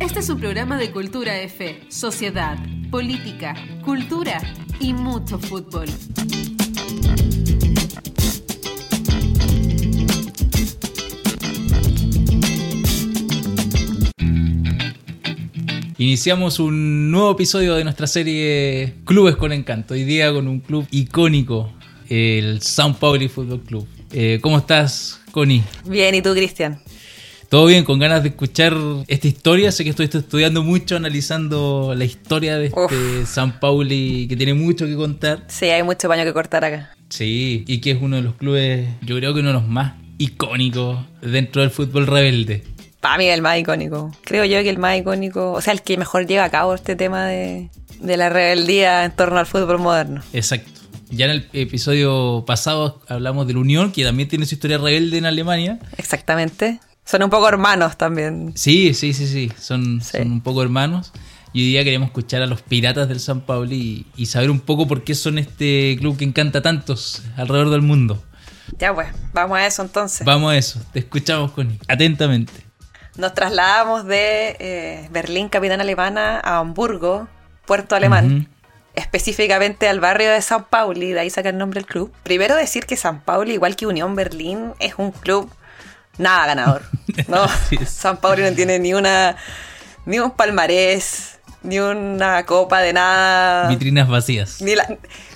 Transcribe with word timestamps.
Este 0.00 0.20
es 0.20 0.28
un 0.30 0.38
programa 0.38 0.78
de 0.78 0.90
cultura 0.90 1.40
F, 1.42 1.80
sociedad, 1.88 2.58
política, 2.90 3.54
cultura 3.84 4.40
y 4.80 4.94
mucho 4.94 5.38
fútbol. 5.38 5.88
Iniciamos 15.98 16.60
un 16.60 17.10
nuevo 17.10 17.32
episodio 17.32 17.74
de 17.74 17.84
nuestra 17.84 18.06
serie 18.06 18.94
Clubes 19.04 19.36
con 19.36 19.52
Encanto. 19.52 19.94
Hoy 19.94 20.04
día 20.04 20.30
con 20.32 20.46
un 20.46 20.60
club 20.60 20.86
icónico, 20.90 21.72
el 22.08 22.60
Sao 22.60 22.94
Paulo 22.94 23.28
Fútbol 23.28 23.62
Club. 23.62 23.95
Eh, 24.12 24.38
¿Cómo 24.40 24.58
estás, 24.58 25.20
Connie? 25.32 25.62
Bien, 25.84 26.14
¿y 26.14 26.22
tú, 26.22 26.32
Cristian? 26.32 26.80
Todo 27.48 27.66
bien, 27.66 27.84
con 27.84 27.98
ganas 27.98 28.22
de 28.22 28.30
escuchar 28.30 28.76
esta 29.06 29.28
historia. 29.28 29.70
Sé 29.70 29.84
que 29.84 29.90
estuviste 29.90 30.18
estudiando 30.18 30.62
mucho, 30.62 30.96
analizando 30.96 31.94
la 31.96 32.04
historia 32.04 32.58
de 32.58 32.66
este 32.66 33.26
San 33.26 33.60
Pauli, 33.60 34.26
que 34.28 34.36
tiene 34.36 34.54
mucho 34.54 34.86
que 34.86 34.96
contar. 34.96 35.44
Sí, 35.48 35.66
hay 35.66 35.82
mucho 35.82 36.08
paño 36.08 36.24
que 36.24 36.32
cortar 36.32 36.64
acá. 36.64 36.96
Sí, 37.08 37.64
y 37.68 37.80
que 37.80 37.92
es 37.92 37.98
uno 38.00 38.16
de 38.16 38.22
los 38.22 38.34
clubes, 38.34 38.88
yo 39.02 39.16
creo 39.16 39.32
que 39.32 39.40
uno 39.40 39.50
de 39.50 39.54
los 39.54 39.68
más 39.68 39.94
icónicos 40.18 40.98
dentro 41.22 41.62
del 41.62 41.70
fútbol 41.70 42.06
rebelde. 42.06 42.64
Para 43.00 43.18
mí 43.18 43.26
el 43.26 43.42
más 43.42 43.58
icónico. 43.58 44.10
Creo 44.22 44.44
yo 44.44 44.60
que 44.62 44.70
el 44.70 44.78
más 44.78 44.98
icónico, 44.98 45.52
o 45.52 45.60
sea, 45.60 45.72
el 45.72 45.82
que 45.82 45.96
mejor 45.96 46.26
lleva 46.26 46.44
a 46.44 46.50
cabo 46.50 46.74
este 46.74 46.96
tema 46.96 47.26
de, 47.26 47.70
de 48.00 48.16
la 48.16 48.28
rebeldía 48.28 49.04
en 49.04 49.12
torno 49.12 49.38
al 49.38 49.46
fútbol 49.46 49.78
moderno. 49.78 50.22
Exacto. 50.32 50.75
Ya 51.10 51.26
en 51.26 51.30
el 51.32 51.48
episodio 51.52 52.44
pasado 52.46 53.00
hablamos 53.08 53.46
de 53.46 53.54
la 53.54 53.60
Unión, 53.60 53.92
que 53.92 54.04
también 54.04 54.28
tiene 54.28 54.46
su 54.46 54.54
historia 54.54 54.78
rebelde 54.78 55.18
en 55.18 55.26
Alemania. 55.26 55.78
Exactamente. 55.96 56.80
Son 57.04 57.22
un 57.22 57.30
poco 57.30 57.48
hermanos 57.48 57.96
también. 57.96 58.52
Sí, 58.56 58.92
sí, 58.92 59.12
sí, 59.12 59.26
sí. 59.28 59.52
Son, 59.58 60.00
son 60.02 60.32
un 60.32 60.40
poco 60.40 60.62
hermanos. 60.62 61.12
Y 61.52 61.62
hoy 61.62 61.68
día 61.68 61.84
queremos 61.84 62.08
escuchar 62.08 62.42
a 62.42 62.46
los 62.46 62.60
piratas 62.60 63.08
del 63.08 63.20
San 63.20 63.40
Pablo 63.42 63.72
y, 63.72 64.06
y, 64.16 64.26
saber 64.26 64.50
un 64.50 64.60
poco 64.60 64.86
por 64.86 65.04
qué 65.04 65.14
son 65.14 65.38
este 65.38 65.96
club 65.98 66.16
que 66.18 66.24
encanta 66.24 66.58
a 66.58 66.62
tantos 66.62 67.22
alrededor 67.36 67.70
del 67.70 67.82
mundo. 67.82 68.22
Ya 68.78 68.92
pues, 68.92 69.08
vamos 69.32 69.56
a 69.56 69.66
eso 69.66 69.82
entonces. 69.82 70.26
Vamos 70.26 70.52
a 70.52 70.56
eso. 70.56 70.80
Te 70.92 70.98
escuchamos, 70.98 71.52
Connie. 71.52 71.78
Atentamente. 71.88 72.52
Nos 73.16 73.32
trasladamos 73.32 74.04
de 74.04 74.56
eh, 74.58 75.08
Berlín, 75.10 75.48
capital 75.48 75.80
alemana, 75.80 76.40
a 76.40 76.58
Hamburgo, 76.58 77.28
puerto 77.64 77.94
alemán. 77.96 78.26
Uh 78.26 78.38
-huh. 78.38 78.55
Específicamente 78.96 79.88
al 79.88 80.00
barrio 80.00 80.30
de 80.30 80.42
San 80.42 80.64
Pauli, 80.64 81.12
de 81.12 81.20
ahí 81.20 81.30
saca 81.30 81.50
el 81.50 81.58
nombre 81.58 81.80
del 81.80 81.86
club. 81.86 82.12
Primero 82.24 82.56
decir 82.56 82.86
que 82.86 82.96
San 82.96 83.20
Pauli, 83.20 83.52
igual 83.52 83.76
que 83.76 83.86
Unión 83.86 84.16
Berlín, 84.16 84.72
es 84.80 84.94
un 84.96 85.12
club 85.12 85.50
nada 86.18 86.46
ganador. 86.46 86.82
¿no? 87.28 87.46
San 87.86 88.16
Pauli 88.16 88.42
no 88.42 88.52
tiene 88.52 88.78
ni 88.78 88.94
una 88.94 89.36
ni 90.06 90.18
un 90.18 90.30
palmarés, 90.30 91.38
ni 91.62 91.78
una 91.78 92.46
copa 92.46 92.80
de 92.80 92.92
nada. 92.92 93.68
Vitrinas 93.68 94.08
vacías. 94.08 94.62
Ni, 94.62 94.74
la, 94.74 94.86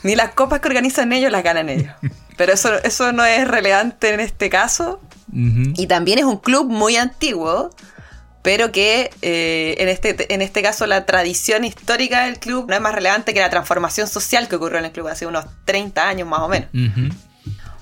ni 0.03 0.15
las 0.15 0.33
copas 0.33 0.61
que 0.61 0.69
organizan 0.69 1.13
ellos 1.13 1.31
las 1.31 1.43
ganan 1.43 1.69
ellos. 1.69 1.93
Pero 2.37 2.53
eso, 2.55 2.73
eso 2.85 3.13
no 3.13 3.25
es 3.25 3.47
relevante 3.47 4.15
en 4.15 4.21
este 4.21 4.49
caso. 4.49 5.01
Uh 5.33 5.37
-huh. 5.37 5.75
Y 5.77 5.87
también 5.87 6.19
es 6.19 6.25
un 6.25 6.39
club 6.39 6.71
muy 6.71 6.97
antiguo, 6.97 7.71
pero 8.43 8.73
que 8.73 9.11
eh, 9.23 9.77
en, 9.79 9.89
este, 9.89 10.33
en 10.33 10.43
este 10.43 10.63
caso 10.63 10.87
la 10.87 11.05
tradición 11.05 11.65
histórica 11.65 12.25
del 12.25 12.39
club 12.39 12.67
no 12.69 12.75
es 12.75 12.81
más 12.81 12.95
relevante 12.95 13.35
que 13.35 13.41
la 13.41 13.51
transformación 13.51 14.07
social 14.09 14.49
que 14.49 14.57
ocurrió 14.57 14.79
en 14.79 14.87
el 14.87 14.93
club 14.93 15.09
hace 15.09 15.27
unos 15.27 15.45
30 15.65 16.09
años 16.09 16.29
más 16.29 16.41
o 16.41 16.49
menos. 16.49 16.69
Uh 16.73 16.79
-huh. 16.79 17.13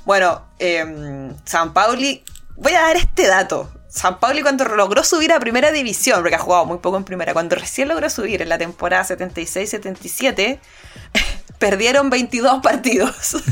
Bueno, 0.05 0.47
eh, 0.59 1.31
San 1.45 1.73
Pauli 1.73 2.25
voy 2.56 2.73
a 2.73 2.81
dar 2.81 2.97
este 2.97 3.27
dato. 3.27 3.70
San 3.89 4.20
Pauli 4.20 4.42
cuando 4.42 4.64
logró 4.64 5.03
subir 5.03 5.33
a 5.33 5.41
primera 5.41 5.73
división, 5.73 6.20
porque 6.20 6.34
ha 6.34 6.39
jugado 6.39 6.67
muy 6.67 6.79
poco 6.79 6.97
en 6.97 7.05
primera, 7.05 7.33
cuando 7.33 7.56
recién 7.56 7.89
logró 7.89 8.09
subir 8.11 8.42
en 8.42 8.48
la 8.48 8.59
temporada 8.59 9.05
76-77, 9.05 10.58
perdieron 11.58 12.11
22 12.11 12.63
partidos. 12.63 13.36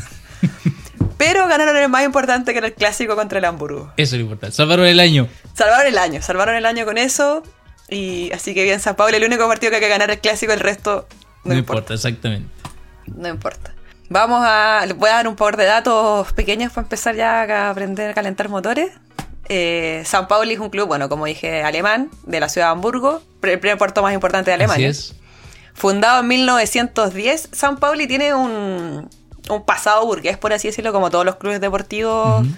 Pero 1.17 1.49
ganaron 1.49 1.77
el 1.77 1.89
más 1.89 2.05
importante 2.05 2.53
que 2.53 2.59
era 2.59 2.67
el 2.67 2.75
clásico 2.75 3.17
contra 3.17 3.39
el 3.39 3.45
Hamburgo. 3.45 3.93
Eso 3.97 4.17
es 4.17 4.21
lo 4.21 4.25
importante. 4.25 4.55
Salvaron 4.55 4.87
el 4.87 5.01
año. 5.01 5.29
Salvaron 5.55 5.87
el 5.87 5.99
año. 5.99 6.23
Salvaron 6.23 6.55
el 6.55 6.67
año 6.67 6.85
con 6.85 6.99
eso. 6.99 7.43
Y 7.89 8.31
así 8.33 8.55
que 8.55 8.65
bien, 8.65 8.81
San 8.81 8.97
Pauli, 8.97 9.17
el 9.17 9.25
único 9.25 9.47
partido 9.49 9.71
que 9.71 9.77
hay 9.77 9.83
que 9.83 9.89
ganar 9.89 10.11
el 10.11 10.19
clásico, 10.19 10.53
el 10.53 10.61
resto 10.61 11.07
no, 11.45 11.53
no 11.53 11.59
importa. 11.59 11.81
importa. 11.81 11.95
Exactamente. 11.95 12.49
No 13.07 13.29
importa. 13.29 13.75
Vamos 14.09 14.41
a. 14.45 14.85
Les 14.87 14.97
voy 14.97 15.11
a 15.11 15.15
dar 15.15 15.29
un 15.29 15.37
par 15.37 15.57
de 15.57 15.65
datos 15.65 16.33
pequeños 16.33 16.73
para 16.73 16.85
empezar 16.85 17.15
ya 17.15 17.43
a 17.43 17.71
aprender 17.71 18.11
a 18.11 18.15
calentar 18.15 18.49
motores. 18.49 18.91
Eh, 19.49 20.03
San 20.05 20.27
Pauli 20.27 20.55
es 20.55 20.61
un 20.61 20.71
club, 20.71 20.89
bueno, 20.89 21.09
como 21.09 21.27
dije, 21.27 21.63
alemán, 21.63 22.11
de 22.25 22.41
la 22.41 22.49
ciudad 22.49 22.69
de 22.69 22.73
Hamburgo, 22.73 23.23
el 23.43 23.61
primer 23.61 23.79
puerto 23.79 24.03
más 24.03 24.13
importante 24.13 24.51
de 24.51 24.55
Alemania. 24.55 24.91
Así 24.91 25.13
es. 25.13 25.17
Fundado 25.73 26.21
en 26.21 26.29
1910, 26.29 27.51
San 27.53 27.77
Pauli 27.77 28.07
tiene 28.09 28.35
un, 28.35 29.09
un 29.51 29.65
pasado 29.65 30.05
burgués, 30.07 30.37
por 30.37 30.53
así 30.53 30.69
decirlo, 30.69 30.93
como 30.93 31.11
todos 31.11 31.25
los 31.25 31.37
clubes 31.37 31.61
deportivos 31.61 32.43
uh 32.43 32.45
-huh. 32.45 32.57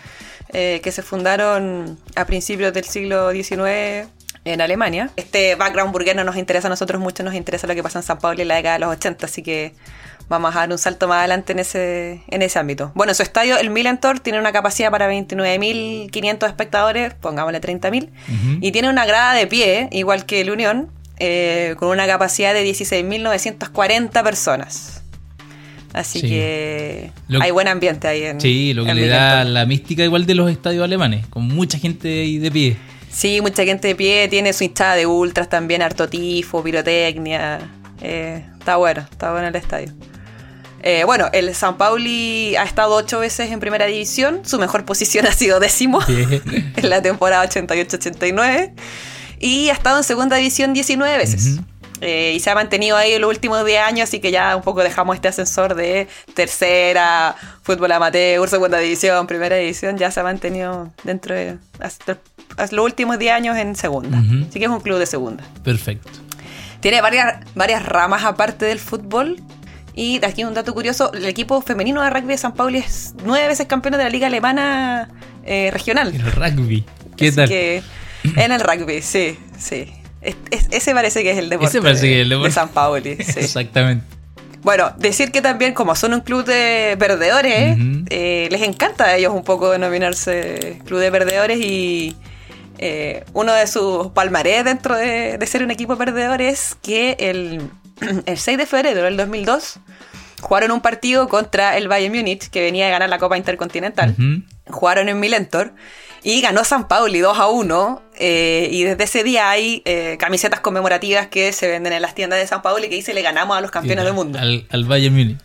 eh, 0.52 0.80
que 0.82 0.92
se 0.92 1.02
fundaron 1.02 1.98
a 2.16 2.24
principios 2.24 2.72
del 2.72 2.84
siglo 2.84 3.30
XIX 3.32 4.08
en 4.44 4.60
Alemania. 4.60 5.10
Este 5.16 5.54
background 5.54 5.92
burgués 5.92 6.16
no 6.16 6.24
nos 6.24 6.36
interesa 6.36 6.68
a 6.68 6.70
nosotros 6.70 7.00
mucho, 7.00 7.22
nos 7.22 7.34
interesa 7.34 7.66
lo 7.66 7.74
que 7.74 7.82
pasa 7.82 7.98
en 7.98 8.02
San 8.02 8.18
Pablo 8.18 8.40
en 8.42 8.48
la 8.48 8.56
década 8.56 8.74
de 8.74 8.80
los 8.80 8.90
80, 8.92 9.26
así 9.26 9.42
que 9.42 9.74
vamos 10.28 10.54
a 10.54 10.60
dar 10.60 10.70
un 10.70 10.78
salto 10.78 11.08
más 11.08 11.18
adelante 11.18 11.52
en 11.52 11.58
ese, 11.58 12.22
en 12.28 12.42
ese 12.42 12.58
ámbito. 12.58 12.92
Bueno, 12.94 13.14
su 13.14 13.22
estadio, 13.22 13.58
el 13.58 13.70
Millentor, 13.70 14.20
tiene 14.20 14.38
una 14.38 14.52
capacidad 14.52 14.90
para 14.90 15.10
29.500 15.10 16.46
espectadores, 16.46 17.14
pongámosle 17.14 17.60
30.000, 17.60 18.04
uh 18.04 18.08
-huh. 18.08 18.58
y 18.60 18.72
tiene 18.72 18.88
una 18.88 19.06
grada 19.06 19.34
de 19.34 19.46
pie, 19.46 19.88
igual 19.90 20.26
que 20.26 20.40
el 20.40 20.50
Unión, 20.50 20.90
eh, 21.18 21.74
con 21.78 21.88
una 21.88 22.06
capacidad 22.06 22.54
de 22.54 22.64
16.940 22.64 24.22
personas. 24.22 25.02
Así 25.98 26.20
sí. 26.20 26.28
que 26.28 27.10
hay 27.40 27.50
buen 27.50 27.66
ambiente 27.66 28.06
ahí 28.06 28.22
en 28.22 28.40
Sí, 28.40 28.72
lo 28.72 28.84
que 28.84 28.94
le 28.94 29.08
da 29.08 29.42
la 29.42 29.66
mística 29.66 30.04
igual 30.04 30.26
de 30.26 30.36
los 30.36 30.48
estadios 30.48 30.84
alemanes, 30.84 31.26
con 31.26 31.48
mucha 31.48 31.76
gente 31.76 32.20
ahí 32.20 32.38
de 32.38 32.52
pie. 32.52 32.76
Sí, 33.10 33.40
mucha 33.40 33.64
gente 33.64 33.88
de 33.88 33.96
pie, 33.96 34.28
tiene 34.28 34.52
su 34.52 34.62
hinchada 34.62 34.94
de 34.94 35.06
ultras 35.06 35.48
también, 35.48 35.82
harto 35.82 36.08
tifo, 36.08 36.62
pirotecnia. 36.62 37.58
Eh, 38.00 38.44
está 38.56 38.76
bueno, 38.76 39.04
está 39.10 39.32
bueno 39.32 39.48
el 39.48 39.56
estadio. 39.56 39.92
Eh, 40.84 41.02
bueno, 41.02 41.30
el 41.32 41.52
San 41.56 41.76
Pauli 41.76 42.54
ha 42.54 42.62
estado 42.62 42.94
ocho 42.94 43.18
veces 43.18 43.50
en 43.50 43.58
primera 43.58 43.86
división, 43.86 44.42
su 44.44 44.60
mejor 44.60 44.84
posición 44.84 45.26
ha 45.28 45.32
sido 45.32 45.58
décimo 45.58 45.98
en 46.08 46.88
la 46.88 47.02
temporada 47.02 47.44
88-89 47.44 48.70
y 49.40 49.70
ha 49.70 49.72
estado 49.72 49.98
en 49.98 50.04
segunda 50.04 50.36
división 50.36 50.74
19 50.74 51.18
veces. 51.18 51.44
Uh 51.44 51.60
-huh. 51.60 51.64
Eh, 52.00 52.32
y 52.36 52.40
se 52.40 52.50
ha 52.50 52.54
mantenido 52.54 52.96
ahí 52.96 53.12
en 53.12 53.20
los 53.20 53.30
últimos 53.30 53.64
10 53.64 53.80
años, 53.80 54.08
así 54.08 54.20
que 54.20 54.30
ya 54.30 54.54
un 54.54 54.62
poco 54.62 54.82
dejamos 54.82 55.16
este 55.16 55.28
ascensor 55.28 55.74
de 55.74 56.06
tercera, 56.34 57.34
fútbol 57.62 57.90
amateur, 57.92 58.48
segunda 58.48 58.78
división, 58.78 59.26
primera 59.26 59.56
división, 59.56 59.98
ya 59.98 60.10
se 60.10 60.20
ha 60.20 60.22
mantenido 60.22 60.92
dentro 61.02 61.34
de 61.34 61.58
hasta, 61.80 62.18
hasta 62.56 62.76
los 62.76 62.84
últimos 62.84 63.18
10 63.18 63.32
años 63.32 63.56
en 63.56 63.74
segunda. 63.74 64.18
Uh 64.18 64.22
-huh. 64.22 64.48
Así 64.48 64.58
que 64.58 64.66
es 64.66 64.70
un 64.70 64.80
club 64.80 64.98
de 64.98 65.06
segunda. 65.06 65.42
Perfecto. 65.64 66.08
Tiene 66.80 67.00
varias, 67.00 67.44
varias 67.54 67.84
ramas 67.84 68.24
aparte 68.24 68.66
del 68.66 68.78
fútbol. 68.78 69.42
Y 69.94 70.24
aquí 70.24 70.44
un 70.44 70.54
dato 70.54 70.72
curioso, 70.74 71.12
el 71.12 71.24
equipo 71.24 71.60
femenino 71.60 72.00
de 72.02 72.10
rugby 72.10 72.28
de 72.28 72.38
San 72.38 72.54
Paulo 72.54 72.78
es 72.78 73.14
nueve 73.24 73.48
veces 73.48 73.66
campeón 73.66 73.96
de 73.96 74.04
la 74.04 74.08
liga 74.08 74.28
alemana 74.28 75.08
eh, 75.44 75.70
regional. 75.72 76.14
El 76.14 76.30
rugby, 76.30 76.84
¿qué 77.16 77.28
Así 77.28 77.36
tal? 77.36 77.48
Que 77.48 77.82
en 78.36 78.52
el 78.52 78.60
rugby, 78.60 79.02
sí, 79.02 79.36
sí. 79.58 79.92
Es, 80.20 80.36
es, 80.50 80.68
ese 80.70 80.94
parece 80.94 81.22
que 81.22 81.30
es 81.30 81.38
el 81.38 81.48
deporte, 81.48 81.70
ese 81.78 81.82
parece 81.82 82.06
de, 82.06 82.12
que 82.12 82.16
es 82.16 82.22
el 82.22 82.28
deporte. 82.30 82.48
de 82.48 82.54
San 82.54 82.68
Pauli. 82.70 83.16
Sí. 83.24 83.40
Exactamente. 83.40 84.04
Bueno, 84.62 84.92
decir 84.98 85.30
que 85.30 85.40
también, 85.40 85.72
como 85.72 85.94
son 85.94 86.14
un 86.14 86.20
club 86.20 86.44
de 86.44 86.96
perdedores, 86.98 87.76
uh 87.76 87.80
-huh. 87.80 88.06
eh, 88.10 88.48
les 88.50 88.62
encanta 88.62 89.04
a 89.04 89.16
ellos 89.16 89.32
un 89.32 89.44
poco 89.44 89.70
denominarse 89.70 90.80
club 90.84 90.98
de 90.98 91.12
perdedores 91.12 91.58
y 91.60 92.16
eh, 92.78 93.24
uno 93.34 93.52
de 93.52 93.66
sus 93.66 94.08
palmarés 94.08 94.64
dentro 94.64 94.96
de, 94.96 95.38
de, 95.38 95.46
ser 95.46 95.62
un 95.62 95.70
equipo 95.70 95.96
perdedor 95.96 96.42
es 96.42 96.76
que 96.82 97.16
el, 97.18 97.70
el 98.26 98.38
6 98.38 98.58
de 98.58 98.66
febrero 98.66 99.02
del 99.02 99.16
2002 99.16 99.78
jugaron 100.40 100.70
un 100.70 100.80
partido 100.80 101.28
contra 101.28 101.76
el 101.76 101.88
Bayern 101.88 102.14
Múnich, 102.14 102.48
que 102.50 102.60
venía 102.60 102.86
de 102.86 102.90
ganar 102.92 103.08
la 103.08 103.18
Copa 103.18 103.36
Intercontinental. 103.36 104.14
Uh 104.18 104.22
-huh. 104.22 104.44
Jugaron 104.70 105.08
en 105.08 105.20
Milentor. 105.20 105.72
Y 106.22 106.40
ganó 106.40 106.64
San 106.64 106.88
Pauli 106.88 107.20
2 107.20 107.38
a 107.38 107.48
1. 107.48 108.02
Eh, 108.16 108.68
y 108.72 108.82
desde 108.82 109.04
ese 109.04 109.22
día 109.22 109.50
hay 109.50 109.82
eh, 109.84 110.16
camisetas 110.18 110.60
conmemorativas 110.60 111.28
que 111.28 111.52
se 111.52 111.68
venden 111.68 111.92
en 111.92 112.02
las 112.02 112.14
tiendas 112.14 112.40
de 112.40 112.46
San 112.46 112.62
Pauli 112.62 112.88
que 112.88 112.96
dice 112.96 113.14
le 113.14 113.22
ganamos 113.22 113.56
a 113.56 113.60
los 113.60 113.70
campeones 113.70 114.02
sí, 114.02 114.06
del 114.06 114.14
mundo. 114.14 114.38
Al, 114.38 114.66
al, 114.70 114.84
Bayern 114.84 115.14
Múnich. 115.14 115.38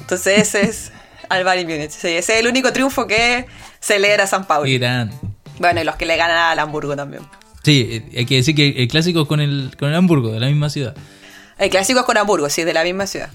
Entonces 0.00 0.38
ese 0.38 0.62
es 0.62 0.92
al 1.28 1.44
Bayern 1.44 1.68
Múnich. 1.68 1.90
Sí, 1.90 2.08
ese 2.08 2.34
es 2.34 2.40
el 2.40 2.46
único 2.46 2.72
triunfo 2.72 3.06
que 3.06 3.46
celebra 3.80 4.26
San 4.26 4.46
Pauli. 4.46 4.78
Gran. 4.78 5.10
Bueno, 5.58 5.80
y 5.80 5.84
los 5.84 5.96
que 5.96 6.06
le 6.06 6.16
ganan 6.16 6.36
al 6.36 6.58
Hamburgo 6.58 6.96
también. 6.96 7.22
Sí, 7.62 7.88
eh, 7.90 8.18
hay 8.18 8.26
que 8.26 8.36
decir 8.36 8.54
que 8.54 8.68
el 8.82 8.88
clásico 8.88 9.22
es 9.22 9.28
con 9.28 9.40
el, 9.40 9.72
con 9.78 9.88
el 9.88 9.94
Hamburgo, 9.94 10.32
de 10.32 10.40
la 10.40 10.46
misma 10.46 10.70
ciudad. 10.70 10.94
El 11.58 11.70
clásico 11.70 12.00
es 12.00 12.06
con 12.06 12.16
Hamburgo, 12.16 12.48
sí, 12.48 12.64
de 12.64 12.72
la 12.72 12.82
misma 12.82 13.06
ciudad. 13.06 13.30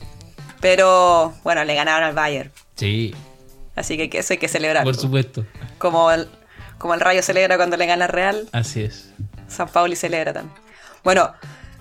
Pero 0.60 1.34
bueno, 1.44 1.64
le 1.64 1.74
ganaron 1.76 2.04
al 2.04 2.14
Bayern. 2.14 2.52
Sí. 2.76 3.14
Así 3.80 4.10
que 4.10 4.20
eso 4.20 4.34
hay 4.34 4.38
que 4.38 4.50
celebrar. 4.50 4.84
Por 4.84 4.98
supuesto. 4.98 5.46
Como 5.78 6.12
el, 6.12 6.28
como 6.78 6.94
el 6.96 7.00
Rayo 7.00 7.24
celebra 7.24 7.56
cuando 7.56 7.78
le 7.78 7.86
gana 7.86 8.08
Real. 8.08 8.50
Así 8.52 8.82
es. 8.84 9.14
San 9.48 9.70
Pauli 9.70 9.96
celebra 9.96 10.34
también. 10.34 10.54
Bueno, 11.02 11.34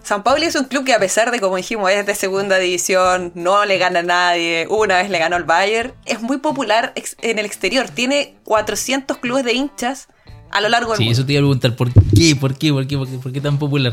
San 0.04 0.22
Pauli 0.22 0.46
es 0.46 0.54
un 0.54 0.66
club 0.66 0.84
que 0.84 0.94
a 0.94 1.00
pesar 1.00 1.32
de, 1.32 1.40
como 1.40 1.56
dijimos, 1.56 1.90
es 1.90 2.06
de 2.06 2.14
segunda 2.14 2.56
división, 2.58 3.32
no 3.34 3.64
le 3.64 3.78
gana 3.78 3.98
a 3.98 4.04
nadie, 4.04 4.68
una 4.70 4.98
vez 4.98 5.10
le 5.10 5.18
ganó 5.18 5.34
al 5.34 5.42
Bayern, 5.42 5.92
es 6.06 6.22
muy 6.22 6.38
popular 6.38 6.92
en 6.94 7.38
el 7.40 7.44
exterior. 7.44 7.88
Tiene 7.88 8.36
400 8.44 9.18
clubes 9.18 9.44
de 9.44 9.54
hinchas 9.54 10.06
a 10.50 10.60
lo 10.60 10.68
largo 10.68 10.92
del 10.92 10.98
sí, 10.98 11.10
eso 11.10 11.24
te 11.24 11.32
iba 11.32 11.40
a 11.40 11.42
preguntar, 11.42 11.76
¿por 11.76 11.92
qué? 11.92 12.36
¿Por 12.36 12.56
qué? 12.56 12.72
¿Por 12.72 12.86
qué? 12.86 12.96
¿Por 12.96 13.32
qué, 13.32 13.40
tan 13.40 13.58
popular? 13.58 13.92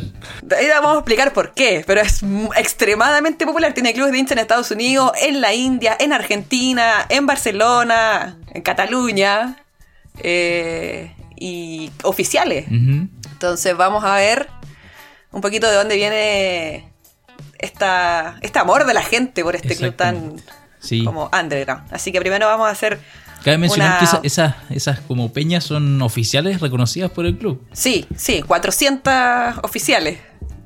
Ahí 0.57 0.67
vamos 0.69 0.95
a 0.95 0.99
explicar 0.99 1.33
por 1.33 1.53
qué, 1.53 1.83
pero 1.85 2.01
es 2.01 2.21
extremadamente 2.55 3.45
popular. 3.45 3.73
Tiene 3.73 3.93
clubes 3.93 4.11
de 4.11 4.19
hinchas 4.19 4.33
en 4.33 4.39
Estados 4.39 4.71
Unidos, 4.71 5.11
en 5.21 5.41
la 5.41 5.53
India, 5.53 5.95
en 5.99 6.13
Argentina, 6.13 7.05
en 7.09 7.25
Barcelona, 7.25 8.37
en 8.53 8.61
Cataluña, 8.61 9.57
eh, 10.19 11.11
y 11.35 11.91
oficiales. 12.03 12.65
Entonces 12.69 13.75
vamos 13.75 14.03
a 14.03 14.15
ver 14.15 14.47
un 15.31 15.41
poquito 15.41 15.67
de 15.67 15.75
dónde 15.75 15.95
viene 15.95 16.89
esta, 17.59 18.37
este 18.41 18.59
amor 18.59 18.85
de 18.85 18.93
la 18.93 19.01
gente 19.01 19.43
por 19.43 19.55
este 19.55 19.75
club 19.75 19.95
tan 19.95 20.41
como 21.03 21.29
underground. 21.37 21.91
Así 21.91 22.11
que 22.11 22.19
primero 22.21 22.47
vamos 22.47 22.67
a 22.67 22.71
hacer 22.71 22.99
Cabe 23.45 23.59
mencionar 23.59 23.99
que 23.99 24.27
esas, 24.27 24.55
esas 24.71 24.99
como 25.01 25.31
peñas 25.31 25.63
son 25.63 26.01
oficiales 26.01 26.61
reconocidas 26.61 27.11
por 27.11 27.27
el 27.27 27.37
club. 27.37 27.63
Sí, 27.73 28.07
sí, 28.17 28.41
400 28.41 29.59
oficiales. 29.61 30.17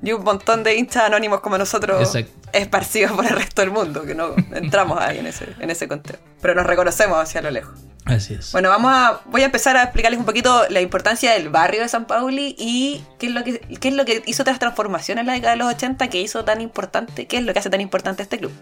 Y 0.01 0.13
un 0.13 0.23
montón 0.23 0.63
de 0.63 0.77
hinchas 0.77 1.03
anónimos 1.03 1.41
como 1.41 1.57
nosotros 1.57 2.15
esparcidos 2.53 3.11
por 3.11 3.25
el 3.25 3.31
resto 3.35 3.61
del 3.63 3.71
mundo, 3.71 4.03
que 4.03 4.15
no 4.15 4.33
entramos 4.53 4.97
ahí 4.97 5.17
en 5.17 5.27
ese, 5.27 5.47
en 5.59 5.69
ese 5.69 5.89
conteo. 5.89 6.19
Pero 6.41 6.55
nos 6.55 6.65
reconocemos 6.65 7.17
hacia 7.17 7.41
lo 7.41 7.51
lejos. 7.51 7.77
Así 8.05 8.35
es. 8.35 8.53
Bueno, 8.53 8.69
vamos 8.69 8.93
a, 8.93 9.19
voy 9.25 9.41
a 9.41 9.45
empezar 9.45 9.75
a 9.75 9.83
explicarles 9.83 10.17
un 10.17 10.25
poquito 10.25 10.63
la 10.69 10.79
importancia 10.79 11.33
del 11.33 11.49
barrio 11.49 11.81
de 11.81 11.89
San 11.89 12.07
Pauli 12.07 12.55
y 12.57 13.03
qué 13.19 13.27
es 13.27 13.33
lo 13.33 13.43
que, 13.43 13.59
qué 13.59 13.89
es 13.89 13.93
lo 13.93 14.05
que 14.05 14.23
hizo 14.25 14.45
tras 14.45 14.57
transformaciones 14.57 15.23
en 15.23 15.27
la 15.27 15.33
década 15.33 15.51
de 15.51 15.57
los 15.57 15.67
80 15.67 16.07
que 16.07 16.21
hizo 16.21 16.45
tan 16.45 16.61
importante, 16.61 17.27
qué 17.27 17.39
es 17.39 17.43
lo 17.43 17.51
que 17.51 17.59
hace 17.59 17.69
tan 17.69 17.81
importante 17.81 18.23
este 18.23 18.37
club. 18.37 18.53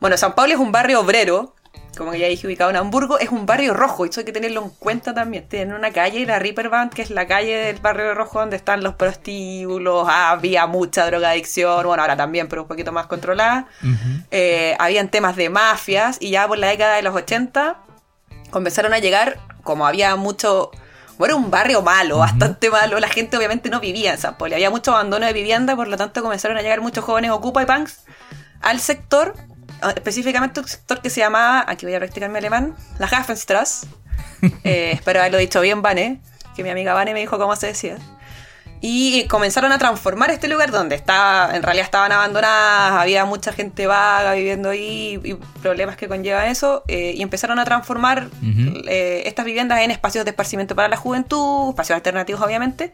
Bueno, 0.00 0.16
San 0.16 0.34
Pauli 0.34 0.52
es 0.52 0.58
un 0.58 0.72
barrio 0.72 1.00
obrero 1.00 1.54
como 1.98 2.14
ya 2.14 2.28
dije, 2.28 2.46
ubicado 2.46 2.70
en 2.70 2.76
Hamburgo, 2.76 3.18
es 3.18 3.28
un 3.30 3.44
barrio 3.44 3.74
rojo, 3.74 4.06
y 4.06 4.08
eso 4.08 4.20
hay 4.20 4.24
que 4.24 4.32
tenerlo 4.32 4.62
en 4.62 4.70
cuenta 4.70 5.12
también. 5.12 5.46
Tiene 5.48 5.74
una 5.74 5.90
calle, 5.90 6.24
la 6.24 6.38
Ripperband, 6.38 6.92
que 6.92 7.02
es 7.02 7.10
la 7.10 7.26
calle 7.26 7.56
del 7.56 7.76
barrio 7.80 8.14
rojo 8.14 8.38
donde 8.38 8.56
están 8.56 8.82
los 8.82 8.94
prostíbulos, 8.94 10.08
había 10.08 10.66
mucha 10.66 11.04
drogadicción, 11.06 11.84
bueno, 11.84 12.02
ahora 12.02 12.16
también, 12.16 12.48
pero 12.48 12.62
un 12.62 12.68
poquito 12.68 12.92
más 12.92 13.06
controlada. 13.06 13.66
Eh, 14.30 14.76
habían 14.78 15.10
temas 15.10 15.36
de 15.36 15.50
mafias, 15.50 16.16
y 16.20 16.30
ya 16.30 16.46
por 16.46 16.56
la 16.58 16.68
década 16.68 16.96
de 16.96 17.02
los 17.02 17.14
80 17.14 17.76
comenzaron 18.50 18.94
a 18.94 18.98
llegar, 18.98 19.38
como 19.62 19.86
había 19.86 20.16
mucho... 20.16 20.70
Bueno, 21.18 21.36
un 21.36 21.50
barrio 21.50 21.82
malo, 21.82 22.18
bastante 22.18 22.70
malo. 22.70 23.00
La 23.00 23.08
gente 23.08 23.36
obviamente 23.36 23.70
no 23.70 23.80
vivía 23.80 24.12
en 24.12 24.18
San 24.18 24.38
Poli. 24.38 24.54
Había 24.54 24.70
mucho 24.70 24.92
abandono 24.92 25.26
de 25.26 25.32
vivienda, 25.32 25.74
por 25.74 25.88
lo 25.88 25.96
tanto 25.96 26.22
comenzaron 26.22 26.56
a 26.56 26.62
llegar 26.62 26.80
muchos 26.80 27.04
jóvenes 27.04 27.32
ocupa 27.32 27.60
y 27.60 27.66
punks 27.66 28.04
al 28.60 28.78
sector 28.80 29.34
específicamente 29.94 30.60
un 30.60 30.68
sector 30.68 31.00
que 31.00 31.10
se 31.10 31.20
llama, 31.20 31.64
aquí 31.66 31.86
voy 31.86 31.94
a 31.94 31.98
practicarme 31.98 32.38
alemán, 32.38 32.74
la 32.98 33.06
Hafenstrasse. 33.06 33.86
Eh, 34.62 34.92
espero 34.92 35.18
haberlo 35.18 35.38
dicho 35.38 35.60
bien, 35.60 35.82
Vane, 35.82 36.20
que 36.54 36.62
mi 36.62 36.70
amiga 36.70 36.94
Vane 36.94 37.12
me 37.12 37.18
dijo 37.18 37.38
cómo 37.38 37.56
se 37.56 37.66
decía. 37.66 37.98
Y 38.80 39.26
comenzaron 39.26 39.72
a 39.72 39.78
transformar 39.78 40.30
este 40.30 40.46
lugar 40.46 40.70
donde 40.70 40.94
estaba, 40.94 41.56
en 41.56 41.64
realidad 41.64 41.86
estaban 41.86 42.12
abandonadas, 42.12 42.92
había 43.00 43.24
mucha 43.24 43.52
gente 43.52 43.88
vaga 43.88 44.34
viviendo 44.34 44.70
ahí 44.70 45.20
y 45.24 45.34
problemas 45.60 45.96
que 45.96 46.06
conlleva 46.06 46.46
eso. 46.46 46.84
Eh, 46.86 47.14
y 47.16 47.22
empezaron 47.22 47.58
a 47.58 47.64
transformar 47.64 48.28
eh, 48.86 49.22
estas 49.26 49.44
viviendas 49.44 49.80
en 49.80 49.90
espacios 49.90 50.24
de 50.24 50.30
esparcimiento 50.30 50.76
para 50.76 50.86
la 50.86 50.96
juventud, 50.96 51.70
espacios 51.70 51.96
alternativos 51.96 52.40
obviamente, 52.40 52.92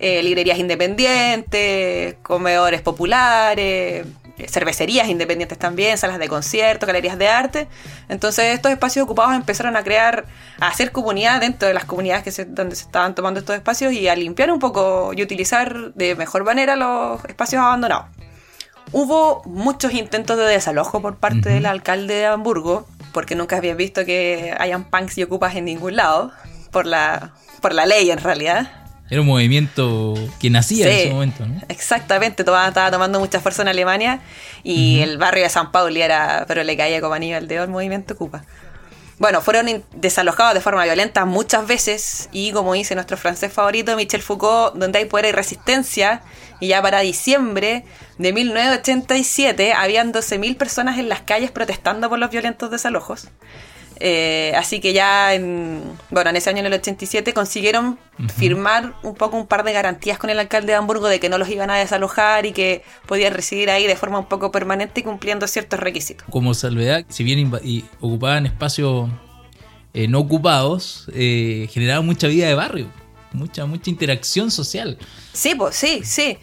librerías 0.00 0.58
independientes, 0.58 2.16
comedores 2.22 2.80
populares, 2.80 4.06
cervecerías 4.48 5.08
independientes 5.08 5.58
también, 5.58 5.98
salas 5.98 6.18
de 6.18 6.28
concierto, 6.28 6.86
galerías 6.86 7.18
de 7.18 7.28
arte. 7.28 7.68
Entonces 8.08 8.54
estos 8.54 8.72
espacios 8.72 9.04
ocupados 9.04 9.34
empezaron 9.34 9.76
a 9.76 9.82
crear, 9.82 10.26
a 10.60 10.68
hacer 10.68 10.92
comunidad 10.92 11.40
dentro 11.40 11.68
de 11.68 11.74
las 11.74 11.84
comunidades 11.84 12.22
que 12.22 12.44
donde 12.44 12.76
se 12.76 12.84
estaban 12.84 13.14
tomando 13.14 13.40
estos 13.40 13.56
espacios 13.56 13.92
y 13.92 14.08
a 14.08 14.16
limpiar 14.16 14.50
un 14.50 14.58
poco 14.58 15.12
y 15.14 15.22
utilizar 15.22 15.92
de 15.94 16.14
mejor 16.14 16.44
manera 16.44 16.76
los 16.76 17.24
espacios 17.24 17.62
abandonados. 17.62 18.06
Hubo 18.92 19.42
muchos 19.44 19.92
intentos 19.92 20.36
de 20.36 20.44
desalojo 20.44 21.00
por 21.00 21.16
parte 21.16 21.48
del 21.48 21.66
alcalde 21.66 22.14
de 22.14 22.26
Hamburgo, 22.26 22.88
porque 23.12 23.36
nunca 23.36 23.56
habían 23.56 23.76
visto 23.76 24.04
que 24.04 24.54
hayan 24.58 24.84
punks 24.84 25.18
y 25.18 25.22
ocupas 25.22 25.54
en 25.54 25.66
ningún 25.66 25.94
lado, 25.94 26.32
por 26.72 26.86
la, 26.86 27.32
por 27.60 27.72
la 27.72 27.86
ley 27.86 28.10
en 28.10 28.18
realidad. 28.18 28.79
Era 29.10 29.20
un 29.20 29.26
movimiento 29.26 30.14
que 30.38 30.50
nacía 30.50 30.86
en 30.86 30.92
ese 30.92 31.10
momento, 31.10 31.44
¿no? 31.44 31.60
Exactamente, 31.68 32.42
estaba 32.42 32.90
tomando 32.90 33.18
mucha 33.18 33.40
fuerza 33.40 33.62
en 33.62 33.68
Alemania 33.68 34.20
y 34.62 35.00
el 35.00 35.18
barrio 35.18 35.42
de 35.42 35.50
San 35.50 35.72
Paulo 35.72 35.98
era, 35.98 36.44
pero 36.46 36.62
le 36.62 36.76
caía 36.76 37.00
como 37.00 37.14
anillo 37.14 37.36
al 37.36 37.48
dedo 37.48 37.64
el 37.64 37.70
movimiento 37.70 38.16
Cupa. 38.16 38.44
Bueno, 39.18 39.42
fueron 39.42 39.84
desalojados 39.94 40.54
de 40.54 40.60
forma 40.62 40.84
violenta 40.84 41.26
muchas 41.26 41.66
veces 41.66 42.30
y 42.32 42.52
como 42.52 42.72
dice 42.72 42.94
nuestro 42.94 43.18
francés 43.18 43.52
favorito, 43.52 43.94
Michel 43.94 44.22
Foucault, 44.22 44.76
donde 44.76 45.00
hay 45.00 45.04
poder 45.04 45.26
y 45.26 45.32
resistencia, 45.32 46.22
y 46.58 46.68
ya 46.68 46.80
para 46.80 47.00
diciembre 47.00 47.84
de 48.16 48.32
1987 48.32 49.74
habían 49.74 50.14
12.000 50.14 50.56
personas 50.56 50.98
en 50.98 51.10
las 51.10 51.20
calles 51.20 51.50
protestando 51.50 52.08
por 52.08 52.18
los 52.18 52.30
violentos 52.30 52.70
desalojos. 52.70 53.28
Eh, 53.98 54.52
así 54.56 54.80
que 54.80 54.92
ya 54.92 55.34
en, 55.34 55.82
bueno, 56.10 56.30
en 56.30 56.36
ese 56.36 56.50
año, 56.50 56.60
en 56.60 56.66
el 56.66 56.72
87, 56.74 57.34
consiguieron 57.34 57.98
firmar 58.36 58.94
un 59.02 59.14
poco 59.14 59.36
un 59.36 59.46
par 59.46 59.64
de 59.64 59.72
garantías 59.72 60.18
con 60.18 60.30
el 60.30 60.38
alcalde 60.38 60.68
de 60.68 60.74
Hamburgo 60.74 61.08
de 61.08 61.20
que 61.20 61.28
no 61.28 61.38
los 61.38 61.48
iban 61.48 61.70
a 61.70 61.76
desalojar 61.76 62.46
y 62.46 62.52
que 62.52 62.82
podían 63.06 63.34
residir 63.34 63.70
ahí 63.70 63.86
de 63.86 63.96
forma 63.96 64.18
un 64.18 64.26
poco 64.26 64.52
permanente 64.52 65.00
y 65.00 65.02
cumpliendo 65.02 65.46
ciertos 65.46 65.80
requisitos. 65.80 66.26
Como 66.30 66.54
salvedad, 66.54 67.04
si 67.08 67.24
bien 67.24 67.50
ocupaban 68.00 68.46
espacios 68.46 69.10
eh, 69.92 70.06
no 70.08 70.20
ocupados, 70.20 71.10
eh, 71.14 71.68
generaban 71.70 72.06
mucha 72.06 72.28
vida 72.28 72.46
de 72.46 72.54
barrio, 72.54 72.86
mucha, 73.32 73.66
mucha 73.66 73.90
interacción 73.90 74.50
social. 74.50 74.98
Sí, 75.32 75.54
pues 75.54 75.76
sí, 75.76 76.02
sí. 76.04 76.38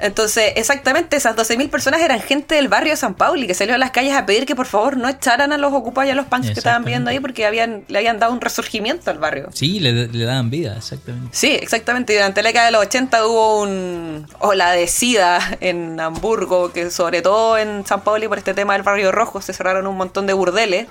Entonces, 0.00 0.52
exactamente, 0.56 1.16
esas 1.16 1.36
12.000 1.36 1.68
personas 1.68 2.00
eran 2.00 2.20
gente 2.20 2.54
del 2.54 2.68
barrio 2.68 2.92
de 2.92 2.96
San 2.96 3.14
Pauli 3.14 3.46
que 3.46 3.54
salió 3.54 3.74
a 3.74 3.78
las 3.78 3.90
calles 3.90 4.14
a 4.14 4.24
pedir 4.24 4.46
que 4.46 4.56
por 4.56 4.66
favor 4.66 4.96
no 4.96 5.08
echaran 5.08 5.52
a 5.52 5.58
los 5.58 5.72
ocupados 5.72 6.08
y 6.08 6.12
a 6.12 6.14
los 6.14 6.26
punks 6.26 6.48
que 6.48 6.58
estaban 6.58 6.84
viendo 6.84 7.10
ahí 7.10 7.20
porque 7.20 7.44
habían, 7.44 7.84
le 7.88 7.98
habían 7.98 8.18
dado 8.18 8.32
un 8.32 8.40
resurgimiento 8.40 9.10
al 9.10 9.18
barrio. 9.18 9.50
Sí, 9.52 9.78
le, 9.78 10.08
daban 10.08 10.48
vida, 10.48 10.76
exactamente. 10.76 11.28
Sí, 11.32 11.50
exactamente. 11.50 12.14
Durante 12.14 12.42
la 12.42 12.48
década 12.48 12.66
de 12.66 12.72
los 12.72 12.82
80 12.82 13.26
hubo 13.26 13.60
un 13.62 14.26
ola 14.38 14.72
de 14.72 14.86
sida 14.86 15.40
en 15.60 16.00
Hamburgo, 16.00 16.72
que 16.72 16.90
sobre 16.90 17.20
todo 17.20 17.58
en 17.58 17.84
San 17.84 18.00
Pauli 18.00 18.26
por 18.26 18.38
este 18.38 18.54
tema 18.54 18.72
del 18.72 18.82
barrio 18.82 19.12
rojo 19.12 19.42
se 19.42 19.52
cerraron 19.52 19.86
un 19.86 19.96
montón 19.96 20.26
de 20.26 20.32
burdeles, 20.32 20.86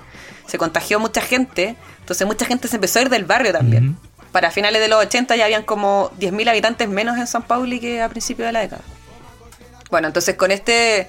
se 0.46 0.56
contagió 0.56 1.00
mucha 1.00 1.20
gente, 1.20 1.74
entonces 1.98 2.26
mucha 2.26 2.44
gente 2.46 2.68
se 2.68 2.76
empezó 2.76 3.00
a 3.00 3.02
ir 3.02 3.08
del 3.08 3.24
barrio 3.24 3.52
también. 3.52 3.96
Para 4.30 4.52
finales 4.52 4.80
de 4.80 4.86
los 4.86 5.00
80 5.04 5.34
ya 5.34 5.44
habían 5.44 5.64
como 5.64 6.12
10.000 6.20 6.48
habitantes 6.48 6.88
menos 6.88 7.18
en 7.18 7.26
San 7.26 7.42
Pauli 7.42 7.80
que 7.80 8.00
a 8.00 8.08
principios 8.08 8.46
de 8.46 8.52
la 8.52 8.60
década. 8.60 8.82
Bueno, 9.90 10.08
entonces 10.08 10.36
con 10.36 10.50
este 10.50 11.08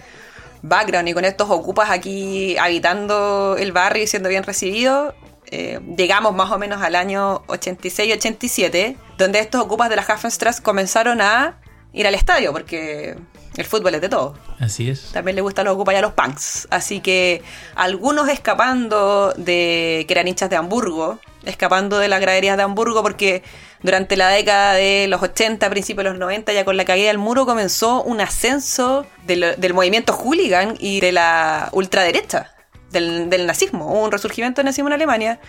background 0.62 1.10
y 1.10 1.14
con 1.14 1.26
estos 1.26 1.50
ocupas 1.50 1.90
aquí 1.90 2.58
habitando 2.58 3.56
el 3.58 3.72
barrio 3.72 4.04
y 4.04 4.08
siendo 4.08 4.30
bien 4.30 4.44
recibidos, 4.44 5.14
eh, 5.48 5.80
llegamos 5.98 6.34
más 6.34 6.52
o 6.52 6.58
menos 6.58 6.82
al 6.82 6.96
año 6.96 7.44
86-87, 7.48 8.96
donde 9.18 9.40
estos 9.40 9.62
ocupas 9.62 9.90
de 9.90 9.98
la 9.98 10.02
Hafenstrasse 10.04 10.62
comenzaron 10.62 11.22
a 11.22 11.60
ir 11.94 12.08
al 12.08 12.16
estadio, 12.16 12.54
porque 12.54 13.18
el 13.58 13.66
fútbol 13.66 13.96
es 13.96 14.02
de 14.02 14.10
todo. 14.10 14.36
Así 14.60 14.90
es. 14.90 15.12
También 15.12 15.36
le 15.36 15.42
gustan 15.42 15.66
los 15.66 15.76
ocupas 15.76 15.94
y 15.94 15.98
a 15.98 16.02
los 16.02 16.14
punks. 16.14 16.68
Así 16.72 17.02
que 17.02 17.44
algunos 17.76 18.30
escapando 18.30 19.34
de 19.36 20.06
que 20.08 20.14
eran 20.14 20.28
hinchas 20.28 20.50
de 20.50 20.56
Hamburgo, 20.56 21.20
escapando 21.46 22.00
de 22.00 22.08
las 22.08 22.22
graderías 22.22 22.58
de 22.58 22.64
Hamburgo, 22.64 23.02
porque 23.02 23.44
durante 23.82 24.16
la 24.16 24.30
década 24.30 24.74
de 24.74 25.08
los 25.08 25.22
80, 25.22 25.70
principios 25.70 26.04
de 26.04 26.12
los 26.12 26.20
90, 26.20 26.54
ya 26.54 26.66
con 26.66 26.78
la 26.78 26.86
caída 26.86 27.08
del 27.08 27.18
muro, 27.18 27.46
comenzó 27.46 28.04
un 28.04 28.22
ascenso 28.22 29.06
del, 29.26 29.74
movimiento 29.74 30.14
hooligan 30.14 30.76
y 30.80 31.00
de 31.00 31.12
la 31.12 31.70
ultraderecha, 31.72 32.54
del, 32.92 33.46
nazismo. 33.46 33.88
Hubo 33.88 34.04
un 34.04 34.12
resurgimiento 34.12 34.62
del 34.62 34.66
nazismo 34.66 34.90
en 34.90 34.94
Alemania. 34.94 35.40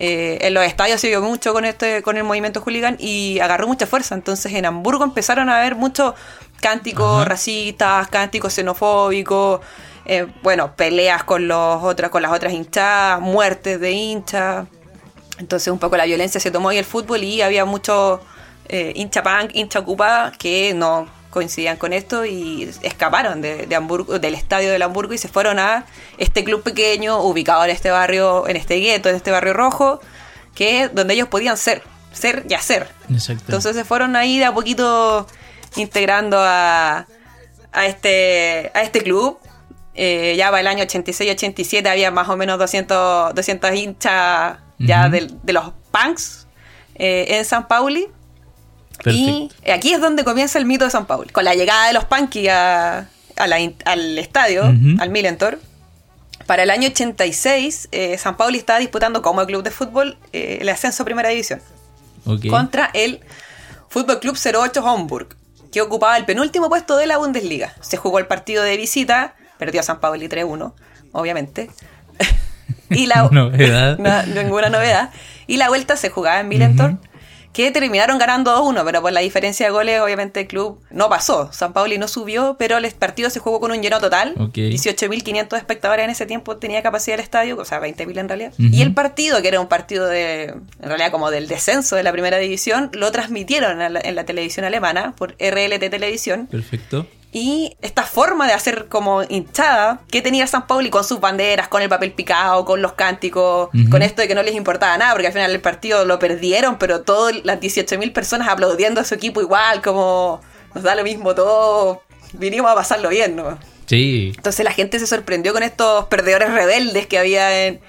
Eh, 0.00 0.38
en 0.42 0.54
los 0.54 0.64
estadios 0.64 1.00
se 1.00 1.08
vio 1.08 1.20
mucho 1.20 1.52
con 1.52 1.64
este 1.64 2.02
con 2.02 2.16
el 2.16 2.22
movimiento 2.22 2.60
hooligan 2.60 2.96
y 3.00 3.40
agarró 3.40 3.66
mucha 3.66 3.86
fuerza. 3.86 4.14
Entonces 4.14 4.52
en 4.52 4.66
Hamburgo 4.66 5.02
empezaron 5.02 5.48
a 5.48 5.58
haber 5.58 5.74
muchos 5.74 6.14
cánticos 6.60 7.26
racistas, 7.26 8.06
cánticos 8.08 8.52
xenofóbicos, 8.52 9.60
eh, 10.04 10.26
bueno, 10.42 10.74
peleas 10.76 11.24
con 11.24 11.48
los 11.48 11.82
otros, 11.82 12.10
con 12.10 12.22
las 12.22 12.32
otras 12.32 12.52
hinchadas, 12.52 13.20
muertes 13.20 13.80
de 13.80 13.92
hinchas. 13.92 14.66
Entonces 15.38 15.72
un 15.72 15.78
poco 15.78 15.96
la 15.96 16.04
violencia 16.04 16.40
se 16.40 16.50
tomó 16.50 16.68
ahí 16.70 16.78
el 16.78 16.84
fútbol 16.84 17.22
y 17.24 17.42
había 17.42 17.64
muchos 17.64 18.20
eh, 18.68 18.92
hincha 18.96 19.22
punk, 19.22 19.50
hincha 19.54 19.78
ocupada 19.78 20.32
que 20.32 20.74
no 20.74 21.08
coincidían 21.30 21.76
con 21.76 21.92
esto 21.92 22.24
y 22.24 22.70
escaparon 22.82 23.40
de, 23.40 23.68
Hamburgo, 23.74 24.18
del 24.18 24.34
estadio 24.34 24.70
del 24.70 24.82
Hamburgo 24.82 25.14
y 25.14 25.18
se 25.18 25.28
fueron 25.28 25.58
a 25.58 25.84
este 26.16 26.42
club 26.42 26.62
pequeño 26.62 27.22
ubicado 27.22 27.64
en 27.64 27.70
este 27.70 27.90
barrio, 27.90 28.48
en 28.48 28.56
este 28.56 28.76
gueto, 28.76 29.08
en 29.08 29.16
este 29.16 29.30
barrio 29.30 29.52
rojo, 29.52 30.00
que 30.54 30.88
donde 30.88 31.14
ellos 31.14 31.28
podían 31.28 31.56
ser. 31.56 31.82
ser 32.12 32.44
y 32.48 32.54
hacer. 32.54 32.88
Entonces 33.08 33.76
se 33.76 33.84
fueron 33.84 34.16
ahí 34.16 34.38
de 34.38 34.46
a 34.46 34.54
poquito 34.54 35.26
integrando 35.76 36.38
a, 36.40 37.06
a, 37.72 37.86
este, 37.86 38.70
a 38.74 38.82
este 38.82 39.02
club. 39.02 39.38
Eh, 40.00 40.36
ya 40.36 40.46
para 40.46 40.60
el 40.60 40.68
año 40.68 40.84
86-87 40.84 41.84
había 41.90 42.12
más 42.12 42.28
o 42.28 42.36
menos 42.36 42.56
200, 42.56 43.34
200 43.34 43.74
hinchas 43.74 44.58
ya 44.78 45.08
de, 45.08 45.28
los 45.52 45.72
punks 45.90 46.46
eh, 46.94 47.26
en 47.30 47.44
San 47.44 47.66
Pauli. 47.66 48.06
Y 49.06 49.50
aquí 49.68 49.92
es 49.92 50.00
donde 50.00 50.22
comienza 50.22 50.56
el 50.60 50.66
mito 50.66 50.84
de 50.84 50.92
San 50.92 51.06
Pauli. 51.06 51.30
Con 51.30 51.44
la 51.44 51.56
llegada 51.56 51.88
de 51.88 51.94
los 51.94 52.04
punky 52.04 52.46
a, 52.46 53.08
al 53.36 54.18
estadio, 54.18 54.62
al 55.00 55.10
Millentor. 55.10 55.58
Para 56.46 56.62
el 56.62 56.70
año 56.70 56.86
86, 56.88 57.88
eh, 57.90 58.18
San 58.18 58.36
Pauli 58.36 58.58
estaba 58.58 58.78
disputando 58.78 59.20
como 59.20 59.44
club 59.46 59.64
de 59.64 59.72
fútbol 59.72 60.16
el 60.32 60.68
ascenso 60.68 61.02
a 61.02 61.06
Primera 61.06 61.28
División. 61.30 61.60
Contra 62.48 62.90
el 62.94 63.18
Fútbol 63.88 64.20
Club 64.20 64.36
08 64.36 64.84
Homburg 64.84 65.36
que 65.72 65.80
ocupaba 65.80 66.16
el 66.16 66.24
penúltimo 66.24 66.68
puesto 66.68 66.96
de 66.96 67.06
la 67.06 67.18
Bundesliga. 67.18 67.74
Se 67.80 67.96
jugó 67.96 68.20
el 68.20 68.26
partido 68.26 68.62
de 68.62 68.76
visita, 68.76 69.34
perdió 69.58 69.80
a 69.80 69.84
San 69.84 70.00
Pablo 70.00 70.22
y 70.22 70.28
3-1, 70.28 70.72
obviamente. 71.12 71.70
y 72.90 73.06
la 73.06 73.28
novedad. 73.30 73.98
ninguna 74.26 74.68
novedad. 74.68 75.10
Y 75.46 75.56
la 75.56 75.68
vuelta 75.68 75.96
se 75.96 76.10
jugaba 76.10 76.40
en 76.40 76.48
Milentor 76.48 76.98
que 77.58 77.72
terminaron 77.72 78.18
ganando 78.18 78.56
2-1, 78.56 78.84
pero 78.84 79.02
por 79.02 79.12
la 79.12 79.18
diferencia 79.18 79.66
de 79.66 79.72
goles, 79.72 80.00
obviamente 80.00 80.40
el 80.40 80.46
club 80.46 80.80
no 80.90 81.08
pasó. 81.08 81.52
San 81.52 81.72
Pauli 81.72 81.98
no 81.98 82.06
subió, 82.06 82.54
pero 82.56 82.76
el 82.76 82.88
partido 82.92 83.30
se 83.30 83.40
jugó 83.40 83.58
con 83.58 83.72
un 83.72 83.82
lleno 83.82 83.98
total. 83.98 84.36
18.500 84.36 85.56
espectadores 85.56 86.04
en 86.04 86.10
ese 86.10 86.24
tiempo 86.24 86.56
tenía 86.58 86.82
capacidad 86.82 87.18
el 87.18 87.24
estadio, 87.24 87.56
o 87.58 87.64
sea, 87.64 87.80
20.000 87.80 88.16
en 88.16 88.28
realidad. 88.28 88.52
Y 88.58 88.80
el 88.82 88.94
partido, 88.94 89.42
que 89.42 89.48
era 89.48 89.60
un 89.60 89.66
partido 89.66 90.06
de, 90.06 90.44
en 90.44 90.62
realidad 90.82 91.10
como 91.10 91.32
del 91.32 91.48
descenso 91.48 91.96
de 91.96 92.04
la 92.04 92.12
primera 92.12 92.38
división, 92.38 92.90
lo 92.92 93.10
transmitieron 93.10 93.80
en 93.80 94.14
la 94.14 94.24
televisión 94.24 94.64
alemana 94.64 95.14
por 95.16 95.32
RLT 95.40 95.90
Televisión. 95.90 96.46
Perfecto. 96.46 97.08
Y 97.30 97.76
esta 97.82 98.04
forma 98.04 98.46
de 98.46 98.54
hacer 98.54 98.86
como 98.88 99.22
hinchada 99.22 100.00
que 100.10 100.22
tenía 100.22 100.46
San 100.46 100.66
Pauli 100.66 100.88
con 100.88 101.04
sus 101.04 101.20
banderas, 101.20 101.68
con 101.68 101.82
el 101.82 101.88
papel 101.88 102.12
picado, 102.12 102.64
con 102.64 102.80
los 102.80 102.92
cánticos, 102.92 103.68
con 103.90 104.00
esto 104.00 104.22
de 104.22 104.28
que 104.28 104.34
no 104.34 104.42
les 104.42 104.54
importaba 104.54 104.96
nada, 104.96 105.12
porque 105.12 105.26
al 105.26 105.32
final 105.34 105.50
el 105.50 105.60
partido 105.60 106.06
lo 106.06 106.18
perdieron, 106.18 106.78
pero 106.78 107.02
todas 107.02 107.44
las 107.44 107.60
18.000 107.60 108.12
personas 108.14 108.48
aplaudiendo 108.48 109.00
a 109.00 109.04
su 109.04 109.14
equipo 109.14 109.42
igual, 109.42 109.82
como 109.82 110.40
nos 110.74 110.82
da 110.82 110.94
lo 110.94 111.04
mismo 111.04 111.34
todo, 111.34 112.02
vinimos 112.32 112.70
a 112.70 112.74
pasarlo 112.74 113.10
bien, 113.10 113.36
¿no? 113.36 113.58
Sí. 113.84 114.32
Entonces 114.34 114.64
la 114.64 114.72
gente 114.72 114.98
se 114.98 115.06
sorprendió 115.06 115.52
con 115.52 115.62
estos 115.62 116.06
perdedores 116.06 116.50
rebeldes 116.50 117.06
que 117.06 117.18
había 117.18 117.66
en, 117.66 117.80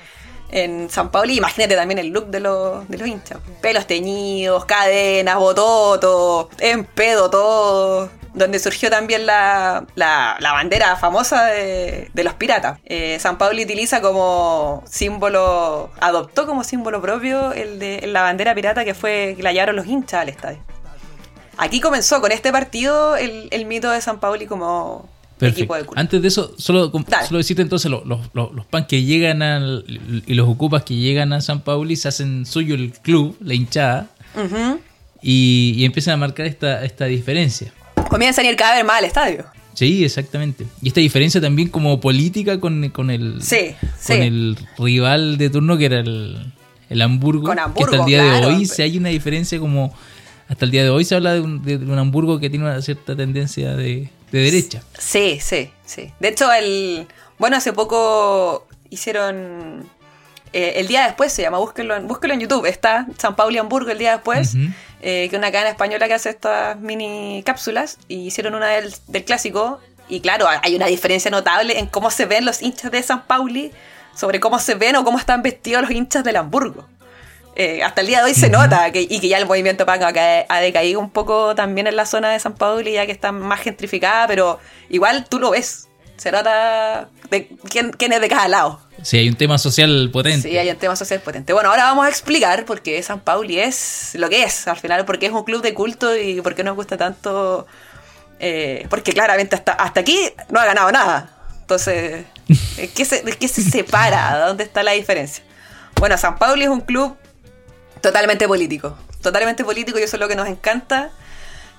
en 0.52 0.90
San 0.90 1.12
Pauli. 1.12 1.38
Imagínate 1.38 1.76
también 1.76 2.00
el 2.00 2.08
look 2.08 2.28
de 2.28 2.40
los, 2.40 2.88
de 2.90 2.98
los 2.98 3.08
hinchas. 3.08 3.40
Pelos 3.62 3.88
teñidos, 3.88 4.66
cadenas, 4.66 5.38
bototo, 5.38 6.50
en 6.60 6.86
pedo 6.86 7.30
todo 7.30 8.10
donde 8.34 8.60
surgió 8.60 8.90
también 8.90 9.26
la, 9.26 9.86
la, 9.96 10.38
bandera 10.40 10.96
famosa 10.96 11.46
de, 11.46 12.10
los 12.16 12.34
piratas. 12.34 12.80
Eh, 12.86 13.18
San 13.20 13.38
Pablo 13.38 13.62
utiliza 13.62 14.02
como 14.02 14.84
símbolo, 14.88 15.92
adoptó 16.00 16.46
como 16.46 16.64
símbolo 16.64 17.02
propio 17.02 17.54
el 17.54 17.80
de 17.80 18.06
la 18.08 18.22
bandera 18.22 18.56
pirata 18.56 18.86
que 18.86 18.94
fue 18.94 19.34
que 19.36 19.44
la 19.44 19.52
llevaron 19.52 19.76
los 19.76 19.88
hinchas 19.88 20.22
al 20.22 20.30
estadio. 20.30 20.60
Aquí 21.58 21.82
comenzó 21.82 22.22
con 22.22 22.32
este 22.32 22.52
partido 22.52 23.18
el, 23.18 23.66
mito 23.66 23.92
de 23.92 24.00
San 24.00 24.20
Pauli 24.20 24.48
como 24.48 25.10
de. 25.40 25.68
Antes 25.96 26.22
de 26.22 26.28
eso, 26.28 26.54
solo, 26.58 26.92
solo 26.92 27.38
decirte 27.38 27.62
entonces, 27.62 27.90
los, 27.90 28.06
los, 28.06 28.20
los, 28.34 28.66
pan 28.66 28.86
que 28.88 29.04
llegan 29.04 29.42
al, 29.42 29.86
y 30.26 30.34
los 30.34 30.48
ocupas 30.48 30.84
que 30.84 30.96
llegan 30.96 31.34
a 31.34 31.42
San 31.42 31.62
Pauli 31.62 31.96
se 31.96 32.08
hacen 32.08 32.46
suyo 32.46 32.76
el 32.76 32.92
club, 32.92 33.36
la 33.42 33.54
hinchada, 33.54 34.10
y, 35.22 35.74
y, 35.78 35.86
empiezan 35.86 36.16
a 36.16 36.18
marcar 36.18 36.46
esta, 36.46 36.84
esta 36.86 37.06
diferencia 37.06 37.74
comienzan 38.10 38.46
a 38.46 38.50
ir 38.50 38.56
cada 38.58 38.76
vez 38.76 38.86
más 38.86 38.98
al 38.98 39.06
estadio. 39.06 39.46
Sí, 39.74 40.04
exactamente. 40.04 40.66
Y 40.82 40.90
esta 40.90 41.00
diferencia 41.00 41.40
también 41.40 41.70
como 41.70 42.02
política 42.02 42.60
con, 42.60 42.84
el, 42.84 42.92
con 42.92 43.10
el 43.10 44.58
rival 44.78 45.38
de 45.38 45.50
turno 45.50 45.78
que 45.78 45.86
era 45.86 46.00
el, 46.00 46.52
el 46.90 47.02
Hamburgo. 47.02 47.46
Con 47.46 47.60
Hamburgo, 47.60 47.92
que 47.92 47.96
hasta 47.96 48.04
el 48.04 48.06
día 48.06 48.24
de 48.24 48.46
hoy 48.46 48.66
se 48.66 48.84
hay 48.84 48.98
una 48.98 49.10
diferencia 49.10 49.58
como... 49.60 49.94
Hasta 50.50 50.66
el 50.66 50.72
día 50.72 50.84
de 50.84 50.90
hoy 50.90 51.06
se 51.06 51.14
habla 51.14 51.34
de 51.34 51.42
un, 51.42 51.62
de 51.64 51.76
un 51.78 51.98
Hamburgo 52.00 52.40
que 52.40 52.50
tiene 52.50 52.66
una 52.66 52.82
cierta 52.82 53.16
tendencia 53.16 53.76
de, 53.76 54.10
derecha. 54.38 54.84
Sí, 54.98 55.40
sí, 55.42 55.72
sí. 55.86 56.14
De 56.20 56.28
hecho, 56.28 56.52
el 56.54 57.08
bueno, 57.40 57.56
hace 57.56 57.74
poco 57.74 58.68
hicieron... 58.90 59.90
Eh, 60.52 60.74
el 60.78 60.88
día 60.88 61.06
después 61.06 61.32
se 61.32 61.44
llama, 61.44 61.60
búsquenlo 61.60 61.96
en, 61.96 62.08
búsquenlo 62.08 62.34
en 62.34 62.40
YouTube, 62.40 62.66
está 62.66 63.06
San 63.18 63.36
Paulo 63.36 63.56
y 63.56 63.60
Hamburgo 63.60 63.92
el 63.92 64.00
día 64.00 64.14
después. 64.14 64.56
Eh, 65.02 65.28
que 65.30 65.36
es 65.36 65.38
una 65.38 65.52
cadena 65.52 65.70
española 65.70 66.08
que 66.08 66.16
hace 66.16 66.30
estas 66.30 66.78
mini 66.80 67.44
cápsulas, 67.46 68.00
y 68.08 68.26
hicieron 68.26 68.56
una 68.56 68.68
del, 68.68 69.24
clásico, 69.26 69.80
y 70.10 70.20
claro, 70.20 70.48
hay 70.50 70.76
una 70.76 70.88
diferencia 70.88 71.32
notable 71.32 71.80
en 71.80 71.86
cómo 71.86 72.12
se 72.12 72.26
ven 72.26 72.46
los 72.46 72.62
hinchas 72.62 72.92
de 72.92 73.02
San 73.04 73.26
Pauli 73.26 73.72
sobre 74.16 74.40
cómo 74.40 74.60
se 74.60 74.76
ven 74.76 74.96
o 74.98 75.06
cómo 75.06 75.20
están 75.20 75.44
vestidos 75.44 75.84
los 75.84 75.92
hinchas 75.92 76.24
del 76.24 76.36
Hamburgo. 76.36 76.88
Eh, 77.56 77.84
hasta 77.84 78.02
el 78.02 78.08
día 78.08 78.20
de 78.20 78.26
hoy 78.26 78.34
se 78.34 78.50
nota 78.50 78.92
que, 78.92 79.02
y 79.02 79.20
que 79.20 79.28
ya 79.28 79.38
el 79.38 79.46
movimiento 79.46 79.86
punk 79.86 80.02
ha 80.02 80.60
decaído 80.62 81.00
un 81.00 81.10
poco 81.10 81.56
también 81.56 81.88
en 81.88 81.96
la 81.96 82.06
zona 82.06 82.30
de 82.30 82.40
San 82.40 82.54
Pauli, 82.54 82.94
ya 82.94 83.06
que 83.06 83.12
está 83.12 83.32
más 83.32 83.60
gentrificada, 83.60 84.28
pero 84.28 84.60
igual 84.90 85.26
tú 85.28 85.40
lo 85.40 85.52
ves. 85.52 85.88
Se 86.18 86.32
nota 86.32 87.10
de 87.30 87.48
quién, 87.70 87.92
quién 87.92 88.12
es 88.12 88.20
de 88.20 88.28
cada 88.28 88.48
lado. 88.48 88.82
Sí, 89.02 89.18
hay 89.18 89.30
un 89.30 89.36
tema 89.36 89.58
social 89.58 90.10
potente. 90.12 90.50
Sí, 90.50 90.58
hay 90.58 90.70
un 90.70 90.76
tema 90.76 90.96
social 90.96 91.22
potente. 91.22 91.54
Bueno, 91.54 91.70
ahora 91.70 91.84
vamos 91.84 92.06
a 92.06 92.10
explicar 92.10 92.66
por 92.66 92.82
qué 92.82 93.02
San 93.02 93.22
Pauli 93.22 93.60
es 93.60 94.12
lo 94.16 94.30
que 94.30 94.44
es, 94.44 94.68
al 94.68 94.78
final, 94.78 95.06
porque 95.06 95.28
es 95.28 95.32
un 95.32 95.44
club 95.44 95.62
de 95.62 95.74
culto 95.74 96.16
y 96.18 96.42
por 96.42 96.56
qué 96.56 96.64
nos 96.64 96.76
gusta 96.76 96.98
tanto. 96.98 97.68
Eh, 98.42 98.86
porque 98.90 99.12
claramente 99.14 99.56
hasta, 99.56 99.74
hasta 99.74 100.02
aquí 100.02 100.18
no 100.50 100.60
ha 100.60 100.66
ganado 100.66 100.92
nada. 100.92 101.30
Entonces, 101.62 102.26
¿qué 102.96 103.06
se, 103.06 103.24
¿qué 103.24 103.48
se 103.48 103.62
separa? 103.62 104.46
¿Dónde 104.48 104.66
está 104.66 104.84
la 104.84 104.92
diferencia? 104.92 105.44
Bueno, 105.96 106.18
San 106.18 106.38
Pauli 106.38 106.64
es 106.64 106.70
un 106.70 106.82
club 106.82 107.18
totalmente 108.02 108.48
político. 108.48 108.98
Totalmente 109.22 109.64
político 109.64 110.00
y 110.00 110.04
eso 110.04 110.16
es 110.16 110.20
lo 110.20 110.28
que 110.28 110.36
nos 110.36 110.48
encanta. 110.48 111.12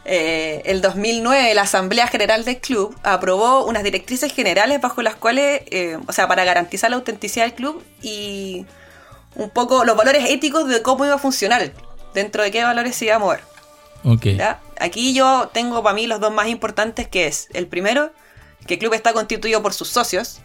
Eh, 0.04 0.62
el 0.64 0.80
2009 0.80 1.54
la 1.54 1.62
Asamblea 1.62 2.06
General 2.06 2.44
del 2.44 2.58
Club 2.58 2.96
aprobó 3.02 3.66
unas 3.66 3.82
directrices 3.82 4.32
generales 4.32 4.80
bajo 4.80 5.02
las 5.02 5.14
cuales, 5.14 5.62
eh, 5.70 5.98
o 6.06 6.12
sea, 6.12 6.26
para 6.26 6.44
garantizar 6.44 6.90
la 6.90 6.96
autenticidad 6.96 7.44
del 7.44 7.54
club 7.54 7.84
y 8.00 8.64
un 9.34 9.50
poco 9.50 9.84
los 9.84 9.96
valores 9.96 10.30
éticos 10.30 10.68
de 10.68 10.82
cómo 10.82 11.04
iba 11.04 11.14
a 11.14 11.18
funcionar, 11.18 11.72
dentro 12.14 12.42
de 12.42 12.50
qué 12.50 12.62
valores 12.64 12.96
se 12.96 13.06
iba 13.06 13.16
a 13.16 13.18
mover. 13.18 13.40
Aquí 14.78 15.12
yo 15.12 15.50
tengo 15.52 15.82
para 15.82 15.94
mí 15.94 16.06
los 16.06 16.20
dos 16.20 16.32
más 16.32 16.48
importantes 16.48 17.06
que 17.06 17.26
es, 17.26 17.48
el 17.52 17.66
primero, 17.66 18.10
que 18.66 18.74
el 18.74 18.80
club 18.80 18.94
está 18.94 19.12
constituido 19.12 19.62
por 19.62 19.74
sus 19.74 19.88
socios, 19.88 20.40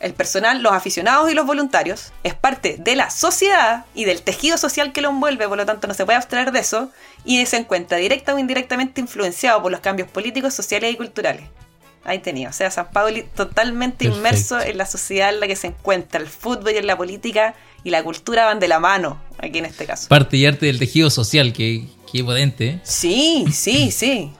el 0.00 0.14
personal, 0.14 0.62
los 0.62 0.72
aficionados 0.72 1.30
y 1.30 1.34
los 1.34 1.46
voluntarios, 1.46 2.12
es 2.24 2.34
parte 2.34 2.76
de 2.78 2.96
la 2.96 3.10
sociedad 3.10 3.84
y 3.94 4.04
del 4.04 4.22
tejido 4.22 4.56
social 4.56 4.92
que 4.92 5.02
lo 5.02 5.10
envuelve, 5.10 5.46
por 5.46 5.58
lo 5.58 5.66
tanto 5.66 5.86
no 5.86 5.94
se 5.94 6.04
puede 6.04 6.16
abstraer 6.16 6.52
de 6.52 6.60
eso, 6.60 6.90
y 7.24 7.44
se 7.46 7.58
encuentra 7.58 7.98
directa 7.98 8.34
o 8.34 8.38
indirectamente 8.38 9.00
influenciado 9.00 9.62
por 9.62 9.70
los 9.70 9.80
cambios 9.80 10.08
políticos, 10.08 10.54
sociales 10.54 10.92
y 10.92 10.96
culturales. 10.96 11.44
Ahí 12.02 12.18
tenía, 12.18 12.48
o 12.48 12.52
sea, 12.52 12.70
San 12.70 12.90
Pablo 12.90 13.22
totalmente 13.34 14.06
inmerso 14.06 14.58
en 14.58 14.78
la 14.78 14.86
sociedad 14.86 15.28
en 15.28 15.38
la 15.38 15.46
que 15.46 15.56
se 15.56 15.66
encuentra, 15.66 16.18
el 16.18 16.28
fútbol 16.28 16.72
y 16.72 16.78
en 16.78 16.86
la 16.86 16.96
política 16.96 17.54
y 17.84 17.90
la 17.90 18.02
cultura 18.02 18.46
van 18.46 18.58
de 18.58 18.68
la 18.68 18.80
mano, 18.80 19.20
aquí 19.38 19.58
en 19.58 19.66
este 19.66 19.84
caso. 19.84 20.08
Parte 20.08 20.38
y 20.38 20.46
arte 20.46 20.64
del 20.64 20.78
tejido 20.78 21.10
social, 21.10 21.52
que, 21.52 21.84
que 22.10 22.24
potente. 22.24 22.68
¿eh? 22.68 22.80
Sí, 22.84 23.44
sí, 23.52 23.90
sí 23.90 24.32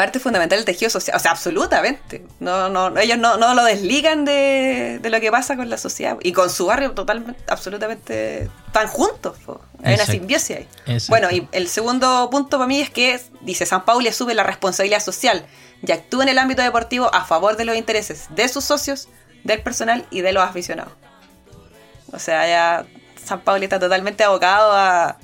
parte 0.00 0.18
fundamental 0.18 0.56
del 0.56 0.64
tejido 0.64 0.88
social, 0.88 1.14
o 1.14 1.20
sea, 1.20 1.30
absolutamente. 1.30 2.24
No, 2.38 2.70
no, 2.70 2.96
ellos 2.98 3.18
no, 3.18 3.36
no 3.36 3.52
lo 3.52 3.64
desligan 3.64 4.24
de, 4.24 4.98
lo 5.04 5.20
que 5.20 5.30
pasa 5.30 5.56
con 5.56 5.68
la 5.68 5.76
sociedad 5.76 6.16
y 6.22 6.32
con 6.32 6.48
su 6.48 6.64
barrio 6.64 6.92
totalmente, 6.92 7.38
absolutamente, 7.48 8.48
están 8.66 8.88
juntos. 8.88 9.36
Hay 9.82 9.96
una 9.96 10.06
simbiosis 10.06 10.56
ahí. 10.56 10.98
Bueno, 11.10 11.30
y 11.30 11.46
el 11.52 11.68
segundo 11.68 12.30
punto 12.30 12.56
para 12.56 12.66
mí 12.66 12.80
es 12.80 12.88
que, 12.88 13.20
dice, 13.42 13.66
San 13.66 13.84
Paulo 13.84 14.08
asume 14.08 14.32
la 14.32 14.42
responsabilidad 14.42 15.00
social 15.00 15.44
y 15.86 15.92
actúa 15.92 16.22
en 16.22 16.30
el 16.30 16.38
ámbito 16.38 16.62
deportivo 16.62 17.14
a 17.14 17.26
favor 17.26 17.58
de 17.58 17.66
los 17.66 17.76
intereses 17.76 18.28
de 18.30 18.48
sus 18.48 18.64
socios, 18.64 19.08
del 19.44 19.60
personal 19.60 20.06
y 20.10 20.22
de 20.22 20.32
los 20.32 20.42
aficionados. 20.42 20.94
O 22.10 22.18
sea, 22.18 22.48
ya 22.48 22.86
San 23.22 23.42
Pauli 23.42 23.64
está 23.64 23.78
totalmente 23.78 24.24
abocado 24.24 24.72
a... 24.72 25.18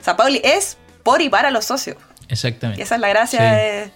San 0.00 0.16
Pauli 0.16 0.40
es 0.42 0.78
por 1.04 1.22
y 1.22 1.28
para 1.28 1.52
los 1.52 1.64
socios. 1.64 1.96
Exactamente. 2.28 2.80
Y 2.80 2.82
esa 2.82 2.96
es 2.96 3.00
la 3.00 3.08
gracia 3.08 3.42
de, 3.42 3.92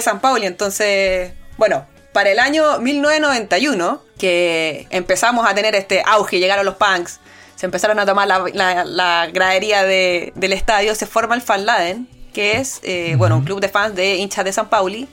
San 0.00 0.20
Pauli. 0.20 0.46
Entonces, 0.46 1.32
bueno, 1.56 1.86
para 2.12 2.30
el 2.30 2.38
año 2.38 2.78
1991, 2.78 4.02
que 4.18 4.86
empezamos 4.90 5.48
a 5.48 5.54
tener 5.54 5.74
este 5.74 6.02
auge, 6.04 6.38
llegaron 6.38 6.64
los 6.64 6.76
punks, 6.76 7.20
se 7.56 7.66
empezaron 7.66 7.98
a 7.98 8.06
tomar 8.06 8.28
la, 8.28 9.26
gradería 9.32 9.84
del 9.84 10.52
estadio, 10.52 10.94
se 10.94 11.06
forma 11.06 11.34
el 11.34 11.42
Fan 11.42 11.66
Laden, 11.66 12.08
que 12.32 12.56
es, 12.56 12.80
eh, 12.82 13.14
bueno, 13.16 13.36
un 13.36 13.44
club 13.44 13.60
de 13.60 13.68
fans 13.68 13.94
de 13.94 14.16
hinchas 14.16 14.44
de 14.44 14.52
San 14.52 14.68
Pauli, 14.68 15.08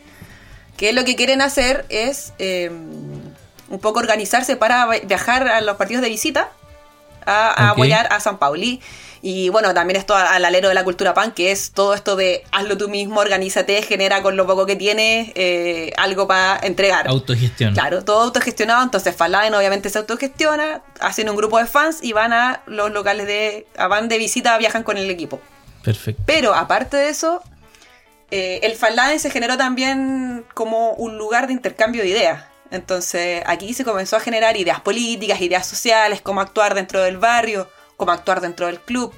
que 0.77 0.93
lo 0.93 1.03
que 1.03 1.15
quieren 1.15 1.41
hacer 1.41 1.85
es 1.89 2.33
eh, 2.39 2.69
un 2.69 3.79
poco 3.81 3.99
organizarse 3.99 4.55
para 4.55 4.87
viajar 5.03 5.47
a 5.47 5.61
los 5.61 5.75
partidos 5.77 6.03
de 6.03 6.09
visita 6.09 6.51
a, 7.25 7.71
apoyar 7.71 8.07
a 8.11 8.19
San 8.19 8.37
Pauli 8.37 8.81
Y 9.29 9.49
bueno, 9.49 9.73
también 9.73 9.99
esto 9.99 10.15
al 10.15 10.45
alero 10.45 10.69
de 10.69 10.73
la 10.73 10.85
cultura 10.85 11.13
punk, 11.13 11.33
que 11.33 11.51
es 11.51 11.71
todo 11.71 11.93
esto 11.93 12.15
de 12.15 12.45
hazlo 12.53 12.77
tú 12.77 12.87
mismo, 12.87 13.19
organízate, 13.19 13.81
genera 13.81 14.21
con 14.21 14.37
lo 14.37 14.47
poco 14.47 14.65
que 14.65 14.77
tienes 14.77 15.33
eh, 15.35 15.91
algo 15.97 16.29
para 16.29 16.65
entregar. 16.65 17.09
Autogestión. 17.09 17.73
Claro, 17.73 18.05
todo 18.05 18.21
autogestionado. 18.21 18.81
Entonces 18.83 19.13
Faladen 19.13 19.53
obviamente 19.53 19.89
se 19.89 19.97
autogestiona, 19.97 20.81
hacen 21.01 21.29
un 21.29 21.35
grupo 21.35 21.59
de 21.59 21.65
fans 21.65 21.99
y 22.01 22.13
van 22.13 22.31
a 22.31 22.61
los 22.67 22.89
locales 22.93 23.27
de. 23.27 23.67
van 23.89 24.07
de 24.07 24.17
visita, 24.17 24.57
viajan 24.57 24.83
con 24.83 24.95
el 24.95 25.09
equipo. 25.09 25.41
Perfecto. 25.83 26.23
Pero 26.25 26.55
aparte 26.55 26.95
de 26.95 27.09
eso, 27.09 27.43
eh, 28.31 28.61
el 28.63 28.77
Faladen 28.77 29.19
se 29.19 29.29
generó 29.29 29.57
también 29.57 30.45
como 30.53 30.91
un 30.91 31.17
lugar 31.17 31.47
de 31.47 31.51
intercambio 31.51 32.01
de 32.01 32.07
ideas. 32.07 32.45
Entonces 32.71 33.43
aquí 33.45 33.73
se 33.73 33.83
comenzó 33.83 34.15
a 34.15 34.21
generar 34.21 34.55
ideas 34.55 34.79
políticas, 34.79 35.41
ideas 35.41 35.67
sociales, 35.67 36.21
cómo 36.21 36.39
actuar 36.39 36.75
dentro 36.75 37.01
del 37.01 37.17
barrio 37.17 37.67
cómo 37.97 38.11
actuar 38.11 38.39
dentro 38.39 38.67
del 38.67 38.79
club. 38.79 39.13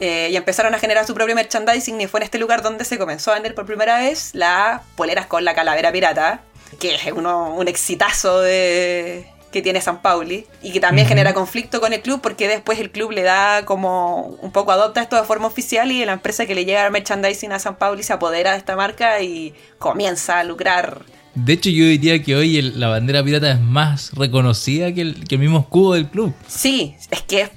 Eh, 0.00 0.28
y 0.32 0.36
empezaron 0.36 0.74
a 0.74 0.78
generar 0.78 1.06
su 1.06 1.14
propio 1.14 1.36
merchandising 1.36 2.00
y 2.00 2.06
fue 2.08 2.18
en 2.20 2.24
este 2.24 2.38
lugar 2.38 2.62
donde 2.62 2.84
se 2.84 2.98
comenzó 2.98 3.30
a 3.30 3.34
vender 3.34 3.54
por 3.54 3.64
primera 3.64 3.98
vez 3.98 4.30
las 4.34 4.82
poleras 4.96 5.26
con 5.26 5.44
la 5.44 5.54
calavera 5.54 5.92
pirata, 5.92 6.40
que 6.80 6.96
es 6.96 7.12
uno, 7.12 7.54
un 7.54 7.68
exitazo 7.68 8.40
de, 8.40 9.28
que 9.52 9.62
tiene 9.62 9.80
San 9.80 10.02
Pauli 10.02 10.46
y 10.64 10.72
que 10.72 10.80
también 10.80 11.06
genera 11.06 11.32
conflicto 11.32 11.80
con 11.80 11.92
el 11.92 12.02
club 12.02 12.20
porque 12.20 12.48
después 12.48 12.80
el 12.80 12.90
club 12.90 13.12
le 13.12 13.22
da 13.22 13.64
como 13.64 14.36
un 14.42 14.50
poco 14.50 14.72
adopta 14.72 15.00
esto 15.00 15.14
de 15.14 15.22
forma 15.22 15.46
oficial 15.46 15.92
y 15.92 16.04
la 16.04 16.14
empresa 16.14 16.44
que 16.44 16.56
le 16.56 16.64
llega 16.64 16.84
el 16.84 16.90
merchandising 16.90 17.52
a 17.52 17.60
San 17.60 17.76
Pauli 17.76 18.02
se 18.02 18.12
apodera 18.12 18.50
de 18.50 18.58
esta 18.58 18.74
marca 18.74 19.22
y 19.22 19.54
comienza 19.78 20.40
a 20.40 20.44
lucrar. 20.44 21.02
De 21.36 21.52
hecho, 21.52 21.70
yo 21.70 21.84
diría 21.84 22.20
que 22.20 22.34
hoy 22.34 22.60
la 22.62 22.88
bandera 22.88 23.22
pirata 23.22 23.52
es 23.52 23.60
más 23.60 24.10
reconocida 24.14 24.92
que 24.92 25.02
el, 25.02 25.24
que 25.28 25.36
el 25.36 25.40
mismo 25.40 25.60
escudo 25.60 25.92
del 25.92 26.08
club. 26.08 26.34
Sí, 26.48 26.96
es 27.12 27.22
que 27.22 27.42
es 27.42 27.50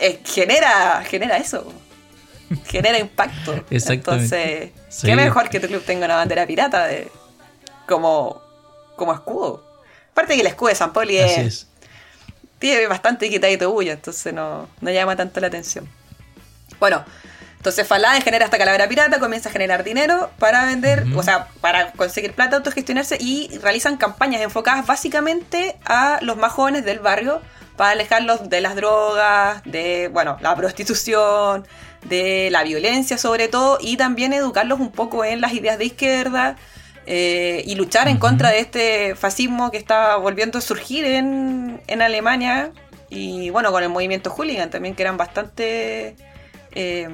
eh, 0.00 0.20
genera, 0.24 1.02
genera 1.04 1.36
eso. 1.36 1.72
genera 2.66 2.98
impacto. 2.98 3.64
Entonces, 3.70 4.70
qué 5.02 5.16
mejor 5.16 5.48
que 5.48 5.60
tu 5.60 5.66
club 5.68 5.82
tenga 5.84 6.06
una 6.06 6.16
bandera 6.16 6.46
pirata 6.46 6.86
de, 6.86 7.10
como, 7.86 8.42
como 8.96 9.12
escudo. 9.12 9.64
Aparte 10.12 10.34
que 10.34 10.40
el 10.40 10.46
escudo 10.46 10.70
de 10.70 10.74
San 10.74 10.92
Poli 10.92 11.18
es, 11.18 11.68
tiene 12.58 12.86
bastante 12.86 13.28
quitadito 13.30 13.70
bulla, 13.70 13.92
entonces 13.92 14.32
no, 14.32 14.68
no 14.80 14.90
llama 14.90 15.16
tanto 15.16 15.40
la 15.40 15.46
atención. 15.46 15.88
Bueno, 16.80 17.04
entonces 17.56 17.86
Falade 17.86 18.20
genera 18.20 18.44
esta 18.44 18.58
calavera 18.58 18.88
pirata, 18.88 19.18
comienza 19.18 19.48
a 19.48 19.52
generar 19.52 19.82
dinero 19.82 20.30
para 20.38 20.64
vender, 20.64 21.04
o 21.16 21.22
sea, 21.22 21.48
para 21.60 21.92
conseguir 21.92 22.32
plata, 22.32 22.56
autogestionarse 22.56 23.18
y 23.20 23.58
realizan 23.58 23.96
campañas 23.96 24.42
enfocadas 24.42 24.86
básicamente 24.86 25.76
a 25.84 26.18
los 26.22 26.36
más 26.36 26.52
jóvenes 26.52 26.84
del 26.84 27.00
barrio 27.00 27.42
para 27.78 27.92
alejarlos 27.92 28.50
de 28.50 28.60
las 28.60 28.74
drogas, 28.74 29.62
de, 29.64 30.08
bueno, 30.08 30.36
la 30.40 30.54
prostitución, 30.54 31.66
de 32.04 32.50
la 32.50 32.64
violencia 32.64 33.16
sobre 33.16 33.48
todo, 33.48 33.78
y 33.80 33.96
también 33.96 34.34
educarlos 34.34 34.80
un 34.80 34.90
poco 34.90 35.24
en 35.24 35.40
las 35.40 35.52
ideas 35.52 35.78
de 35.78 35.86
izquierda 35.86 36.56
eh, 37.06 37.62
y 37.64 37.76
luchar 37.76 38.08
en 38.08 38.18
contra 38.18 38.50
de 38.50 38.58
este 38.58 39.14
fascismo 39.14 39.70
que 39.70 39.78
está 39.78 40.16
volviendo 40.16 40.58
a 40.58 40.60
surgir 40.60 41.04
en, 41.06 41.80
en 41.86 42.02
Alemania 42.02 42.72
y, 43.08 43.48
bueno, 43.50 43.72
con 43.72 43.82
el 43.82 43.88
movimiento 43.88 44.28
hooligan 44.28 44.70
también, 44.70 44.94
que 44.94 45.02
eran 45.02 45.16
bastante 45.16 46.16
eh, 46.72 47.08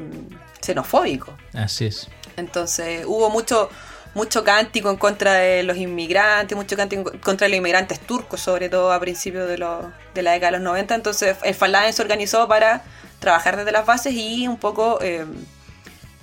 xenofóbicos. 0.61 1.35
Así 1.53 1.87
es. 1.87 2.09
Entonces 2.37 3.05
hubo 3.07 3.31
mucho 3.31 3.69
mucho 4.15 4.45
cántico 4.45 4.91
en 4.91 4.97
contra 4.97 5.35
de 5.35 5.63
los 5.63 5.77
inmigrantes, 5.77 6.57
mucho 6.57 6.77
cántico 6.77 7.13
en 7.13 7.19
contra 7.19 7.47
de 7.47 7.51
los 7.51 7.59
inmigrantes 7.59 8.01
turcos, 8.01 8.41
sobre 8.41 8.69
todo 8.69 8.93
a 8.93 9.01
principios 9.01 9.49
de, 9.49 9.57
de 10.15 10.23
la 10.23 10.33
década 10.33 10.53
de 10.53 10.59
los 10.59 10.63
90. 10.63 10.95
Entonces 10.95 11.37
el 11.43 11.55
Faladen 11.55 11.93
se 11.93 12.03
organizó 12.03 12.49
para 12.49 12.83
trabajar 13.19 13.57
desde 13.57 13.73
las 13.73 13.87
bases 13.87 14.15
y 14.15 14.47
un 14.47 14.59
poco 14.59 14.99
eh, 15.03 15.25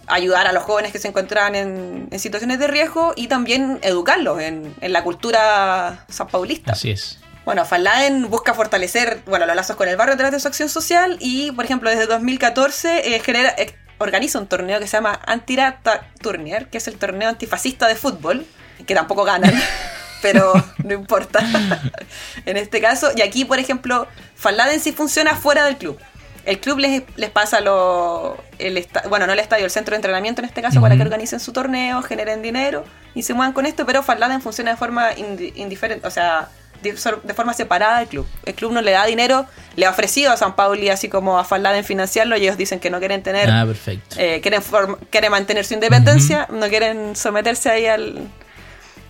ayudar 0.07 0.47
a 0.47 0.53
los 0.53 0.63
jóvenes 0.63 0.91
que 0.91 0.99
se 0.99 1.07
encontraban 1.07 1.55
en, 1.55 2.19
situaciones 2.19 2.59
de 2.59 2.67
riesgo 2.67 3.13
y 3.15 3.27
también 3.27 3.79
educarlos 3.81 4.39
en, 4.39 4.75
la 4.81 5.03
cultura 5.03 6.05
sanpaulista. 6.09 6.73
Así 6.73 6.91
es. 6.91 7.19
Bueno, 7.43 7.65
Faladen 7.65 8.29
busca 8.29 8.53
fortalecer 8.53 9.23
bueno, 9.25 9.47
los 9.47 9.55
lazos 9.55 9.75
con 9.75 9.87
el 9.87 9.97
barrio 9.97 10.13
a 10.13 10.17
través 10.17 10.31
de 10.31 10.39
su 10.39 10.47
acción 10.47 10.69
social 10.69 11.17
y, 11.19 11.51
por 11.51 11.65
ejemplo, 11.65 11.89
desde 11.89 12.05
2014 12.05 13.15
eh, 13.15 13.19
genera, 13.19 13.55
eh, 13.57 13.73
organiza 14.01 14.39
un 14.39 14.47
torneo 14.47 14.79
que 14.79 14.87
se 14.87 14.97
llama 14.97 15.19
Antirata 15.25 16.07
Turnier, 16.21 16.67
que 16.67 16.77
es 16.77 16.87
el 16.87 16.97
torneo 16.97 17.29
antifascista 17.29 17.87
de 17.87 17.95
fútbol, 17.95 18.45
que 18.85 18.95
tampoco 18.95 19.23
ganan, 19.23 19.53
pero 20.21 20.53
no 20.83 20.93
importa 20.93 21.39
en 22.45 22.57
este 22.57 22.81
caso. 22.81 23.11
Y 23.15 23.21
aquí, 23.21 23.45
por 23.45 23.59
ejemplo, 23.59 24.07
Faladen 24.35 24.79
sí 24.79 24.91
funciona 24.91 25.35
fuera 25.35 25.65
del 25.65 25.77
club. 25.77 25.99
El 26.43 26.59
club 26.59 26.79
les, 26.79 27.03
les 27.17 27.29
pasa 27.29 27.61
lo, 27.61 28.43
el 28.57 28.87
bueno, 29.09 29.27
no 29.27 29.33
el 29.33 29.39
estadio, 29.39 29.65
el 29.65 29.69
centro 29.71 29.91
de 29.91 29.97
entrenamiento 29.97 30.41
en 30.41 30.45
este 30.45 30.63
caso, 30.63 30.81
para 30.81 30.95
que 30.95 31.03
organicen 31.03 31.39
su 31.39 31.53
torneo, 31.53 32.01
generen 32.01 32.41
dinero 32.41 32.83
y 33.13 33.21
se 33.21 33.35
muevan 33.35 33.53
con 33.53 33.67
esto, 33.67 33.85
pero 33.85 34.01
Faladen 34.01 34.41
funciona 34.41 34.71
de 34.71 34.77
forma 34.77 35.11
indiferente, 35.13 36.07
o 36.07 36.09
sea, 36.09 36.49
de, 36.81 37.33
forma 37.33 37.53
separada 37.53 37.99
del 37.99 38.07
club. 38.07 38.27
El 38.45 38.53
club 38.53 38.71
no 38.71 38.81
le 38.81 38.91
da 38.91 39.05
dinero, 39.05 39.45
le 39.75 39.85
ha 39.85 39.89
ofrecido 39.89 40.31
a 40.31 40.37
San 40.37 40.55
Pauli 40.55 40.89
así 40.89 41.09
como 41.09 41.39
a 41.39 41.47
en 41.51 41.83
financiarlo 41.83 42.37
y 42.37 42.43
ellos 42.43 42.57
dicen 42.57 42.79
que 42.79 42.89
no 42.89 42.99
quieren 42.99 43.23
tener... 43.23 43.49
Ah, 43.49 43.65
perfecto. 43.65 44.15
Eh, 44.19 44.41
quieren, 44.41 44.61
quieren 45.09 45.31
mantener 45.31 45.65
su 45.65 45.73
independencia, 45.73 46.47
no 46.51 46.67
quieren 46.69 47.15
someterse 47.15 47.69
ahí 47.69 47.85
al, 47.85 48.27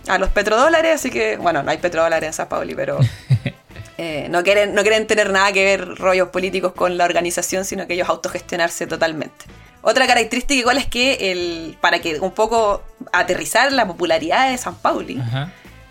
a 0.08 0.18
los 0.18 0.30
petrodólares, 0.30 0.96
así 0.96 1.10
que, 1.10 1.36
bueno, 1.36 1.62
no 1.62 1.70
hay 1.70 1.78
petrodólares 1.78 2.28
en 2.28 2.32
San 2.32 2.48
Pauli, 2.48 2.74
pero... 2.74 2.98
Eh, 3.98 4.26
no, 4.30 4.42
quieren, 4.42 4.74
no 4.74 4.82
quieren 4.82 5.06
tener 5.06 5.30
nada 5.30 5.52
que 5.52 5.64
ver 5.64 5.86
rollos 5.96 6.30
políticos 6.30 6.72
con 6.72 6.96
la 6.96 7.04
organización, 7.04 7.64
sino 7.64 7.86
que 7.86 7.94
ellos 7.94 8.08
autogestionarse 8.08 8.86
totalmente. 8.88 9.44
Otra 9.82 10.06
característica 10.06 10.58
igual 10.58 10.78
es 10.78 10.86
que 10.86 11.30
el, 11.30 11.76
para 11.80 12.00
que 12.00 12.18
un 12.20 12.32
poco 12.32 12.82
aterrizar 13.12 13.70
la 13.72 13.86
popularidad 13.86 14.50
de 14.50 14.56
San 14.56 14.76
Pauli, 14.76 15.20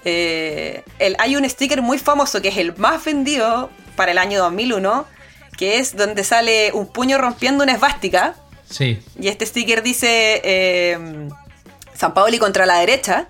eh, 0.03 0.83
el, 0.99 1.15
hay 1.19 1.35
un 1.35 1.47
sticker 1.49 1.81
muy 1.81 1.97
famoso 1.97 2.41
que 2.41 2.49
es 2.49 2.57
el 2.57 2.75
más 2.77 3.03
vendido 3.03 3.69
para 3.95 4.11
el 4.11 4.17
año 4.17 4.39
2001, 4.39 5.05
que 5.57 5.77
es 5.77 5.95
donde 5.95 6.23
sale 6.23 6.71
un 6.73 6.87
puño 6.87 7.17
rompiendo 7.17 7.63
una 7.63 7.73
esvástica. 7.73 8.35
Sí. 8.69 9.01
Y 9.19 9.27
este 9.27 9.45
sticker 9.45 9.83
dice 9.83 10.41
eh, 10.43 11.29
San 11.93 12.13
Paoli 12.13 12.39
contra 12.39 12.65
la 12.65 12.79
derecha. 12.79 13.27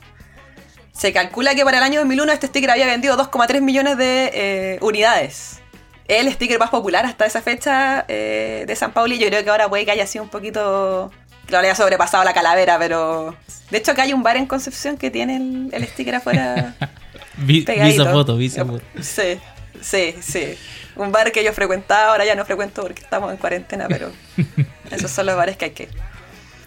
Se 0.93 1.13
calcula 1.13 1.55
que 1.55 1.63
para 1.63 1.77
el 1.77 1.83
año 1.83 1.99
2001 2.01 2.31
este 2.31 2.47
sticker 2.47 2.71
había 2.71 2.85
vendido 2.85 3.17
2,3 3.17 3.61
millones 3.61 3.97
de 3.97 4.31
eh, 4.33 4.77
unidades. 4.81 5.59
El 6.07 6.31
sticker 6.31 6.59
más 6.59 6.69
popular 6.69 7.05
hasta 7.05 7.25
esa 7.25 7.41
fecha 7.41 8.03
de 8.07 8.75
San 8.75 8.91
Pauli. 8.91 9.17
Yo 9.17 9.27
creo 9.27 9.45
que 9.45 9.49
ahora 9.49 9.69
puede 9.69 9.85
que 9.85 9.91
haya 9.91 10.05
sido 10.05 10.25
un 10.25 10.29
poquito 10.29 11.09
lo 11.59 11.65
haya 11.65 11.75
sobrepasado 11.75 12.23
la 12.23 12.33
calavera, 12.33 12.77
pero. 12.79 13.35
De 13.69 13.77
hecho, 13.77 13.91
acá 13.91 14.03
hay 14.03 14.13
un 14.13 14.23
bar 14.23 14.37
en 14.37 14.45
Concepción 14.45 14.97
que 14.97 15.11
tiene 15.11 15.37
el, 15.71 15.87
sticker 15.87 16.15
afuera. 16.15 16.75
vi, 17.37 17.65
esa 17.67 18.11
foto, 18.11 18.35
vi 18.37 18.47
esa 18.47 18.65
foto. 18.65 18.83
Sí, 19.01 19.39
sí, 19.81 20.15
sí. 20.21 20.57
Un 20.95 21.11
bar 21.11 21.31
que 21.31 21.43
yo 21.43 21.53
frecuentaba, 21.53 22.11
ahora 22.11 22.25
ya 22.25 22.35
no 22.35 22.45
frecuento 22.45 22.81
porque 22.81 23.01
estamos 23.01 23.31
en 23.31 23.37
cuarentena, 23.37 23.87
pero 23.87 24.11
esos 24.91 25.09
son 25.09 25.25
los 25.25 25.35
bares 25.35 25.57
que 25.57 25.65
hay 25.65 25.71
que. 25.71 25.89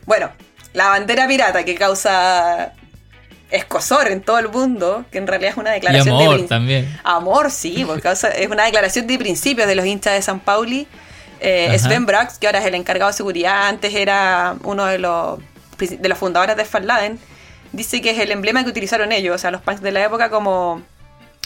Bueno, 0.07 0.31
la 0.73 0.89
bandera 0.89 1.27
pirata 1.29 1.65
que 1.65 1.75
causa 1.75 2.73
escosor 3.51 4.09
en 4.09 4.21
todo 4.21 4.39
el 4.39 4.49
mundo, 4.49 5.05
que 5.11 5.19
en 5.19 5.27
realidad 5.27 5.53
es 5.53 5.57
una 5.59 5.71
declaración 5.71 6.21
y 6.21 6.25
amor 6.25 6.47
también. 6.47 7.01
Amor, 7.05 7.51
sí, 7.51 7.85
porque 7.87 8.09
es 8.11 8.49
una 8.51 8.65
declaración 8.65 9.07
de 9.07 9.19
principios 9.19 9.69
de 9.69 9.75
los 9.75 9.87
hinchas 9.87 10.15
de 10.15 10.23
San 10.23 10.41
Pauli 10.41 10.89
eh, 11.41 11.79
Sven 11.79 12.07
Brax, 12.07 12.39
que 12.39 12.47
ahora 12.47 12.61
es 12.61 12.67
el 12.67 12.75
encargado 12.75 13.11
de 13.11 13.17
seguridad, 13.17 13.69
antes 13.69 13.95
era 13.95 14.57
uno 14.63 14.87
de 14.87 14.99
los, 14.99 15.39
de 15.79 16.09
los 16.09 16.19
fundadores 16.19 16.57
de 16.57 16.65
Farladen, 16.65 17.19
dice 17.73 18.01
que 18.01 18.11
es 18.11 18.19
el 18.19 18.31
emblema 18.31 18.65
que 18.65 18.71
utilizaron 18.71 19.13
ellos, 19.13 19.35
o 19.35 19.39
sea, 19.39 19.51
los 19.51 19.61
punks 19.61 19.83
de 19.83 19.93
la 19.93 20.05
época 20.05 20.31
como 20.31 20.83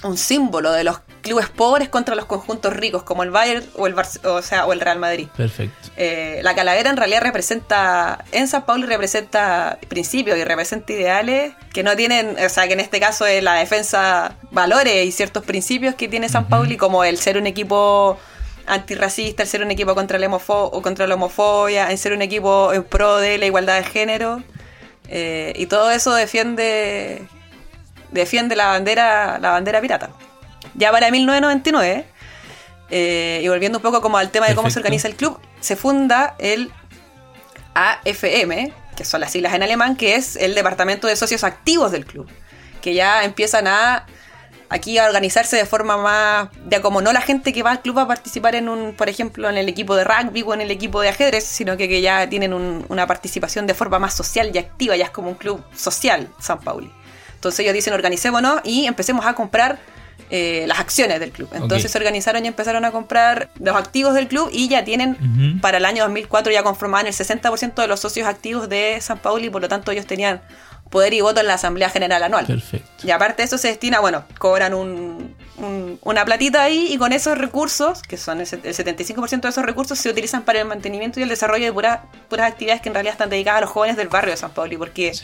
un 0.04 0.16
símbolo 0.16 0.72
de 0.72 0.84
los 0.84 1.00
clubes 1.22 1.48
pobres 1.48 1.88
contra 1.88 2.14
los 2.14 2.26
conjuntos 2.26 2.72
ricos, 2.72 3.02
como 3.02 3.22
el 3.22 3.30
Bayern 3.30 3.64
o 3.76 3.86
el, 3.86 3.94
o 4.24 4.42
sea, 4.42 4.66
o 4.66 4.72
el 4.72 4.80
Real 4.80 4.98
Madrid. 4.98 5.28
Perfecto. 5.36 5.90
Eh, 5.96 6.40
la 6.42 6.54
calavera 6.54 6.88
en 6.90 6.96
realidad 6.96 7.22
representa, 7.22 8.24
en 8.32 8.46
San 8.46 8.64
Paulo 8.64 8.86
representa 8.86 9.78
principios 9.88 10.38
y 10.38 10.44
representa 10.44 10.92
ideales 10.92 11.52
que 11.72 11.82
no 11.82 11.96
tienen, 11.96 12.36
o 12.38 12.48
sea, 12.48 12.66
que 12.68 12.74
en 12.74 12.80
este 12.80 13.00
caso 13.00 13.26
es 13.26 13.42
la 13.42 13.54
defensa, 13.54 14.36
valores 14.50 15.04
y 15.04 15.12
ciertos 15.12 15.44
principios 15.44 15.94
que 15.96 16.08
tiene 16.08 16.28
San 16.28 16.48
Paulo, 16.48 16.76
como 16.78 17.02
el 17.04 17.18
ser 17.18 17.36
un 17.36 17.46
equipo 17.46 18.18
antirracista, 18.68 19.42
el 19.42 19.48
ser 19.48 19.62
un 19.62 19.70
equipo 19.70 19.94
contra, 19.94 20.18
la 20.18 20.28
o 20.28 20.82
contra 20.82 21.06
la 21.06 21.14
homofobia, 21.14 21.90
en 21.90 21.98
ser 21.98 22.12
un 22.12 22.22
equipo 22.22 22.72
en 22.72 22.84
pro 22.84 23.16
de 23.18 23.38
la 23.38 23.46
igualdad 23.46 23.76
de 23.76 23.84
género. 23.84 24.42
Eh, 25.08 25.52
y 25.56 25.66
todo 25.66 25.90
eso 25.90 26.14
defiende 26.14 27.22
defiende 28.10 28.56
la 28.56 28.68
bandera 28.68 29.38
la 29.38 29.50
bandera 29.50 29.80
pirata. 29.80 30.10
Ya 30.74 30.90
para 30.92 31.10
1999, 31.10 32.06
eh, 32.90 33.40
y 33.42 33.48
volviendo 33.48 33.78
un 33.78 33.82
poco 33.82 34.00
como 34.00 34.18
al 34.18 34.30
tema 34.30 34.46
de 34.46 34.54
cómo 34.54 34.70
se 34.70 34.78
organiza 34.78 35.08
el 35.08 35.16
club, 35.16 35.40
se 35.60 35.76
funda 35.76 36.36
el 36.38 36.70
AFM, 37.74 38.72
que 38.96 39.04
son 39.04 39.20
las 39.20 39.32
siglas 39.32 39.54
en 39.54 39.62
alemán, 39.62 39.96
que 39.96 40.14
es 40.14 40.36
el 40.36 40.54
departamento 40.54 41.06
de 41.06 41.16
socios 41.16 41.44
activos 41.44 41.92
del 41.92 42.04
club, 42.04 42.28
que 42.80 42.94
ya 42.94 43.24
empiezan 43.24 43.66
a 43.66 44.06
aquí 44.68 44.98
a 44.98 45.06
organizarse 45.06 45.56
de 45.56 45.66
forma 45.66 45.96
más, 45.96 46.48
de 46.64 46.80
como 46.80 47.00
no 47.00 47.12
la 47.12 47.20
gente 47.20 47.52
que 47.52 47.62
va 47.62 47.72
al 47.72 47.82
club 47.82 47.98
a 47.98 48.08
participar 48.08 48.54
en 48.54 48.68
un, 48.68 48.94
por 48.94 49.08
ejemplo, 49.08 49.48
en 49.48 49.56
el 49.56 49.68
equipo 49.68 49.96
de 49.96 50.04
rugby 50.04 50.42
o 50.42 50.54
en 50.54 50.60
el 50.60 50.70
equipo 50.70 51.00
de 51.00 51.08
ajedrez, 51.08 51.44
sino 51.44 51.76
que, 51.76 51.88
que 51.88 52.00
ya 52.00 52.28
tienen 52.28 52.52
una 52.52 53.06
participación 53.06 53.66
de 53.66 53.74
forma 53.74 53.98
más 53.98 54.14
social 54.14 54.50
y 54.52 54.58
activa, 54.58 54.96
ya 54.96 55.06
es 55.06 55.10
como 55.10 55.28
un 55.28 55.36
club 55.36 55.62
social, 55.74 56.28
San 56.38 56.60
Pauli. 56.60 56.92
Entonces 57.34 57.60
ellos 57.60 57.74
dicen 57.74 57.94
organicémonos 57.94 58.60
y 58.64 58.86
empecemos 58.86 59.24
a 59.24 59.34
comprar 59.34 59.78
eh, 60.30 60.64
las 60.66 60.78
acciones 60.78 61.20
del 61.20 61.30
club. 61.30 61.48
Entonces 61.54 61.90
se 61.90 61.96
organizaron 61.96 62.44
y 62.44 62.48
empezaron 62.48 62.84
a 62.84 62.90
comprar 62.90 63.48
los 63.60 63.74
activos 63.76 64.12
del 64.12 64.28
club 64.28 64.50
y 64.52 64.68
ya 64.68 64.84
tienen 64.84 65.58
para 65.62 65.78
el 65.78 65.86
año 65.86 66.02
2004 66.02 66.52
ya 66.52 66.62
conformaban 66.62 67.06
el 67.06 67.14
60% 67.14 67.74
de 67.74 67.88
los 67.88 68.00
socios 68.00 68.28
activos 68.28 68.68
de 68.68 68.98
San 69.00 69.18
Pauli 69.18 69.48
por 69.48 69.62
lo 69.62 69.68
tanto 69.68 69.90
ellos 69.90 70.06
tenían 70.06 70.42
poder 70.90 71.14
y 71.14 71.20
voto 71.20 71.40
en 71.40 71.46
la 71.46 71.54
Asamblea 71.54 71.90
General 71.90 72.22
Anual. 72.22 72.46
Perfecto. 72.46 73.06
Y 73.06 73.10
aparte 73.10 73.42
de 73.42 73.46
eso 73.46 73.58
se 73.58 73.68
destina, 73.68 74.00
bueno, 74.00 74.24
cobran 74.38 74.74
un, 74.74 75.34
una 76.02 76.24
platita 76.24 76.62
ahí 76.62 76.88
y 76.90 76.98
con 76.98 77.12
esos 77.12 77.36
recursos, 77.36 78.02
que 78.02 78.16
son 78.16 78.40
el, 78.40 78.46
75% 78.46 79.40
de 79.40 79.48
esos 79.48 79.64
recursos, 79.64 79.98
se 79.98 80.10
utilizan 80.10 80.42
para 80.42 80.60
el 80.60 80.66
mantenimiento 80.66 81.20
y 81.20 81.22
el 81.22 81.28
desarrollo 81.28 81.64
de 81.64 81.72
puras, 81.72 82.00
puras 82.28 82.50
actividades 82.50 82.80
que 82.80 82.88
en 82.88 82.94
realidad 82.94 83.12
están 83.12 83.30
dedicadas 83.30 83.58
a 83.58 83.60
los 83.62 83.70
jóvenes 83.70 83.96
del 83.96 84.08
barrio 84.08 84.30
de 84.32 84.36
San 84.36 84.50
Pauli, 84.50 84.76
porque 84.76 85.10
esa 85.10 85.22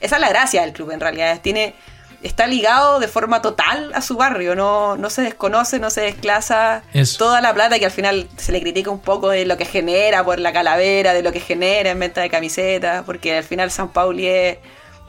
es 0.00 0.20
la 0.20 0.28
gracia 0.28 0.62
del 0.62 0.72
club 0.72 0.90
en 0.90 1.00
realidad. 1.00 1.40
Tiene 1.40 1.74
está 2.22 2.46
ligado 2.46 3.00
de 3.00 3.08
forma 3.08 3.42
total 3.42 3.90
a 3.94 4.00
su 4.00 4.16
barrio, 4.16 4.54
no, 4.54 4.96
no 4.96 5.10
se 5.10 5.22
desconoce, 5.22 5.78
no 5.80 5.90
se 5.90 6.02
desclasa 6.02 6.82
toda 7.18 7.40
la 7.40 7.52
plata 7.52 7.78
que 7.78 7.84
al 7.84 7.90
final 7.90 8.28
se 8.36 8.52
le 8.52 8.60
critica 8.60 8.90
un 8.90 9.00
poco 9.00 9.30
de 9.30 9.44
lo 9.44 9.56
que 9.56 9.64
genera 9.64 10.24
por 10.24 10.38
la 10.38 10.52
calavera, 10.52 11.14
de 11.14 11.22
lo 11.22 11.32
que 11.32 11.40
genera 11.40 11.90
en 11.90 11.98
venta 11.98 12.20
de 12.20 12.30
camisetas, 12.30 13.02
porque 13.04 13.38
al 13.38 13.44
final 13.44 13.70
San 13.70 13.88
Pauli 13.88 14.28
es 14.28 14.58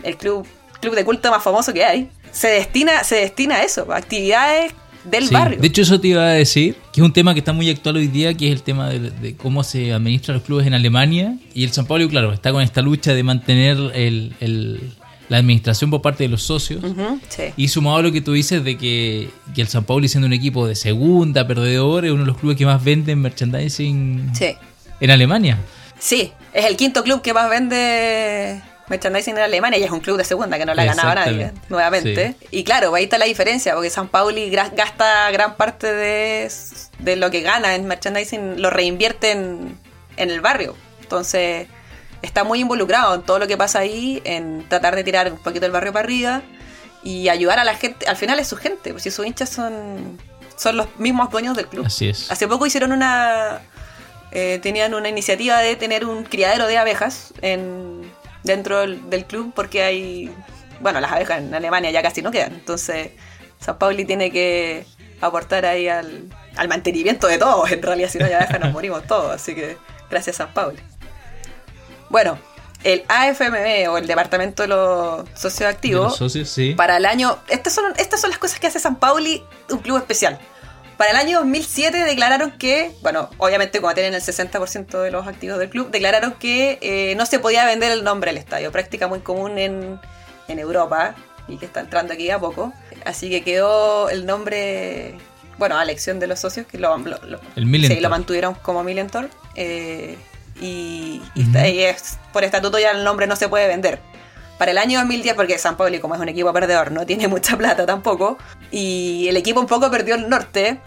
el 0.03 0.17
club, 0.17 0.45
club 0.81 0.95
de 0.95 1.05
culto 1.05 1.29
más 1.31 1.43
famoso 1.43 1.73
que 1.73 1.83
hay. 1.83 2.09
Se 2.31 2.47
destina, 2.47 3.03
se 3.03 3.15
destina 3.15 3.55
a 3.55 3.63
eso, 3.63 3.91
a 3.91 3.97
actividades 3.97 4.73
del 5.03 5.29
barrio. 5.29 5.59
De 5.59 5.67
hecho, 5.67 5.81
eso 5.81 5.99
te 5.99 6.09
iba 6.09 6.23
a 6.23 6.31
decir, 6.31 6.75
que 6.91 7.01
es 7.01 7.05
un 7.05 7.13
tema 7.13 7.33
que 7.33 7.39
está 7.39 7.53
muy 7.53 7.69
actual 7.69 7.97
hoy 7.97 8.07
día, 8.07 8.33
que 8.33 8.47
es 8.47 8.53
el 8.53 8.63
tema 8.63 8.89
de, 8.89 9.35
cómo 9.35 9.63
se 9.63 9.93
administran 9.93 10.37
los 10.37 10.43
clubes 10.43 10.65
en 10.65 10.73
Alemania. 10.73 11.37
Y 11.53 11.63
el 11.63 11.71
San 11.71 11.85
Pauli, 11.85 12.07
claro, 12.07 12.33
está 12.33 12.51
con 12.51 12.61
esta 12.61 12.81
lucha 12.81 13.13
de 13.13 13.23
mantener 13.23 13.77
el 13.93 14.93
la 15.29 15.37
administración 15.37 15.89
por 15.89 16.01
parte 16.01 16.23
de 16.23 16.29
los 16.29 16.43
socios. 16.43 16.83
Y 17.57 17.67
sumado 17.67 17.97
a 17.97 18.01
lo 18.01 18.11
que 18.11 18.21
tú 18.21 18.33
dices 18.33 18.63
de 18.63 18.77
que, 18.77 19.29
el 19.55 19.67
San 19.67 19.83
Paulo, 19.83 20.07
siendo 20.07 20.27
un 20.27 20.33
equipo 20.33 20.67
de 20.67 20.75
segunda, 20.75 21.47
perdedor, 21.47 22.05
es 22.05 22.11
uno 22.11 22.21
de 22.21 22.27
los 22.27 22.37
clubes 22.37 22.57
que 22.57 22.65
más 22.65 22.83
venden 22.83 23.19
merchandising 23.19 24.31
en 24.99 25.11
Alemania. 25.11 25.57
Sí, 25.99 26.31
es 26.53 26.65
el 26.65 26.75
quinto 26.75 27.03
club 27.03 27.21
que 27.21 27.33
más 27.33 27.49
vende 27.49 28.61
merchandising 28.93 29.37
en 29.37 29.43
Alemania 29.43 29.79
y 29.79 29.83
es 29.83 29.91
un 29.91 29.99
club 29.99 30.17
de 30.17 30.23
segunda 30.23 30.57
que 30.57 30.65
no 30.65 30.73
la 30.73 30.85
ganaba 30.85 31.15
nadie, 31.15 31.51
nuevamente. 31.69 32.35
Y 32.51 32.63
claro, 32.63 32.93
ahí 32.95 33.05
está 33.05 33.17
la 33.17 33.25
diferencia, 33.25 33.73
porque 33.73 33.89
San 33.89 34.07
Pauli 34.07 34.49
gasta 34.49 35.31
gran 35.31 35.55
parte 35.55 35.91
de, 35.91 36.51
de 36.99 37.15
lo 37.15 37.31
que 37.31 37.41
gana 37.41 37.75
en 37.75 37.85
merchandising, 37.85 38.61
lo 38.61 38.69
reinvierte 38.69 39.31
en, 39.31 39.77
en 40.17 40.29
el 40.29 40.41
barrio. 40.41 40.75
Entonces 41.01 41.67
está 42.21 42.43
muy 42.43 42.59
involucrado 42.61 43.15
en 43.15 43.21
todo 43.23 43.39
lo 43.39 43.47
que 43.47 43.57
pasa 43.57 43.79
ahí, 43.79 44.21
en 44.25 44.67
tratar 44.69 44.95
de 44.95 45.03
tirar 45.03 45.31
un 45.31 45.37
poquito 45.37 45.65
el 45.65 45.71
barrio 45.71 45.91
para 45.91 46.05
arriba 46.05 46.41
y 47.03 47.29
ayudar 47.29 47.59
a 47.59 47.63
la 47.63 47.75
gente. 47.75 48.07
Al 48.07 48.15
final 48.15 48.39
es 48.39 48.47
su 48.47 48.57
gente, 48.57 48.91
pues 48.91 49.03
si 49.03 49.11
sus 49.11 49.25
hinchas 49.25 49.49
son, 49.49 50.17
son 50.55 50.77
los 50.77 50.87
mismos 50.97 51.29
dueños 51.29 51.55
del 51.55 51.67
club. 51.67 51.85
Así 51.85 52.09
es. 52.09 52.31
Hace 52.31 52.47
poco 52.47 52.65
hicieron 52.65 52.91
una. 52.91 53.61
Eh, 54.31 54.59
tenían 54.63 54.95
una 54.95 55.09
iniciativa 55.09 55.59
de 55.59 55.75
tener 55.75 56.05
un 56.05 56.23
criadero 56.23 56.65
de 56.65 56.77
abejas 56.79 57.33
en, 57.41 58.11
dentro 58.43 58.79
del, 58.79 59.25
club 59.25 59.53
porque 59.55 59.83
hay. 59.83 60.35
Bueno, 60.79 60.99
las 60.99 61.11
abejas 61.11 61.39
en 61.39 61.53
Alemania 61.53 61.91
ya 61.91 62.01
casi 62.01 62.21
no 62.21 62.31
quedan. 62.31 62.53
Entonces, 62.53 63.11
San 63.59 63.77
Pauli 63.77 64.05
tiene 64.05 64.31
que 64.31 64.85
aportar 65.21 65.65
ahí 65.65 65.87
al, 65.87 66.29
al 66.55 66.67
mantenimiento 66.67 67.27
de 67.27 67.37
todos. 67.37 67.71
En 67.71 67.81
realidad, 67.81 68.09
si 68.09 68.17
no 68.17 68.25
hay 68.25 68.33
abejas, 68.33 68.59
nos 68.59 68.73
morimos 68.73 69.05
todos. 69.07 69.31
Así 69.31 69.55
que, 69.55 69.77
gracias, 70.09 70.37
San 70.37 70.53
Pauli. 70.53 70.79
Bueno, 72.09 72.37
el 72.83 73.03
AFMB 73.07 73.89
o 73.89 73.97
el 73.97 74.07
Departamento 74.07 74.63
de 74.63 74.69
los 74.69 75.27
Socios 75.35 75.69
Activos. 75.69 76.17
socios, 76.17 76.49
sí. 76.49 76.73
Para 76.75 76.97
el 76.97 77.05
año. 77.05 77.39
Estas 77.47 77.73
son, 77.73 77.93
estas 77.97 78.19
son 78.19 78.29
las 78.29 78.39
cosas 78.39 78.59
que 78.59 78.67
hace 78.67 78.79
San 78.79 78.97
Pauli, 78.97 79.43
un 79.69 79.79
club 79.79 79.97
especial. 79.97 80.39
Para 80.97 81.11
el 81.11 81.17
año 81.17 81.39
2007 81.39 82.05
declararon 82.05 82.51
que, 82.51 82.91
bueno, 83.01 83.29
obviamente 83.37 83.81
como 83.81 83.93
tienen 83.93 84.13
el 84.13 84.21
60% 84.21 85.01
de 85.01 85.11
los 85.11 85.27
activos 85.27 85.57
del 85.57 85.69
club, 85.69 85.89
declararon 85.89 86.33
que 86.33 86.77
eh, 86.81 87.15
no 87.15 87.25
se 87.25 87.39
podía 87.39 87.65
vender 87.65 87.91
el 87.91 88.03
nombre 88.03 88.31
del 88.31 88.37
estadio, 88.37 88.71
práctica 88.71 89.07
muy 89.07 89.19
común 89.19 89.57
en, 89.57 89.99
Europa 90.47 91.15
y 91.47 91.57
que 91.57 91.65
está 91.65 91.79
entrando 91.79 92.13
aquí 92.13 92.29
a 92.29 92.37
poco. 92.37 92.73
Así 93.05 93.27
que 93.31 93.43
quedó 93.43 94.09
el 94.09 94.27
nombre, 94.27 95.17
bueno, 95.57 95.77
a 95.77 95.83
elección 95.83 96.19
de 96.19 96.27
los 96.27 96.39
socios, 96.39 96.67
que 96.67 96.77
lo, 96.77 96.95
el 97.55 98.01
lo 98.01 98.09
mantuvieron 98.09 98.53
como 98.53 98.83
Millentor. 98.83 99.29
Eh, 99.55 100.15
y, 100.61 101.23
es, 101.35 102.19
por 102.31 102.43
estatuto 102.43 102.77
ya 102.77 102.91
el 102.91 103.03
nombre 103.03 103.25
no 103.25 103.35
se 103.35 103.49
puede 103.49 103.67
vender. 103.67 103.99
Para 104.63 104.71
el 104.71 104.77
año 104.77 104.97
2010, 104.99 105.35
porque 105.35 105.57
San 105.57 105.75
Pauli, 105.75 105.99
como 105.99 106.15
es 106.15 106.21
un 106.21 106.29
equipo 106.29 106.53
perdedor, 106.53 106.93
no 106.93 107.05
tiene 107.05 107.27
mucha 107.27 107.57
plata 107.57 107.85
tampoco, 107.85 108.37
y 108.71 109.27
el 109.27 109.35
equipo 109.35 109.59
un 109.59 109.67
poco 109.67 109.91
perdió 109.91 110.15
el 110.15 110.29
norte, 110.29 110.79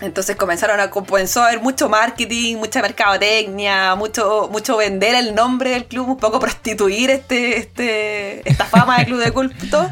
entonces 0.00 0.36
comenzaron 0.36 0.78
a 0.78 0.88
comenzó 0.88 1.42
a 1.42 1.48
haber 1.48 1.60
mucho 1.60 1.88
marketing, 1.88 2.58
mucha 2.58 2.80
mercadotecnia, 2.80 3.96
mucho, 3.96 4.48
mucho 4.52 4.76
vender 4.76 5.16
el 5.16 5.34
nombre 5.34 5.70
del 5.70 5.86
club, 5.86 6.10
un 6.10 6.16
poco 6.16 6.38
prostituir 6.38 7.10
este, 7.10 7.58
este, 7.58 8.48
esta 8.48 8.66
fama 8.66 8.98
de 8.98 9.06
club 9.06 9.18
de 9.18 9.32
culto 9.32 9.90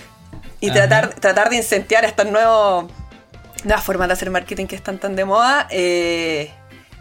y 0.60 0.70
tratar, 0.70 1.12
tratar 1.12 1.50
de 1.50 1.56
incentivar 1.56 2.06
estas 2.06 2.24
nuevas 2.24 2.86
formas 3.82 4.08
de 4.08 4.14
hacer 4.14 4.30
marketing 4.30 4.64
que 4.64 4.76
están 4.76 4.96
tan 4.96 5.14
de 5.14 5.26
moda. 5.26 5.66
Eh, 5.68 6.50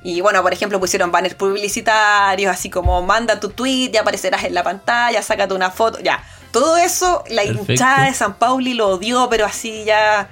y 0.05 0.21
bueno, 0.21 0.43
por 0.43 0.53
ejemplo, 0.53 0.79
pusieron 0.79 1.11
banners 1.11 1.33
publicitarios, 1.33 2.53
así 2.53 2.69
como 2.69 3.01
manda 3.01 3.39
tu 3.39 3.49
tweet 3.49 3.89
y 3.91 3.97
aparecerás 3.97 4.43
en 4.43 4.53
la 4.53 4.61
pantalla, 4.61 5.19
sácate 5.23 5.55
una 5.55 5.71
foto, 5.71 5.99
ya. 5.99 6.23
Todo 6.51 6.77
eso, 6.77 7.23
la 7.27 7.43
hinchada 7.43 8.05
de 8.05 8.13
San 8.13 8.35
Pauli 8.35 8.75
lo 8.75 8.89
odió, 8.89 9.27
pero 9.31 9.47
así 9.47 9.83
ya 9.83 10.29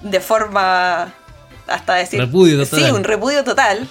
de 0.00 0.20
forma 0.20 1.12
hasta 1.66 1.96
decir... 1.96 2.18
Repudio 2.18 2.64
total. 2.64 2.80
Sí, 2.80 2.90
un 2.90 3.04
repudio 3.04 3.44
total. 3.44 3.86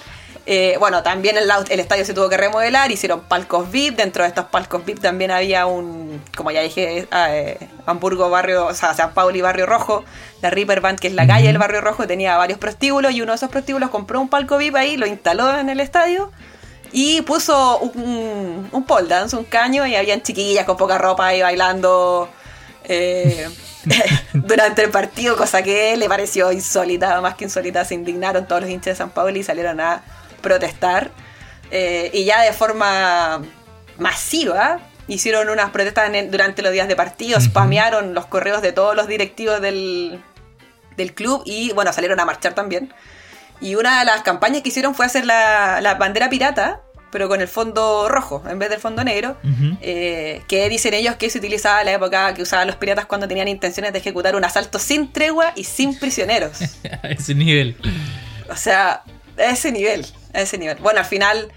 Eh, 0.50 0.76
bueno, 0.78 1.02
también 1.02 1.36
el, 1.36 1.50
el, 1.68 1.78
estadio 1.78 2.06
se 2.06 2.14
tuvo 2.14 2.30
que 2.30 2.38
remodelar, 2.38 2.90
hicieron 2.90 3.20
palcos 3.20 3.70
VIP. 3.70 3.96
Dentro 3.96 4.22
de 4.22 4.30
estos 4.30 4.46
palcos 4.46 4.82
VIP 4.82 4.98
también 4.98 5.30
había 5.30 5.66
un, 5.66 6.22
como 6.34 6.50
ya 6.50 6.62
dije, 6.62 7.06
eh, 7.12 7.68
Hamburgo 7.84 8.30
Barrio, 8.30 8.64
o 8.64 8.72
sea, 8.72 8.94
San 8.94 9.12
Pauli 9.12 9.42
Barrio 9.42 9.66
Rojo, 9.66 10.06
la 10.40 10.48
Reaper 10.48 10.80
Band, 10.80 11.00
que 11.00 11.08
es 11.08 11.12
la 11.12 11.26
calle 11.26 11.48
del 11.48 11.58
Barrio 11.58 11.82
Rojo, 11.82 12.06
tenía 12.06 12.34
varios 12.38 12.58
prostíbulos 12.58 13.12
y 13.12 13.20
uno 13.20 13.32
de 13.32 13.36
esos 13.36 13.50
prostíbulos 13.50 13.90
compró 13.90 14.22
un 14.22 14.30
palco 14.30 14.56
VIP 14.56 14.76
ahí, 14.76 14.96
lo 14.96 15.06
instaló 15.06 15.54
en 15.58 15.68
el 15.68 15.80
estadio 15.80 16.32
y 16.92 17.20
puso 17.20 17.80
un, 17.80 18.70
un 18.72 18.84
pole 18.84 19.06
dance, 19.06 19.36
un 19.36 19.44
caño, 19.44 19.86
y 19.86 19.96
habían 19.96 20.22
chiquillas 20.22 20.64
con 20.64 20.78
poca 20.78 20.96
ropa 20.96 21.26
ahí 21.26 21.42
bailando. 21.42 22.30
Eh, 22.84 23.50
durante 24.32 24.82
el 24.84 24.90
partido, 24.90 25.36
cosa 25.36 25.62
que 25.62 25.94
le 25.96 26.08
pareció 26.08 26.52
insólita, 26.52 27.20
más 27.20 27.34
que 27.34 27.44
insólita, 27.44 27.84
se 27.84 27.94
indignaron 27.94 28.46
todos 28.46 28.62
los 28.62 28.70
hinchas 28.70 28.94
de 28.94 28.96
San 28.96 29.10
Pauli 29.10 29.40
y 29.40 29.42
salieron 29.42 29.80
a 29.80 30.02
protestar. 30.40 31.10
Eh, 31.70 32.10
y 32.14 32.24
ya 32.24 32.42
de 32.42 32.52
forma 32.52 33.42
masiva 33.98 34.80
hicieron 35.08 35.48
unas 35.48 35.70
protestas 35.70 36.10
durante 36.30 36.62
los 36.62 36.72
días 36.72 36.86
de 36.86 36.96
partido, 36.96 37.40
spamearon 37.40 38.14
los 38.14 38.26
correos 38.26 38.62
de 38.62 38.72
todos 38.72 38.94
los 38.94 39.08
directivos 39.08 39.60
del, 39.60 40.22
del, 40.96 41.14
club 41.14 41.42
y 41.44 41.72
bueno, 41.72 41.92
salieron 41.92 42.20
a 42.20 42.24
marchar 42.24 42.54
también. 42.54 42.92
Y 43.60 43.74
una 43.74 43.98
de 44.00 44.04
las 44.04 44.22
campañas 44.22 44.62
que 44.62 44.68
hicieron 44.68 44.94
fue 44.94 45.06
hacer 45.06 45.24
la, 45.24 45.80
la 45.80 45.94
bandera 45.94 46.30
pirata, 46.30 46.82
pero 47.10 47.28
con 47.28 47.40
el 47.40 47.48
fondo 47.48 48.08
rojo 48.08 48.42
en 48.48 48.58
vez 48.58 48.68
del 48.68 48.78
fondo 48.78 49.02
negro, 49.02 49.36
eh, 49.80 50.42
que 50.46 50.68
dicen 50.68 50.92
ellos 50.92 51.16
que 51.16 51.30
se 51.30 51.38
utilizaba 51.38 51.80
en 51.80 51.86
la 51.86 51.92
época 51.92 52.34
que 52.34 52.42
usaban 52.42 52.66
los 52.66 52.76
piratas 52.76 53.06
cuando 53.06 53.26
tenían 53.26 53.48
intenciones 53.48 53.92
de 53.92 53.98
ejecutar 53.98 54.36
un 54.36 54.44
asalto 54.44 54.78
sin 54.78 55.10
tregua 55.10 55.52
y 55.56 55.64
sin 55.64 55.98
prisioneros. 55.98 56.60
a 57.02 57.08
ese 57.08 57.34
nivel. 57.34 57.76
O 58.50 58.56
sea, 58.56 59.02
a 59.38 59.44
ese 59.44 59.72
nivel 59.72 60.06
a 60.34 60.40
ese 60.40 60.58
nivel. 60.58 60.78
Bueno, 60.78 61.00
al 61.00 61.06
final 61.06 61.50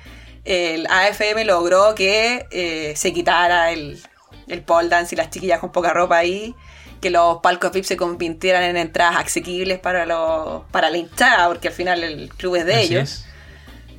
el 0.44 0.88
AFM 0.88 1.46
logró 1.46 1.94
que 1.96 2.48
eh, 2.52 2.94
se 2.96 3.14
quitara 3.14 3.72
el, 3.72 4.00
el 4.48 4.62
pole 4.62 4.90
dance 4.90 5.16
y 5.16 5.18
las 5.18 5.30
chiquillas 5.30 5.60
con 5.60 5.72
poca 5.72 5.94
ropa 5.94 6.18
ahí, 6.18 6.56
que 7.00 7.10
los 7.10 7.40
palcos 7.40 7.72
VIP 7.72 7.86
se 7.86 7.98
convirtieran 7.98 8.64
en 8.64 8.78
entradas 8.78 9.26
asequibles 9.26 9.80
para, 9.80 10.06
los, 10.06 10.64
para 10.72 10.90
la 10.90 10.98
hinchada, 10.98 11.48
porque 11.48 11.68
al 11.68 11.74
final 11.74 12.04
el 12.04 12.30
club 12.30 12.56
es 12.56 12.66
de 12.66 12.82
ellos. 12.82 13.26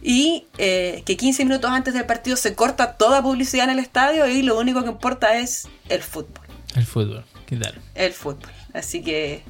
Y 0.05 0.49
eh, 0.59 1.03
que 1.07 1.17
15 1.17 1.45
minutos 1.45 1.71
antes 1.71 1.95
del 1.95 2.07
partido 2.07 2.37
se 2.37 2.55
corta 2.57 2.95
toda 2.95 3.23
publicidad 3.23 3.65
en 3.65 3.71
el 3.71 3.79
estadio 3.79 4.27
y 4.27 4.43
lo 4.43 4.59
único 4.59 4.83
que 4.83 4.89
importa 4.89 5.39
es 5.39 5.69
el 5.89 6.03
fútbol. 6.03 6.45
El 6.75 6.85
fútbol, 6.85 7.25
¿qué 7.47 7.57
tal? 7.57 7.81
El 7.95 8.13
fútbol. 8.13 8.51
Así 8.75 9.03
que 9.03 9.43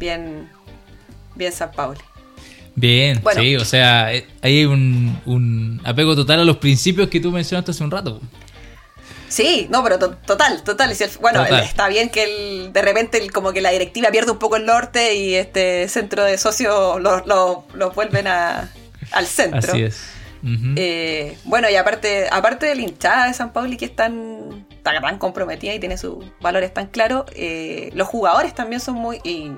bien, 0.00 0.50
bien 1.36 1.52
San 1.52 1.70
Paulo. 1.70 2.00
Bien, 2.76 3.22
sí, 3.34 3.56
o 3.56 3.64
sea, 3.64 4.12
eh, 4.12 4.26
hay 4.42 4.64
un, 4.64 5.80
apego 5.84 6.16
total 6.16 6.40
a 6.40 6.44
los 6.44 6.56
principios 6.56 7.08
que 7.08 7.20
tú 7.20 7.30
mencionaste 7.30 7.70
hace 7.70 7.84
un 7.84 7.90
rato. 7.90 8.20
Sí, 9.28 9.66
no, 9.70 9.82
pero 9.82 9.98
total, 9.98 10.62
total. 10.62 10.94
Bueno, 11.20 11.44
está 11.44 11.88
bien 11.88 12.08
que 12.08 12.24
el, 12.24 12.72
de 12.72 12.82
repente 12.82 13.28
como 13.30 13.52
que 13.52 13.60
la 13.60 13.70
directiva 13.70 14.10
pierde 14.10 14.30
un 14.30 14.38
poco 14.38 14.56
el 14.56 14.64
norte 14.64 15.14
y 15.14 15.34
este 15.34 15.88
centro 15.88 16.24
de 16.24 16.38
socios 16.38 17.00
los 17.00 17.26
lo, 17.26 17.64
vuelven 17.94 18.26
a, 18.26 18.70
al 19.12 19.26
centro. 19.26 19.72
Así 19.72 19.82
es. 19.82 20.14
Eh, 20.76 21.38
bueno, 21.44 21.70
y 21.70 21.76
aparte, 21.76 22.28
aparte 22.30 22.66
de 22.66 22.74
la 22.74 22.82
hinchada 22.82 23.28
de 23.28 23.34
San 23.34 23.52
Pauli 23.52 23.78
que 23.78 23.86
es 23.86 23.96
tan, 23.96 24.66
tan, 24.82 25.18
comprometida 25.18 25.72
y 25.72 25.80
tiene 25.80 25.96
sus 25.96 26.24
valores 26.40 26.74
tan 26.74 26.88
claros, 26.88 27.24
eh, 27.34 27.90
los 27.94 28.08
jugadores 28.08 28.54
también 28.54 28.80
son 28.80 28.96
muy... 28.96 29.20
Y 29.24 29.52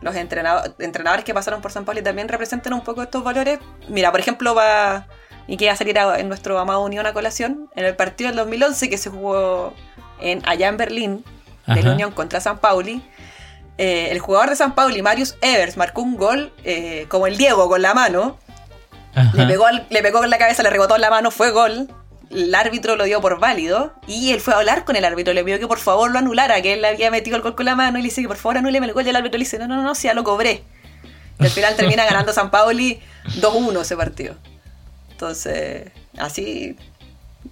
los 0.00 0.14
entrenadores 0.16 1.24
que 1.24 1.34
pasaron 1.34 1.60
por 1.60 1.72
San 1.72 1.84
Pauli 1.84 2.02
también 2.02 2.28
representan 2.28 2.72
un 2.72 2.82
poco 2.82 3.02
estos 3.02 3.24
valores. 3.24 3.58
Mira, 3.88 4.10
por 4.10 4.20
ejemplo, 4.20 4.54
va 4.54 5.06
y 5.46 5.56
que 5.56 5.66
va 5.66 5.72
a 5.72 5.76
salir 5.76 5.96
en 5.96 6.28
nuestro 6.28 6.58
amado 6.58 6.82
Unión 6.84 7.06
a 7.06 7.12
colación, 7.12 7.70
en 7.74 7.84
el 7.84 7.96
partido 7.96 8.28
del 8.28 8.36
2011 8.36 8.90
que 8.90 8.98
se 8.98 9.10
jugó 9.10 9.74
en, 10.20 10.42
allá 10.46 10.68
en 10.68 10.76
Berlín, 10.76 11.24
de 11.66 11.82
la 11.82 11.92
Unión 11.92 12.12
contra 12.12 12.40
San 12.40 12.58
Pauli. 12.58 13.02
Eh, 13.78 14.08
el 14.10 14.18
jugador 14.18 14.50
de 14.50 14.56
San 14.56 14.74
Pauli, 14.74 15.02
Marius 15.02 15.36
Evers, 15.40 15.76
marcó 15.76 16.02
un 16.02 16.16
gol 16.16 16.52
como 17.08 17.26
el 17.26 17.36
Diego 17.36 17.68
con 17.68 17.82
la 17.82 17.94
mano 17.94 18.38
le 19.34 19.46
pegó, 19.46 19.66
le 19.70 20.02
pegó 20.02 20.20
con 20.20 20.30
la 20.30 20.38
cabeza, 20.38 20.62
le 20.62 20.70
rebotó 20.70 20.94
en 20.94 21.00
la 21.00 21.10
mano, 21.10 21.30
fue 21.30 21.50
gol. 21.50 21.88
El 22.30 22.54
árbitro 22.54 22.96
lo 22.96 23.04
dio 23.04 23.20
por 23.20 23.38
válido 23.40 23.94
y 24.06 24.32
él 24.32 24.40
fue 24.40 24.54
a 24.54 24.58
hablar 24.58 24.84
con 24.84 24.96
el 24.96 25.04
árbitro, 25.04 25.32
le 25.32 25.44
pidió 25.44 25.58
que 25.58 25.66
por 25.66 25.78
favor 25.78 26.10
lo 26.10 26.18
anulara, 26.18 26.60
que 26.60 26.74
él 26.74 26.84
había 26.84 27.10
metido 27.10 27.36
el 27.36 27.42
gol 27.42 27.54
con 27.54 27.64
la 27.64 27.74
mano 27.74 27.98
y 27.98 28.02
le 28.02 28.08
dice 28.08 28.20
que 28.20 28.28
por 28.28 28.36
favor 28.36 28.58
anúleme 28.58 28.86
el 28.86 28.92
gol 28.92 29.06
y 29.06 29.10
el 29.10 29.16
árbitro 29.16 29.38
le 29.38 29.44
dice, 29.44 29.58
no, 29.58 29.66
no, 29.66 29.82
no, 29.82 29.94
si 29.94 30.08
ya 30.08 30.14
lo 30.14 30.24
cobré. 30.24 30.62
Y 31.40 31.44
al 31.44 31.50
final 31.50 31.76
termina 31.76 32.04
ganando 32.10 32.32
San 32.32 32.50
Pauli 32.50 33.00
2-1 33.40 33.80
ese 33.80 33.96
partido. 33.96 34.34
Entonces, 35.10 35.90
así 36.18 36.76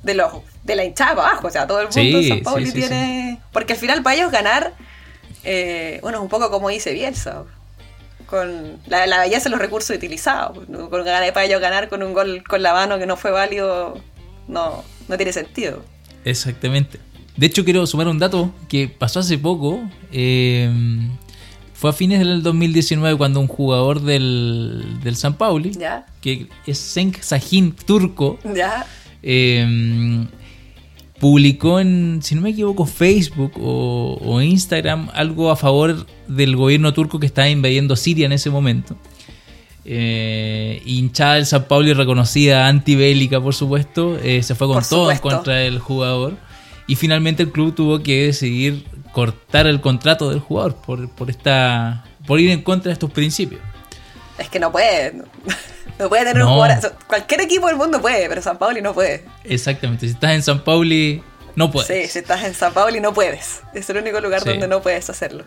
de 0.02 0.14
los 0.14 0.32
de 0.62 0.76
la 0.76 0.84
hinchada 0.84 1.14
para 1.14 1.28
abajo, 1.28 1.46
o 1.46 1.50
sea, 1.50 1.66
todo 1.66 1.80
el 1.80 1.88
mundo 1.88 2.28
San 2.28 2.42
Pauli 2.42 2.70
tiene... 2.72 3.40
Porque 3.52 3.72
al 3.72 3.78
final 3.78 4.02
para 4.02 4.16
ellos 4.16 4.30
ganar, 4.30 4.74
eh, 5.44 6.00
bueno, 6.02 6.18
es 6.18 6.22
un 6.22 6.28
poco 6.28 6.50
como 6.50 6.68
dice 6.68 6.92
Bielsa 6.92 7.44
con 8.26 8.80
la, 8.86 9.20
belleza 9.20 9.44
de 9.44 9.50
los 9.50 9.60
recursos 9.60 9.96
utilizados. 9.96 10.58
Con 10.66 11.04
ganas 11.04 11.30
para 11.32 11.46
ellos 11.46 11.60
ganar 11.60 11.88
con 11.88 12.02
un 12.02 12.12
gol 12.12 12.42
con 12.46 12.62
la 12.62 12.72
mano 12.72 12.98
que 12.98 13.06
no 13.06 13.16
fue 13.16 13.30
válido, 13.30 14.00
no, 14.48 14.84
no 15.08 15.16
tiene 15.16 15.32
sentido. 15.32 15.82
Exactamente. 16.24 16.98
De 17.36 17.46
hecho, 17.46 17.64
quiero 17.64 17.86
sumar 17.86 18.08
un 18.08 18.18
dato 18.18 18.52
que 18.68 18.88
pasó 18.88 19.20
hace 19.20 19.38
poco. 19.38 19.80
Eh, 20.12 20.70
fue 21.74 21.90
a 21.90 21.92
fines 21.92 22.20
del 22.20 22.42
2019 22.42 23.18
cuando 23.18 23.40
un 23.40 23.48
jugador 23.48 24.00
del, 24.00 24.98
del 25.02 25.16
San 25.16 25.36
Pauli, 25.36 25.78
que 26.22 26.48
es 26.66 26.78
Senk 26.78 27.20
Sahin 27.20 27.72
turco, 27.72 28.38
¿Ya? 28.54 28.86
Eh, 29.22 30.26
publicó 31.18 31.80
en, 31.80 32.20
si 32.22 32.34
no 32.34 32.42
me 32.42 32.50
equivoco, 32.50 32.86
Facebook 32.86 33.52
o, 33.60 34.40
Instagram 34.40 35.10
algo 35.14 35.50
a 35.50 35.56
favor 35.56 36.06
del 36.28 36.56
gobierno 36.56 36.92
turco 36.92 37.18
que 37.18 37.26
estaba 37.26 37.48
invadiendo 37.48 37.96
Siria 37.96 38.26
en 38.26 38.32
ese 38.32 38.50
momento. 38.50 38.96
Eh, 39.88 40.82
hinchada 40.84 41.34
del 41.34 41.46
San 41.46 41.64
Paulo 41.64 41.88
y 41.88 41.92
reconocida 41.92 42.66
antibélica, 42.66 43.40
por 43.40 43.54
supuesto, 43.54 44.18
eh, 44.18 44.42
se 44.42 44.56
fue 44.56 44.66
con 44.66 44.82
todo 44.82 45.12
en 45.12 45.18
contra 45.18 45.54
del 45.54 45.78
jugador. 45.78 46.34
Y 46.88 46.96
finalmente 46.96 47.44
el 47.44 47.52
club 47.52 47.74
tuvo 47.74 48.02
que 48.02 48.26
decidir 48.26 48.84
cortar 49.12 49.68
el 49.68 49.80
contrato 49.80 50.30
del 50.30 50.40
jugador 50.40 50.74
por, 50.74 51.08
por, 51.10 51.30
esta, 51.30 52.04
por 52.26 52.40
ir 52.40 52.50
en 52.50 52.62
contra 52.62 52.90
de 52.90 52.94
estos 52.94 53.12
principios. 53.12 53.60
Es 54.38 54.48
que 54.48 54.58
no 54.58 54.72
puede. 54.72 55.14
No 55.98 56.08
puede 56.08 56.24
tener 56.26 56.42
un 56.42 56.52
jugador. 56.52 56.94
Cualquier 57.06 57.40
equipo 57.42 57.68
del 57.68 57.76
mundo 57.76 58.02
puede, 58.02 58.28
pero 58.28 58.42
San 58.42 58.58
Pauli 58.58 58.82
no 58.82 58.92
puede. 58.92 59.24
Exactamente. 59.44 60.06
Si 60.06 60.12
estás 60.12 60.32
en 60.32 60.42
San 60.42 60.62
Pauli, 60.62 61.22
no 61.54 61.70
puedes. 61.70 61.88
Sí, 61.88 62.12
si 62.12 62.18
estás 62.18 62.44
en 62.44 62.54
San 62.54 62.74
Pauli, 62.74 63.00
no 63.00 63.14
puedes. 63.14 63.62
Es 63.72 63.88
el 63.88 63.96
único 63.96 64.20
lugar 64.20 64.44
donde 64.44 64.68
no 64.68 64.82
puedes 64.82 65.08
hacerlo. 65.08 65.44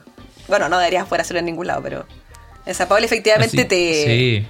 Bueno, 0.47 0.67
no 0.67 0.79
deberías 0.79 1.07
poder 1.07 1.21
hacerlo 1.21 1.39
en 1.39 1.45
ningún 1.45 1.67
lado, 1.67 1.83
pero 1.83 2.07
en 2.69 2.75
San 2.75 2.87
Pauli 2.87 3.05
efectivamente 3.05 3.65
te. 3.65 4.05
Sí. 4.05 4.47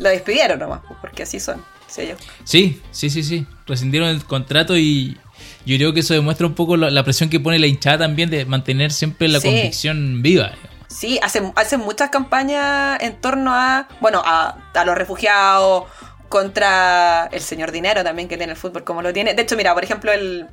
Lo 0.00 0.08
despidieron 0.08 0.58
nomás, 0.58 0.80
porque 1.00 1.24
así 1.24 1.38
son. 1.40 1.62
Sí, 1.88 2.14
sí, 2.44 2.82
sí, 2.90 3.10
sí, 3.10 3.22
sí. 3.22 3.46
Rescindieron 3.66 4.08
el 4.08 4.24
contrato 4.24 4.76
y 4.76 5.16
yo 5.64 5.76
creo 5.76 5.92
que 5.92 6.00
eso 6.00 6.14
demuestra 6.14 6.46
un 6.46 6.54
poco 6.54 6.76
la, 6.76 7.04
presión 7.04 7.30
que 7.30 7.40
pone 7.40 7.58
la 7.58 7.66
hinchada 7.66 7.98
también 7.98 8.30
de 8.30 8.44
mantener 8.44 8.92
siempre 8.92 9.28
la 9.28 9.40
convicción 9.40 10.22
viva. 10.22 10.52
Sí, 10.88 11.18
hacen, 11.22 11.52
hacen 11.56 11.80
muchas 11.80 12.10
campañas 12.10 13.02
en 13.02 13.20
torno 13.20 13.54
a, 13.54 13.88
bueno, 14.00 14.22
a, 14.24 14.56
los 14.86 14.96
refugiados, 14.96 15.84
contra 16.28 17.28
el 17.32 17.40
señor 17.40 17.72
dinero 17.72 18.04
también 18.04 18.28
que 18.28 18.36
tiene 18.36 18.52
el 18.52 18.58
fútbol 18.58 18.84
como 18.84 19.02
lo 19.02 19.12
tiene. 19.12 19.34
De 19.34 19.42
hecho, 19.42 19.56
mira, 19.56 19.74
por 19.74 19.84
ejemplo, 19.84 20.12
el, 20.12 20.46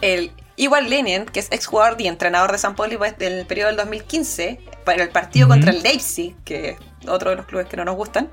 el 0.00 0.32
Igual 0.56 0.90
Lenin, 0.90 1.24
que 1.26 1.40
es 1.40 1.50
exjugador 1.50 2.00
y 2.00 2.08
entrenador 2.08 2.52
de 2.52 2.58
San 2.58 2.74
pues, 2.74 3.18
del 3.18 3.46
periodo 3.46 3.68
del 3.68 3.76
2015, 3.76 4.60
para 4.84 5.02
el 5.02 5.10
partido 5.10 5.48
contra 5.48 5.70
el 5.70 5.82
Leipzig, 5.82 6.34
que 6.44 6.70
es 6.70 6.76
otro 7.08 7.30
de 7.30 7.36
los 7.36 7.46
clubes 7.46 7.66
que 7.66 7.76
no 7.76 7.84
nos 7.84 7.96
gustan, 7.96 8.28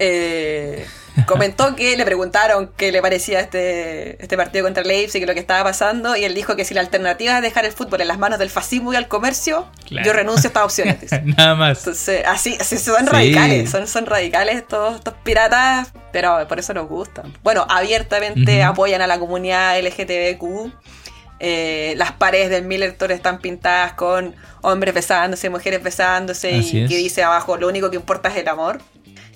eh, 0.00 0.86
comentó 1.26 1.74
que 1.74 1.96
le 1.96 2.04
preguntaron 2.04 2.70
qué 2.76 2.92
le 2.92 3.02
parecía 3.02 3.40
este, 3.40 4.22
este 4.22 4.36
partido 4.36 4.64
contra 4.64 4.82
el 4.82 4.88
Leipzig 4.88 5.22
y 5.22 5.26
lo 5.26 5.34
que 5.34 5.40
estaba 5.40 5.64
pasando, 5.64 6.14
y 6.16 6.24
él 6.24 6.34
dijo 6.34 6.54
que 6.54 6.64
si 6.64 6.72
la 6.74 6.80
alternativa 6.80 7.36
es 7.36 7.42
dejar 7.42 7.64
el 7.64 7.72
fútbol 7.72 8.00
en 8.00 8.08
las 8.08 8.18
manos 8.18 8.38
del 8.38 8.50
fascismo 8.50 8.92
y 8.92 8.96
al 8.96 9.08
comercio, 9.08 9.66
yo 9.90 10.12
renuncio 10.12 10.46
a 10.46 10.50
estas 10.50 10.64
opciones. 10.64 10.98
Nada 11.24 11.56
más. 11.56 11.78
Entonces, 11.78 12.22
así, 12.26 12.56
así 12.60 12.78
son 12.78 13.06
radicales, 13.06 13.70
son, 13.70 13.88
son 13.88 14.06
radicales 14.06 14.56
estos, 14.56 14.96
estos 14.96 15.14
piratas, 15.24 15.92
pero 16.12 16.46
por 16.46 16.60
eso 16.60 16.72
nos 16.74 16.88
gustan. 16.88 17.34
Bueno, 17.42 17.66
abiertamente 17.68 18.62
apoyan 18.62 19.02
a 19.02 19.06
la 19.06 19.18
comunidad 19.18 19.80
LGTBQ. 19.80 20.72
Eh, 21.40 21.94
las 21.96 22.12
paredes 22.12 22.50
del 22.50 22.64
Millerton 22.64 23.10
están 23.12 23.38
pintadas 23.38 23.92
con 23.92 24.34
hombres 24.60 24.92
besándose, 24.92 25.50
mujeres 25.50 25.82
besándose 25.82 26.50
y 26.50 26.86
que 26.88 26.96
dice 26.96 27.22
abajo 27.22 27.56
lo 27.56 27.68
único 27.68 27.90
que 27.90 27.96
importa 27.96 28.28
es 28.28 28.36
el 28.36 28.48
amor. 28.48 28.80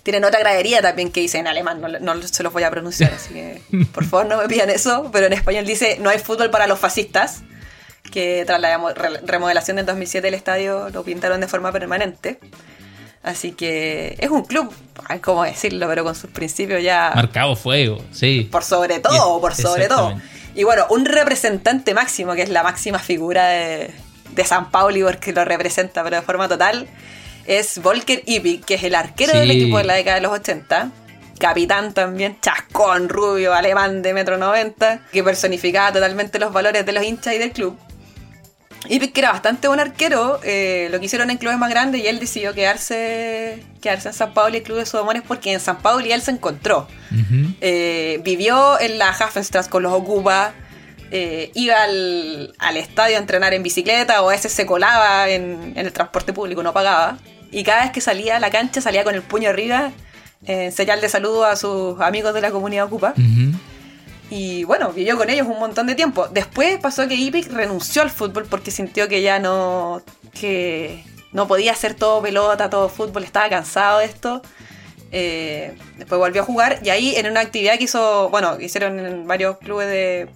Tienen 0.02 0.24
otra 0.24 0.40
gradería 0.40 0.82
también 0.82 1.12
que 1.12 1.20
dice 1.20 1.38
en 1.38 1.46
alemán, 1.46 1.80
no, 2.00 2.22
se 2.22 2.42
los 2.42 2.52
voy 2.52 2.64
a 2.64 2.70
pronunciar, 2.70 3.12
así 3.12 3.34
que 3.34 3.62
por 3.94 4.04
favor 4.04 4.26
no 4.26 4.38
me 4.38 4.48
pidan 4.48 4.68
eso, 4.68 5.10
pero 5.12 5.26
en 5.26 5.32
español 5.32 5.64
dice 5.64 5.98
no 6.00 6.10
hay 6.10 6.18
fútbol 6.18 6.50
para 6.50 6.66
los 6.66 6.80
fascistas, 6.80 7.42
que 8.10 8.42
tras 8.46 8.60
la 8.60 8.94
remodelación 9.24 9.76
del 9.76 9.86
2007 9.86 10.26
el 10.26 10.34
estadio 10.34 10.90
lo 10.90 11.04
pintaron 11.04 11.40
de 11.40 11.46
forma 11.46 11.70
permanente. 11.70 12.40
Así 13.22 13.52
que 13.52 14.16
es 14.18 14.30
un 14.30 14.42
club, 14.42 14.74
¿cómo 15.22 15.44
decirlo? 15.44 15.86
Pero 15.86 16.02
con 16.02 16.16
sus 16.16 16.28
principios 16.30 16.82
ya... 16.82 17.12
Marcado 17.14 17.54
fuego, 17.54 18.04
sí. 18.10 18.48
Por 18.50 18.64
sobre 18.64 18.98
todo, 18.98 19.40
por 19.40 19.54
sobre 19.54 19.86
todo. 19.86 20.20
Y 20.54 20.64
bueno, 20.64 20.86
un 20.90 21.04
representante 21.04 21.94
máximo, 21.94 22.34
que 22.34 22.42
es 22.42 22.50
la 22.50 22.62
máxima 22.62 22.98
figura 22.98 23.48
de, 23.48 23.90
de 24.34 24.44
San 24.44 24.70
Pauli, 24.70 25.02
porque 25.02 25.32
lo 25.32 25.44
representa, 25.44 26.02
pero 26.02 26.16
de 26.16 26.22
forma 26.22 26.48
total, 26.48 26.88
es 27.46 27.80
Volker 27.80 28.22
Ipik, 28.26 28.64
que 28.64 28.74
es 28.74 28.84
el 28.84 28.94
arquero 28.94 29.38
del 29.38 29.50
equipo 29.50 29.78
de 29.78 29.84
la 29.84 29.94
década 29.94 30.16
de 30.16 30.22
los 30.22 30.32
80. 30.32 30.90
Capitán 31.38 31.92
también, 31.92 32.38
chascón, 32.40 33.08
rubio, 33.08 33.52
alemán 33.52 34.02
de 34.02 34.14
metro 34.14 34.36
90, 34.36 35.06
que 35.10 35.24
personificaba 35.24 35.92
totalmente 35.92 36.38
los 36.38 36.52
valores 36.52 36.86
de 36.86 36.92
los 36.92 37.02
hinchas 37.02 37.34
y 37.34 37.38
del 37.38 37.52
club. 37.52 37.76
Ipik, 38.88 39.12
que 39.12 39.20
era 39.20 39.32
bastante 39.32 39.68
buen 39.68 39.80
arquero, 39.80 40.40
eh, 40.42 40.88
lo 40.90 40.98
quisieron 40.98 41.30
en 41.30 41.38
clubes 41.38 41.58
más 41.58 41.70
grandes 41.70 42.02
y 42.02 42.06
él 42.06 42.18
decidió 42.18 42.52
quedarse, 42.52 43.62
quedarse 43.80 44.08
en 44.08 44.14
San 44.14 44.34
Paulo 44.34 44.54
y 44.54 44.58
el 44.58 44.62
club 44.64 44.78
de 44.78 44.86
sus 44.86 45.00
amores 45.00 45.22
porque 45.26 45.52
en 45.52 45.60
San 45.60 45.78
Paulo 45.78 46.04
él 46.04 46.20
se 46.20 46.32
encontró. 46.32 46.88
Eh, 47.60 48.20
vivió 48.24 48.80
en 48.80 48.98
la 48.98 49.10
Hafenstrasse 49.10 49.68
con 49.68 49.82
los 49.82 49.92
Ocupa, 49.92 50.52
eh, 51.10 51.50
iba 51.54 51.82
al, 51.82 52.76
estadio 52.76 53.16
a 53.16 53.20
entrenar 53.20 53.54
en 53.54 53.62
bicicleta 53.62 54.22
o 54.22 54.30
a 54.30 54.32
veces 54.32 54.52
se 54.52 54.66
colaba 54.66 55.28
en, 55.28 55.74
el 55.76 55.92
transporte 55.92 56.32
público, 56.32 56.62
no 56.62 56.72
pagaba. 56.72 57.18
Y 57.52 57.64
cada 57.64 57.82
vez 57.82 57.92
que 57.92 58.00
salía 58.00 58.36
a 58.36 58.40
la 58.40 58.50
cancha 58.50 58.80
salía 58.80 59.04
con 59.04 59.14
el 59.14 59.22
puño 59.22 59.50
arriba 59.50 59.92
en 60.44 60.72
señal 60.72 61.00
de 61.00 61.08
saludo 61.08 61.44
a 61.44 61.54
sus 61.54 62.00
amigos 62.00 62.34
de 62.34 62.40
la 62.40 62.50
comunidad 62.50 62.86
Ocupa. 62.86 63.14
Y 64.34 64.64
bueno, 64.64 64.94
vivió 64.94 65.18
con 65.18 65.28
ellos 65.28 65.46
un 65.46 65.58
montón 65.58 65.86
de 65.86 65.94
tiempo. 65.94 66.26
Después 66.26 66.78
pasó 66.80 67.06
que 67.06 67.14
Ipic 67.16 67.52
renunció 67.52 68.00
al 68.00 68.08
fútbol 68.08 68.46
porque 68.48 68.70
sintió 68.70 69.06
que 69.06 69.20
ya 69.20 69.38
no, 69.38 70.00
que 70.32 71.04
no 71.32 71.46
podía 71.46 71.72
hacer 71.72 71.92
todo 71.92 72.22
pelota, 72.22 72.70
todo 72.70 72.88
fútbol, 72.88 73.24
estaba 73.24 73.50
cansado 73.50 73.98
de 73.98 74.06
esto. 74.06 74.40
Eh, 75.10 75.76
después 75.98 76.18
volvió 76.18 76.40
a 76.40 76.44
jugar 76.46 76.78
y 76.82 76.88
ahí 76.88 77.14
en 77.14 77.26
una 77.26 77.40
actividad 77.40 77.76
que 77.76 77.84
hizo, 77.84 78.30
bueno, 78.30 78.58
hicieron 78.58 78.98
en 79.00 79.26
varios 79.26 79.58
clubes 79.58 79.88
de, 79.88 80.30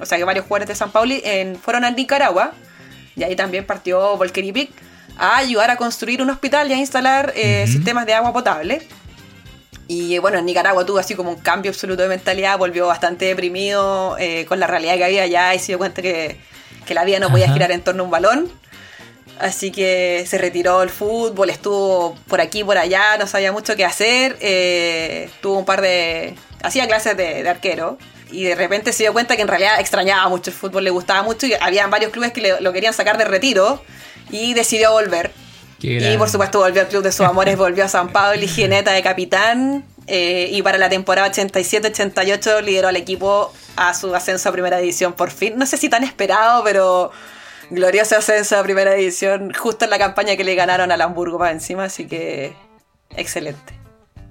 o 0.00 0.06
sea 0.06 0.16
que 0.16 0.24
varios 0.24 0.46
jugadores 0.46 0.68
de 0.68 0.74
San 0.74 0.90
Pauli 0.90 1.22
fueron 1.60 1.84
a 1.84 1.90
Nicaragua, 1.90 2.54
y 3.16 3.22
ahí 3.22 3.36
también 3.36 3.66
partió 3.66 4.16
Volker 4.16 4.42
Ipic 4.42 4.70
a 5.18 5.36
ayudar 5.36 5.68
a 5.68 5.76
construir 5.76 6.22
un 6.22 6.30
hospital 6.30 6.70
y 6.70 6.72
a 6.72 6.78
instalar 6.78 7.34
eh, 7.36 7.66
sistemas 7.66 8.06
de 8.06 8.14
agua 8.14 8.32
potable. 8.32 8.88
Y 9.88 10.18
bueno, 10.18 10.38
en 10.38 10.46
Nicaragua 10.46 10.86
tuvo 10.86 10.98
así 10.98 11.14
como 11.14 11.30
un 11.30 11.40
cambio 11.40 11.70
absoluto 11.70 12.02
de 12.02 12.08
mentalidad, 12.08 12.56
volvió 12.58 12.86
bastante 12.86 13.26
deprimido 13.26 14.16
eh, 14.18 14.46
con 14.46 14.60
la 14.60 14.66
realidad 14.66 14.96
que 14.96 15.04
había 15.04 15.24
allá 15.24 15.54
y 15.54 15.58
se 15.58 15.66
dio 15.68 15.78
cuenta 15.78 16.02
que, 16.02 16.38
la 16.88 17.04
vida 17.04 17.18
no 17.20 17.30
podía 17.30 17.50
girar 17.50 17.72
en 17.72 17.80
torno 17.80 18.02
a 18.02 18.04
un 18.04 18.10
balón. 18.10 18.52
Así 19.38 19.72
que 19.72 20.24
se 20.28 20.36
retiró 20.36 20.82
el 20.82 20.90
fútbol, 20.90 21.48
estuvo 21.48 22.14
por 22.28 22.42
aquí, 22.42 22.64
por 22.64 22.76
allá, 22.76 23.16
no 23.16 23.26
sabía 23.26 23.50
mucho 23.50 23.76
qué 23.76 23.84
hacer. 23.86 24.36
Eh, 24.40 25.30
tuvo 25.40 25.58
un 25.58 25.64
par 25.64 25.80
de. 25.80 26.34
hacía 26.62 26.86
clases 26.86 27.16
de, 27.16 27.42
de 27.42 27.48
arquero 27.48 27.96
y 28.30 28.44
de 28.44 28.54
repente 28.54 28.92
se 28.92 29.04
dio 29.04 29.12
cuenta 29.12 29.36
que 29.36 29.42
en 29.42 29.48
realidad 29.48 29.80
extrañaba 29.80 30.28
mucho 30.28 30.50
el 30.50 30.56
fútbol, 30.56 30.84
le 30.84 30.90
gustaba 30.90 31.22
mucho 31.22 31.46
y 31.46 31.54
había 31.54 31.86
varios 31.86 32.12
clubes 32.12 32.32
que 32.32 32.56
lo 32.60 32.72
querían 32.72 32.94
sacar 32.94 33.18
de 33.18 33.24
retiro 33.24 33.82
y 34.30 34.54
decidió 34.54 34.92
volver. 34.92 35.30
Y 35.82 36.16
por 36.16 36.28
supuesto 36.28 36.60
volvió 36.60 36.82
al 36.82 36.88
club 36.88 37.02
de 37.02 37.12
sus 37.12 37.26
amores, 37.26 37.56
volvió 37.56 37.84
a 37.84 37.88
San 37.88 38.10
Pablo 38.10 38.42
y 38.42 38.48
Gineta 38.48 38.92
de 38.92 39.02
capitán. 39.02 39.84
Eh, 40.06 40.48
y 40.50 40.62
para 40.62 40.78
la 40.78 40.88
temporada 40.88 41.30
87-88 41.30 42.62
lideró 42.62 42.88
al 42.88 42.96
equipo 42.96 43.52
a 43.76 43.94
su 43.94 44.14
ascenso 44.14 44.48
a 44.48 44.52
primera 44.52 44.78
división 44.78 45.12
por 45.12 45.30
fin. 45.30 45.54
No 45.56 45.66
sé 45.66 45.76
si 45.76 45.88
tan 45.88 46.02
esperado, 46.04 46.64
pero 46.64 47.12
glorioso 47.70 48.16
ascenso 48.16 48.58
a 48.58 48.62
primera 48.62 48.94
división 48.94 49.52
justo 49.54 49.84
en 49.84 49.90
la 49.90 49.98
campaña 49.98 50.36
que 50.36 50.44
le 50.44 50.54
ganaron 50.54 50.90
al 50.90 51.00
Hamburgo 51.00 51.38
para 51.38 51.52
encima, 51.52 51.84
así 51.84 52.06
que 52.06 52.54
excelente. 53.16 53.74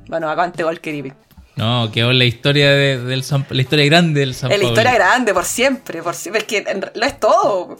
Bueno, 0.07 0.29
aguante 0.29 0.63
Volker 0.63 1.13
No, 1.55 1.89
quedó 1.91 2.11
la 2.11 2.25
historia 2.25 2.71
del 2.71 3.23
la 3.49 3.61
historia 3.61 3.85
grande 3.85 4.19
del 4.19 4.35
San 4.35 4.49
La 4.49 4.57
historia 4.57 4.93
grande, 4.93 5.33
por 5.33 5.45
siempre, 5.45 6.03
por 6.03 6.15
siempre. 6.15 6.41
Es 6.41 6.47
que 6.47 6.91
lo 6.93 7.05
es 7.05 7.19
todo. 7.19 7.77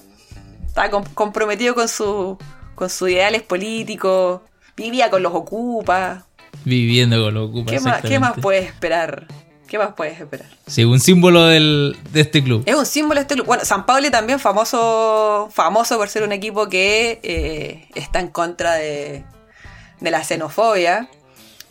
Estaba 0.66 0.90
comprometido 1.14 1.76
con, 1.76 1.90
su, 1.90 2.38
con 2.76 2.90
sus 2.90 3.10
ideales 3.10 3.42
políticos, 3.42 4.42
vivía 4.76 5.10
con 5.10 5.24
los 5.24 5.34
ocupas. 5.34 6.24
Viviendo 6.66 7.24
con 7.24 7.34
los 7.34 7.50
ocupas. 7.50 7.74
¿Qué 7.74 7.80
más, 7.80 8.02
¿Qué 8.02 8.20
más 8.20 8.34
puedes 8.42 8.66
esperar? 8.66 9.28
¿Qué 9.68 9.78
más 9.78 9.94
puedes 9.94 10.20
esperar? 10.20 10.48
Sí, 10.68 10.84
un 10.84 11.00
símbolo 11.00 11.46
del, 11.46 11.98
de 12.12 12.22
este 12.22 12.44
club. 12.44 12.64
Es 12.66 12.76
un 12.76 12.86
símbolo 12.86 13.20
de 13.20 13.22
este 13.22 13.36
club. 13.36 13.46
Bueno, 13.46 13.64
San 13.64 13.86
Pablo 13.86 14.12
también 14.12 14.38
famoso, 14.40 15.50
famoso 15.52 15.98
por 15.98 16.10
ser 16.10 16.24
un 16.24 16.34
equipo 16.34 16.68
que 16.68 17.22
eh, 17.24 17.88
está 17.96 18.20
en 18.20 18.28
contra 18.28 18.74
de, 18.74 19.24
de 20.02 20.12
la 20.12 20.26
xenofobia 20.26 21.10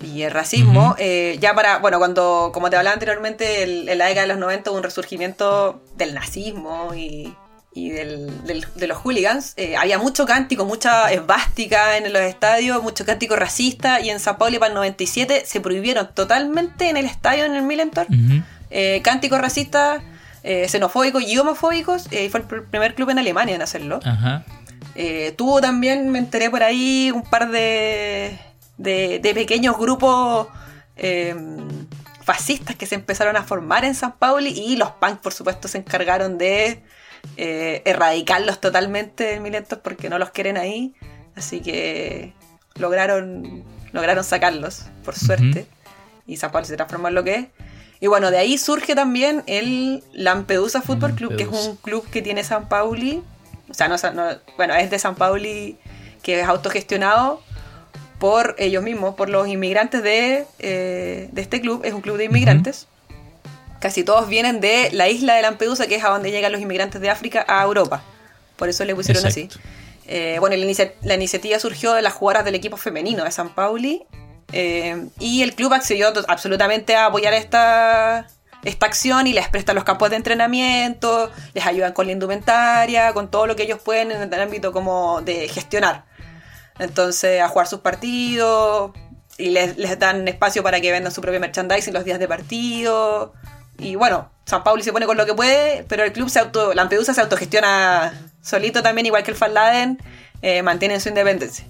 y 0.03 0.23
el 0.23 0.31
racismo. 0.31 0.95
Eh, 0.99 1.37
ya 1.41 1.55
para, 1.55 1.79
bueno, 1.79 1.99
cuando, 1.99 2.51
como 2.55 2.71
te 2.71 2.77
hablaba 2.77 2.95
anteriormente, 2.95 3.63
en 3.63 3.99
la 3.99 4.07
década 4.07 4.23
de 4.23 4.29
los 4.29 4.39
90 4.39 4.71
hubo 4.71 4.79
un 4.79 4.83
resurgimiento 4.83 5.83
del 5.97 6.15
nazismo 6.15 6.95
y, 6.95 7.35
de 7.75 8.87
los 8.87 8.99
hooligans. 8.99 9.55
Eh, 9.57 9.77
había 9.77 9.99
mucho 9.99 10.27
cántico, 10.27 10.65
mucha 10.65 11.11
esvástica 11.13 11.97
en 11.97 12.13
los 12.13 12.23
estadios, 12.23 12.83
mucho 12.83 13.05
cántico 13.05 13.37
racista. 13.37 14.01
Y 14.01 14.11
en 14.11 14.21
San 14.21 14.39
Paulo 14.39 14.59
para 14.59 14.71
el 14.71 14.75
97 14.75 15.45
se 15.47 15.61
prohibieron 15.61 16.11
totalmente 16.15 16.89
en 16.89 16.97
el 16.97 17.07
estadio, 17.07 17.45
en 17.45 17.55
el 17.55 17.63
Millentor, 17.63 18.07
eh, 18.71 19.01
cánticos 19.03 19.41
racistas, 19.41 20.03
xenofóbicos 20.43 21.23
y 21.23 21.37
homofóbicos. 21.39 22.13
y 22.13 22.29
fue 22.29 22.41
el 22.41 22.65
primer 22.65 22.95
club 22.95 23.11
en 23.11 23.19
Alemania 23.19 23.55
en 23.55 23.63
hacerlo. 23.63 24.01
tuvo 25.37 25.61
también, 25.61 26.09
me 26.11 26.19
enteré 26.19 26.51
por 26.51 26.63
ahí, 26.63 27.11
un 27.15 27.23
par 27.23 27.51
de 27.51 28.39
de, 28.81 29.33
pequeños 29.35 29.77
grupos 29.79 30.49
eh, 30.97 31.35
fascistas 32.23 32.77
que 32.77 32.87
se 32.87 32.95
empezaron 32.95 33.37
a 33.37 33.43
formar 33.43 33.85
en 33.85 33.95
San 33.95 34.13
Pauli 34.13 34.51
y 34.51 34.77
los 34.77 34.91
punks, 34.93 35.19
por 35.19 35.33
supuesto, 35.33 35.69
se 35.69 35.79
encargaron 35.79 36.39
de 36.39 36.83
eh, 37.37 37.83
erradicarlos 37.85 38.61
totalmente 38.61 39.25
de 39.25 39.41
Milentos 39.41 39.79
porque 39.79 40.09
no 40.09 40.19
los 40.19 40.31
quieren 40.31 40.57
ahí. 40.57 40.95
Así 41.37 41.61
que 41.61 42.35
lograron, 42.75 43.65
lograron 43.93 44.25
sacarlos, 44.25 44.87
por 45.05 45.17
suerte. 45.17 45.67
Y 46.27 46.37
San 46.37 46.53
Pauli 46.53 46.67
se 46.67 46.77
transformó 46.77 47.09
en 47.09 47.15
lo 47.15 47.25
que 47.25 47.35
es. 47.35 47.47
Y 48.01 48.07
bueno, 48.07 48.31
de 48.31 48.39
ahí 48.39 48.57
surge 48.57 48.95
también 48.95 49.43
el 49.47 50.03
Lampedusa 50.13 50.81
Football 50.81 51.15
Club, 51.15 51.37
que 51.37 51.43
es 51.43 51.49
un 51.49 51.77
club 51.77 52.09
que 52.11 52.23
tiene 52.23 52.45
San 52.45 52.69
Pauli. 52.69 53.23
O 53.69 53.75
sea, 53.75 53.89
no, 53.89 53.97
bueno, 54.57 54.75
es 54.75 54.91
de 54.91 54.99
San 54.99 55.15
Pauli 55.15 55.79
que 56.23 56.41
es 56.41 56.47
autogestionado 56.47 57.43
por 58.19 58.55
ellos 58.59 58.83
mismos, 58.83 59.15
por 59.15 59.31
los 59.31 59.49
inmigrantes 59.49 60.03
de, 60.03 60.47
eh, 60.59 61.29
de 61.33 61.43
este 61.43 61.61
club. 61.61 61.83
Es 61.85 61.95
un 61.95 62.01
club 62.01 62.17
de 62.17 62.25
inmigrantes. 62.25 62.87
Casi 63.81 64.05
todos 64.05 64.29
vienen 64.29 64.61
de 64.61 64.91
la 64.93 65.09
isla 65.09 65.35
de 65.35 65.43
Lampedusa, 65.43 65.87
que 65.87 65.97
es 65.97 66.05
a 66.05 66.11
donde 66.11 66.31
llegan 66.31 66.53
los 66.53 66.61
inmigrantes 66.61 67.01
de 67.01 67.11
África 67.11 67.45
a 67.49 67.63
Europa. 67.63 68.03
Por 68.57 68.69
eso 68.69 68.85
le 68.85 68.95
pusieron 68.95 69.27
así. 69.27 69.49
Eh, 70.07 70.37
bueno, 70.39 70.57
la, 71.03 71.15
iniciativa 71.15 71.59
surgió 71.59 71.95
de 71.95 72.03
las 72.03 72.13
jugadoras 72.13 72.45
del 72.45 72.55
equipo 72.55 72.77
femenino 72.77 73.25
de 73.25 73.31
San 73.31 73.55
Pauli. 73.55 74.05
Eh, 74.53 75.07
y 75.19 75.43
el 75.43 75.55
club 75.55 75.73
accedió 75.73 76.13
absolutamente 76.29 76.95
a 76.97 77.07
apoyar 77.07 77.33
esta, 77.33 78.27
esta 78.65 78.87
acción 78.87 79.27
y 79.27 79.33
les 79.33 79.49
presta 79.49 79.73
los 79.73 79.85
campos 79.85 80.11
de 80.11 80.17
entrenamiento, 80.17 81.31
les 81.55 81.65
ayudan 81.65 81.93
con 81.93 82.07
la 82.07 82.13
indumentaria, 82.13 83.13
con 83.13 83.31
todo 83.31 83.47
lo 83.47 83.57
que 83.57 83.63
ellos 83.63 83.81
pueden 83.81 84.11
en 84.11 84.33
el 84.33 84.41
ámbito 84.41 84.73
como 84.73 85.23
de 85.23 85.49
gestionar. 85.49 86.05
Entonces, 86.79 87.41
a 87.41 87.49
jugar 87.49 87.67
sus 87.67 87.81
partidos 87.81 88.93
y 89.39 89.51
les, 89.51 89.99
dan 89.99 90.27
espacio 90.29 90.63
para 90.63 90.81
que 90.81 90.93
vendan 90.93 91.13
su 91.13 91.21
propio 91.21 91.41
merchandising 91.41 91.95
los 91.95 92.05
días 92.05 92.19
de 92.19 92.29
partido. 92.29 93.33
Y 93.81 93.95
bueno, 93.97 94.29
San 94.45 94.63
Paulo 94.63 94.83
se 94.83 94.93
pone 94.93 95.07
con 95.07 95.17
lo 95.17 95.27
que 95.27 95.35
puede, 95.35 95.85
pero 95.89 96.05
el 96.05 96.13
club 96.13 96.29
se 96.29 96.39
auto, 96.39 96.75
Lampedusa 96.75 97.15
se 97.15 97.21
autogestiona 97.21 98.13
solito 98.43 98.83
también, 98.83 99.07
igual 99.07 99.23
que 99.23 99.31
el 99.31 99.37
Falladen, 99.37 99.99
eh, 100.43 100.63
mantienen 100.63 101.01
su 101.01 101.09
independencia. 101.09 101.65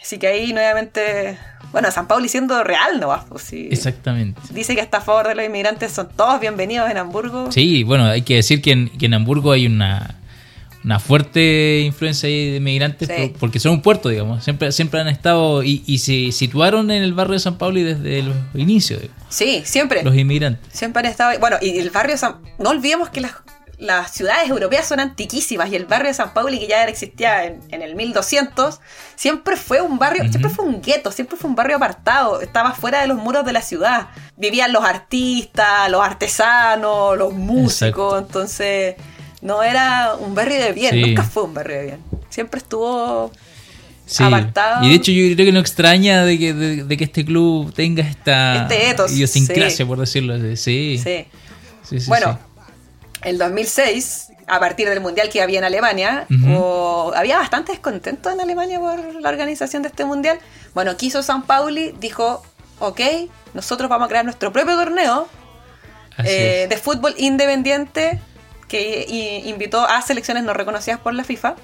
Así 0.00 0.18
que 0.18 0.26
ahí 0.26 0.52
nuevamente, 0.52 1.38
bueno, 1.70 1.90
San 1.90 2.08
Paulo 2.08 2.26
siendo 2.28 2.62
real 2.64 3.00
no 3.00 3.08
va. 3.08 3.24
Pues, 3.28 3.52
Exactamente. 3.52 4.40
Dice 4.50 4.74
que 4.74 4.80
está 4.80 4.98
a 4.98 5.00
favor 5.00 5.28
de 5.28 5.34
los 5.34 5.44
inmigrantes, 5.44 5.92
son 5.92 6.08
todos 6.16 6.40
bienvenidos 6.40 6.90
en 6.90 6.98
Hamburgo. 6.98 7.50
Sí, 7.52 7.84
bueno, 7.84 8.06
hay 8.06 8.22
que 8.22 8.36
decir 8.36 8.60
que 8.60 8.72
en 8.72 9.14
Hamburgo 9.14 9.52
hay 9.52 9.66
una 9.66 10.16
una 10.84 10.98
fuerte 10.98 11.80
influencia 11.80 12.28
de 12.28 12.56
inmigrantes 12.56 13.08
porque 13.38 13.60
son 13.60 13.72
un 13.72 13.82
puerto, 13.82 14.08
digamos. 14.08 14.42
Siempre, 14.42 14.72
siempre 14.72 15.00
han 15.00 15.08
estado 15.08 15.62
y, 15.62 15.98
se 15.98 16.32
situaron 16.32 16.90
en 16.90 17.02
el 17.02 17.12
barrio 17.14 17.34
de 17.34 17.38
San 17.38 17.58
Pablo 17.58 17.78
y 17.78 17.84
desde 17.84 18.22
los 18.22 18.34
inicios. 18.54 19.02
Sí, 19.28 19.62
siempre. 19.64 20.02
Los 20.02 20.16
inmigrantes. 20.16 20.72
Siempre 20.72 21.00
han 21.00 21.06
estado. 21.06 21.38
Bueno, 21.38 21.56
y 21.60 21.78
el 21.78 21.90
barrio 21.90 22.14
de 22.14 22.18
San. 22.18 22.42
No 22.58 22.70
olvidemos 22.70 23.10
que 23.10 23.20
las, 23.20 23.32
las 23.78 24.10
ciudades 24.10 24.48
europeas 24.48 24.86
son 24.86 24.98
antiquísimas 24.98 25.70
y 25.70 25.76
el 25.76 25.86
barrio 25.86 26.08
de 26.08 26.14
San 26.14 26.34
Pablo, 26.34 26.50
que 26.50 26.66
ya 26.66 26.84
existía 26.84 27.44
en, 27.44 27.82
el 27.82 27.94
1200, 27.94 28.80
siempre 29.14 29.56
fue 29.56 29.80
un 29.80 29.98
barrio, 29.98 30.28
siempre 30.30 30.50
fue 30.50 30.64
un 30.64 30.82
gueto, 30.82 31.12
siempre 31.12 31.36
fue 31.36 31.50
un 31.50 31.56
barrio 31.56 31.76
apartado, 31.76 32.40
estaba 32.40 32.72
fuera 32.72 33.00
de 33.00 33.06
los 33.06 33.18
muros 33.18 33.44
de 33.44 33.52
la 33.52 33.62
ciudad. 33.62 34.08
Vivían 34.36 34.72
los 34.72 34.84
artistas, 34.84 35.90
los 35.90 36.04
artesanos, 36.04 37.16
los 37.16 37.32
músicos, 37.32 38.22
entonces 38.22 38.96
no 39.42 39.62
era 39.62 40.14
un 40.14 40.34
barrio 40.34 40.58
de 40.60 40.72
bien, 40.72 41.00
nunca 41.00 41.24
fue 41.24 41.42
un 41.42 41.52
barrio 41.52 41.76
de 41.76 41.82
bien. 41.82 41.98
Siempre 42.30 42.58
estuvo 42.58 43.30
apartado. 44.20 44.84
Y 44.84 44.90
de 44.90 44.94
hecho 44.94 45.10
yo 45.10 45.34
creo 45.34 45.46
que 45.46 45.52
no 45.52 45.58
extraña 45.58 46.24
de 46.24 46.38
que, 46.38 46.54
de, 46.54 46.96
que 46.96 47.04
este 47.04 47.24
club 47.24 47.74
tenga 47.74 48.04
esta 48.04 48.68
este 48.68 49.12
idiosincrasia, 49.12 49.84
por 49.84 49.98
decirlo 49.98 50.34
así. 50.34 50.56
Sí. 50.96 51.26
sí. 51.82 51.98
bueno, 52.06 52.38
en 53.22 53.36
2006, 53.36 54.28
a 54.46 54.60
partir 54.60 54.88
del 54.88 55.00
mundial 55.00 55.28
que 55.28 55.42
había 55.42 55.58
en 55.58 55.64
Alemania, 55.64 56.26
había 57.14 57.38
bastante 57.38 57.72
descontento 57.72 58.30
en 58.30 58.40
Alemania 58.40 58.78
por 58.78 59.20
la 59.20 59.28
organización 59.28 59.82
de 59.82 59.88
este 59.88 60.04
mundial. 60.04 60.38
Bueno, 60.72 60.96
quiso 60.96 61.20
San 61.22 61.42
Pauli, 61.42 61.92
dijo, 62.00 62.44
ok, 62.78 63.00
nosotros 63.54 63.90
vamos 63.90 64.06
a 64.06 64.08
crear 64.08 64.24
nuestro 64.24 64.52
propio 64.52 64.76
torneo 64.76 65.26
eh, 66.24 66.68
de 66.70 66.76
fútbol 66.76 67.14
independiente 67.18 68.20
que 68.72 69.42
invitó 69.44 69.86
a 69.86 70.00
selecciones 70.00 70.44
no 70.44 70.54
reconocidas 70.54 70.98
por 70.98 71.12
la 71.12 71.24
FIFA. 71.24 71.56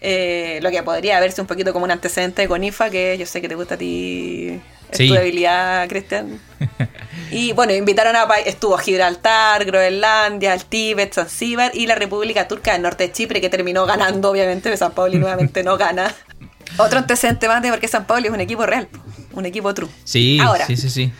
Eh, 0.00 0.58
lo 0.62 0.70
que 0.70 0.82
podría 0.82 1.20
verse 1.20 1.42
un 1.42 1.46
poquito 1.46 1.74
como 1.74 1.84
un 1.84 1.90
antecedente 1.90 2.48
con 2.48 2.64
IFA, 2.64 2.88
que 2.88 3.18
yo 3.18 3.26
sé 3.26 3.42
que 3.42 3.48
te 3.48 3.54
gusta 3.54 3.74
a 3.74 3.78
ti, 3.78 4.58
es 4.90 4.98
tu 4.98 5.12
debilidad, 5.12 5.86
Cristian. 5.86 6.40
y 7.30 7.52
bueno, 7.52 7.74
invitaron 7.74 8.16
a 8.16 8.26
estuvo 8.46 8.78
Gibraltar, 8.78 9.66
Groenlandia, 9.66 10.54
el 10.54 10.64
Tíbet, 10.64 11.12
Zanzíbar 11.12 11.72
y 11.74 11.86
la 11.86 11.94
República 11.94 12.48
Turca 12.48 12.72
del 12.72 12.82
Norte 12.82 13.04
de 13.04 13.12
Chipre, 13.12 13.42
que 13.42 13.50
terminó 13.50 13.84
ganando, 13.84 14.30
obviamente, 14.30 14.74
San 14.78 14.92
Pablo 14.92 15.16
y 15.16 15.18
nuevamente 15.18 15.62
no 15.62 15.76
gana. 15.76 16.14
Otro 16.78 17.00
antecedente 17.00 17.48
más 17.48 17.62
de 17.62 17.70
porque 17.70 17.88
San 17.88 18.06
Pablo 18.06 18.26
es 18.28 18.32
un 18.32 18.40
equipo 18.40 18.64
real, 18.64 18.88
un 19.32 19.44
equipo 19.44 19.74
true. 19.74 19.90
Sí, 20.04 20.40
sí, 20.66 20.76
sí, 20.76 20.88
sí. 20.88 21.12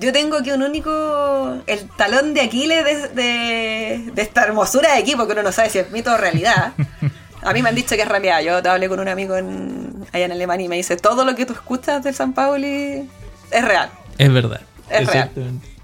Yo 0.00 0.14
tengo 0.14 0.38
aquí 0.38 0.50
un 0.50 0.62
único. 0.62 1.58
El 1.66 1.88
talón 1.90 2.32
de 2.32 2.40
Aquiles 2.40 3.14
de, 3.14 4.10
esta 4.16 4.44
hermosura 4.44 4.94
de 4.94 5.00
equipo 5.00 5.26
que 5.26 5.32
uno 5.34 5.42
no 5.42 5.52
sabe 5.52 5.68
si 5.68 5.78
es 5.78 5.90
mito 5.90 6.12
o 6.12 6.16
realidad. 6.16 6.72
A 7.42 7.52
mí 7.52 7.62
me 7.62 7.68
han 7.68 7.74
dicho 7.74 7.96
que 7.96 8.02
es 8.02 8.08
realidad. 8.08 8.40
Yo 8.40 8.62
te 8.62 8.68
hablé 8.70 8.88
con 8.88 8.98
un 8.98 9.08
amigo 9.08 9.36
en, 9.36 10.06
allá 10.12 10.24
en 10.24 10.32
Alemania 10.32 10.66
y 10.66 10.68
me 10.68 10.76
dice: 10.76 10.96
todo 10.96 11.24
lo 11.24 11.34
que 11.34 11.44
tú 11.44 11.52
escuchas 11.52 12.02
del 12.02 12.14
San 12.14 12.32
Pauli 12.32 13.08
es 13.50 13.64
real. 13.64 13.90
Es 14.16 14.32
verdad. 14.32 14.62
Es 14.88 15.06
real. 15.06 15.30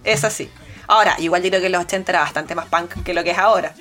Es 0.02 0.24
así. 0.24 0.48
Ahora, 0.86 1.16
igual 1.18 1.42
digo 1.42 1.58
que 1.58 1.66
en 1.66 1.72
los 1.72 1.82
80 1.82 2.12
era 2.12 2.20
bastante 2.20 2.54
más 2.54 2.66
punk 2.66 3.02
que 3.04 3.12
lo 3.12 3.22
que 3.22 3.32
es 3.32 3.38
ahora. 3.38 3.74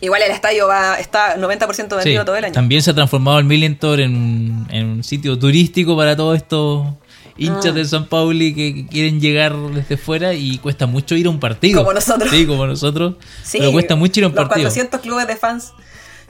Igual 0.00 0.22
el 0.22 0.30
estadio 0.30 0.68
va 0.68 0.98
está 0.98 1.36
90% 1.36 1.96
vendido 1.96 2.24
todo 2.24 2.36
el 2.36 2.44
año. 2.46 2.54
También 2.54 2.80
se 2.80 2.92
ha 2.92 2.94
transformado 2.94 3.38
el 3.38 3.44
Millentor 3.44 4.00
en, 4.00 4.66
en 4.70 4.86
un 4.86 5.04
sitio 5.04 5.38
turístico 5.38 5.94
para 5.98 6.16
todo 6.16 6.34
esto 6.34 6.96
hinchas 7.36 7.66
ah. 7.66 7.72
de 7.72 7.84
San 7.84 8.06
Pauli 8.06 8.54
que 8.54 8.86
quieren 8.86 9.20
llegar 9.20 9.56
desde 9.56 9.96
fuera 9.96 10.34
y 10.34 10.58
cuesta 10.58 10.86
mucho 10.86 11.14
ir 11.16 11.26
a 11.26 11.30
un 11.30 11.40
partido. 11.40 11.80
Como 11.80 11.92
nosotros. 11.92 12.30
Sí, 12.30 12.46
como 12.46 12.66
nosotros. 12.66 13.14
pero 13.52 13.72
cuesta 13.72 13.96
mucho 13.96 14.20
ir 14.20 14.24
a 14.24 14.28
un 14.28 14.34
los 14.34 14.48
partido. 14.48 14.68
400 14.68 15.00
clubes 15.00 15.26
de 15.26 15.36
fans 15.36 15.72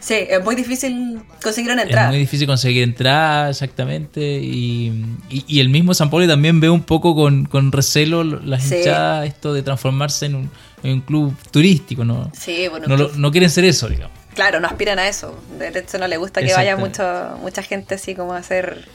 Sí, 0.01 0.15
es 0.29 0.43
muy 0.43 0.55
difícil 0.55 1.21
conseguir 1.43 1.71
una 1.73 1.83
entrada. 1.83 2.07
Es 2.07 2.13
muy 2.13 2.19
difícil 2.21 2.47
conseguir 2.47 2.83
entrada, 2.83 3.51
exactamente. 3.51 4.21
Y, 4.21 4.93
y, 5.29 5.61
el 5.61 5.69
mismo 5.69 5.93
San 5.95 6.11
Pablo 6.11 6.27
también 6.27 6.59
ve 6.61 6.71
un 6.71 6.83
poco 6.83 7.15
con, 7.15 7.73
recelo 7.73 8.25
las 8.25 8.71
hinchadas, 8.71 9.27
esto 9.27 9.53
de 9.53 9.63
transformarse 9.63 10.27
en 10.27 10.37
un, 10.37 10.51
en 10.83 10.93
un 10.93 11.01
club 11.03 11.37
turístico, 11.51 12.05
¿no? 12.05 12.31
Sí, 12.35 12.69
bueno. 12.69 12.87
No, 12.89 13.09
no, 13.15 13.31
quieren 13.31 13.51
ser 13.51 13.65
eso, 13.65 13.89
digamos. 13.89 14.17
Claro, 14.35 14.61
no 14.61 14.69
aspiran 14.69 14.99
a 14.99 15.09
eso. 15.09 15.39
De 15.59 15.69
hecho, 15.79 15.99
no 15.99 16.09
le 16.09 16.17
gusta 16.17 16.41
que 16.41 16.55
vaya 16.55 16.77
mucho, 16.77 17.37
mucha 17.43 17.63
gente 17.63 17.97
así 17.97 18.15
como 18.15 18.33
a 18.33 18.39
hacer, 18.39 18.89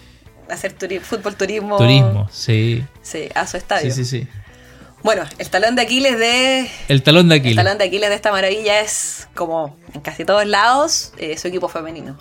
hacer 0.50 0.76
fútbol 1.02 1.36
turismo. 1.36 1.78
Turismo, 1.78 2.28
sí. 2.32 2.86
Sí, 3.02 3.30
a 3.34 3.48
su 3.48 3.58
estadio. 3.58 3.92
Sí, 3.94 4.06
sí, 4.06 4.22
sí. 4.22 4.28
Bueno, 5.04 5.24
el 5.38 5.50
talón 5.50 5.76
de 5.76 5.84
Aquiles 5.84 6.18
de. 6.18 6.68
El 6.88 7.04
talón 7.04 7.30
de 7.30 7.36
Aquiles. 7.36 7.58
El 7.58 7.64
talón 7.64 7.78
de 7.78 7.84
Aquiles 7.84 8.10
de 8.10 8.16
esta 8.16 8.32
maravilla 8.32 8.80
es, 8.80 9.28
como 9.36 9.78
en 9.94 10.02
casi 10.02 10.26
todos 10.26 10.48
lados, 10.48 11.14
eh, 11.18 11.38
su 11.38 11.48
equipo 11.48 11.68
femenino. 11.68 12.18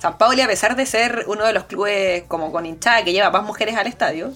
San 0.00 0.18
Pauli, 0.18 0.40
a 0.40 0.48
pesar 0.48 0.76
de 0.76 0.84
ser 0.84 1.24
uno 1.28 1.44
de 1.44 1.52
los 1.52 1.64
clubes 1.64 2.24
como 2.28 2.50
con 2.50 2.66
hinchada 2.66 3.04
que 3.04 3.12
lleva 3.12 3.30
más 3.30 3.44
mujeres 3.44 3.76
al 3.76 3.86
estadio, 3.86 4.32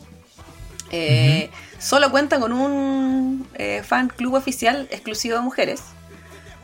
eh, 0.92 1.50
solo 1.78 2.10
cuenta 2.10 2.38
con 2.38 2.52
un 2.52 3.48
eh, 3.54 3.82
fan 3.84 4.08
club 4.08 4.34
oficial 4.34 4.88
exclusivo 4.90 5.36
de 5.36 5.42
mujeres. 5.42 5.82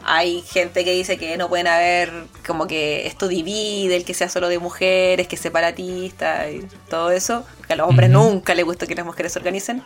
Hay 0.09 0.42
gente 0.42 0.84
que 0.84 0.92
dice 0.92 1.18
que 1.18 1.36
no 1.36 1.48
pueden 1.48 1.66
haber, 1.66 2.12
como 2.46 2.68
que 2.68 3.09
esto 3.09 3.26
divide, 3.26 3.96
el 3.96 4.04
que 4.04 4.14
sea 4.14 4.28
solo 4.28 4.48
de 4.48 4.61
mujeres, 4.61 5.26
que 5.26 5.34
es 5.34 5.42
separatista 5.42 6.48
y 6.48 6.61
todo 6.88 7.11
eso. 7.11 7.44
Que 7.66 7.72
a 7.72 7.76
los 7.76 7.88
hombres 7.88 8.09
nunca 8.09 8.54
les 8.54 8.64
gusta 8.64 8.86
que 8.86 8.94
las 8.94 9.04
mujeres 9.04 9.32
se 9.32 9.40
organicen. 9.40 9.82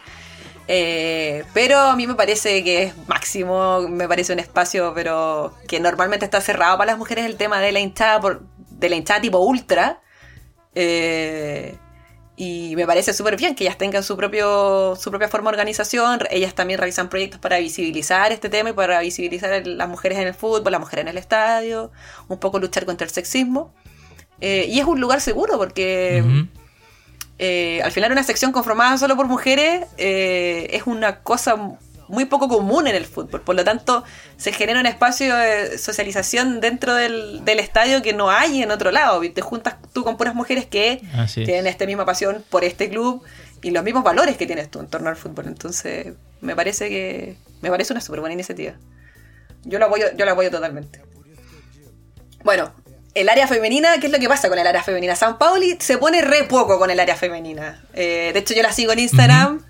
Eh, 0.69 1.45
pero 1.55 1.79
a 1.79 1.97
mí 1.97 2.07
me 2.07 2.15
parece 2.15 2.63
que 2.63 2.83
es 2.83 3.09
máximo, 3.09 3.81
me 3.89 4.07
parece 4.07 4.35
un 4.35 4.41
espacio, 4.41 4.93
pero 4.95 5.55
que 5.67 5.81
normalmente 5.81 6.27
está 6.27 6.43
cerrado 6.43 6.77
para 6.77 6.93
las 6.93 6.99
mujeres 6.99 7.25
el 7.25 7.37
tema 7.37 7.59
de 7.61 7.73
la 7.73 7.81
hinchada, 7.81 8.21
por, 8.21 8.43
de 8.69 8.89
la 8.91 8.97
hinchada 8.97 9.23
tipo 9.23 9.39
ultra. 9.39 10.03
Eh, 10.75 11.77
y 12.43 12.75
me 12.75 12.87
parece 12.87 13.13
súper 13.13 13.37
bien 13.37 13.55
que 13.55 13.65
ellas 13.65 13.77
tengan 13.77 14.03
su, 14.03 14.17
propio, 14.17 14.97
su 14.97 15.11
propia 15.11 15.29
forma 15.29 15.51
de 15.51 15.57
organización. 15.57 16.21
Ellas 16.31 16.55
también 16.55 16.79
realizan 16.79 17.11
proyectos 17.11 17.39
para 17.39 17.59
visibilizar 17.59 18.33
este 18.33 18.49
tema 18.49 18.71
y 18.71 18.73
para 18.73 18.99
visibilizar 19.01 19.53
a 19.53 19.61
las 19.61 19.87
mujeres 19.91 20.17
en 20.17 20.27
el 20.27 20.33
fútbol, 20.33 20.73
las 20.73 20.81
mujeres 20.81 21.03
en 21.03 21.09
el 21.09 21.19
estadio, 21.19 21.93
un 22.29 22.39
poco 22.39 22.59
luchar 22.59 22.87
contra 22.87 23.05
el 23.05 23.13
sexismo. 23.13 23.75
Eh, 24.41 24.65
y 24.71 24.81
es 24.81 24.87
un 24.87 25.03
lugar 25.03 25.21
seguro 25.21 25.59
porque 25.59 26.25
eh, 27.39 27.83
al 27.85 27.93
final 27.93 28.11
una 28.11 28.23
sección 28.23 28.53
conformada 28.53 28.97
solo 28.97 29.17
por 29.17 29.27
mujeres 29.27 29.85
eh, 29.99 30.69
es 30.71 30.85
una 30.87 31.21
cosa 31.21 31.77
muy 32.11 32.25
poco 32.25 32.49
común 32.49 32.87
en 32.87 32.97
el 32.97 33.07
fútbol. 33.07 33.41
Por 33.41 33.55
lo 33.55 33.65
tanto, 33.65 34.05
se 34.37 34.53
genera 34.53 34.81
un 34.81 34.87
espacio 34.87 35.35
de 35.37 35.79
socialización 35.79 36.61
dentro 36.61 36.95
del, 36.95 37.43
estadio 37.47 38.03
que 38.03 38.13
no 38.13 38.31
hay 38.31 38.63
en 38.63 38.71
otro 38.71 38.91
lado. 38.91 39.21
Te 39.33 39.41
juntas 39.41 39.77
tú 39.93 40.05
con 40.05 40.17
puras 40.17 40.35
mujeres 40.35 40.67
que 40.67 41.01
tienen 41.35 41.67
esta 41.67 41.87
misma 41.87 42.05
pasión 42.05 42.45
por 42.51 42.65
este 42.65 42.91
club 42.91 43.23
y 43.63 43.71
los 43.71 43.85
mismos 43.85 44.03
valores 44.03 44.37
que 44.37 44.47
tienes 44.47 44.71
tú 44.71 44.81
en 44.81 44.89
torno 44.89 45.09
al 45.09 45.17
fútbol. 45.17 45.47
Entonces, 45.47 46.15
me 46.41 46.57
parece 46.57 46.89
que 46.89 47.37
me 47.61 47.71
parece 47.71 47.93
una 47.93 48.01
súper 48.01 48.21
buena 48.21 48.35
iniciativa. 48.35 48.75
Yo 49.65 49.79
la 49.79 49.87
apoyo, 49.87 50.07
yo 50.17 50.25
la 50.25 50.33
apoyo 50.33 50.51
totalmente. 50.51 51.03
Bueno, 52.43 52.73
el 53.15 53.29
área 53.29 53.47
femenina, 53.47 53.99
¿qué 54.01 54.07
es 54.07 54.13
lo 54.13 54.19
que 54.19 54.29
pasa 54.29 54.49
con 54.49 54.59
el 54.59 54.67
área 54.67 54.83
femenina? 54.83 55.15
San 55.15 55.39
Pauli 55.39 55.77
se 55.79 55.99
pone 55.99 56.23
re 56.23 56.45
poco 56.45 56.79
con 56.79 56.91
el 56.91 56.99
área 56.99 57.17
femenina. 57.17 57.85
Eh, 57.93 58.31
de 58.33 58.39
hecho, 58.39 58.55
yo 58.55 58.63
la 58.63 58.73
sigo 58.73 58.93
en 58.93 59.01
Instagram. 59.01 59.63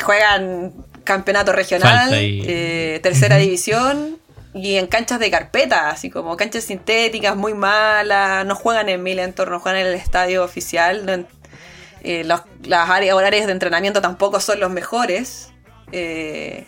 Juegan 0.00 0.74
campeonato 1.06 1.52
regional, 1.52 2.10
eh, 2.12 3.00
tercera 3.02 3.36
división 3.36 4.18
y 4.52 4.76
en 4.76 4.86
canchas 4.86 5.20
de 5.20 5.30
carpeta, 5.30 5.90
así 5.90 6.10
como 6.10 6.36
canchas 6.36 6.64
sintéticas 6.64 7.36
muy 7.36 7.54
malas. 7.54 8.44
No 8.44 8.54
juegan 8.54 8.88
en 8.88 9.02
mil 9.02 9.18
entornos, 9.18 9.62
juegan 9.62 9.80
en 9.80 9.86
el 9.86 9.94
estadio 9.94 10.44
oficial. 10.44 11.26
Eh, 12.02 12.24
las 12.24 12.42
áreas 12.90 13.14
horarias 13.14 13.46
de 13.46 13.52
entrenamiento 13.52 14.00
tampoco 14.00 14.40
son 14.40 14.60
los 14.60 14.70
mejores. 14.70 15.50
Eh, 15.92 16.66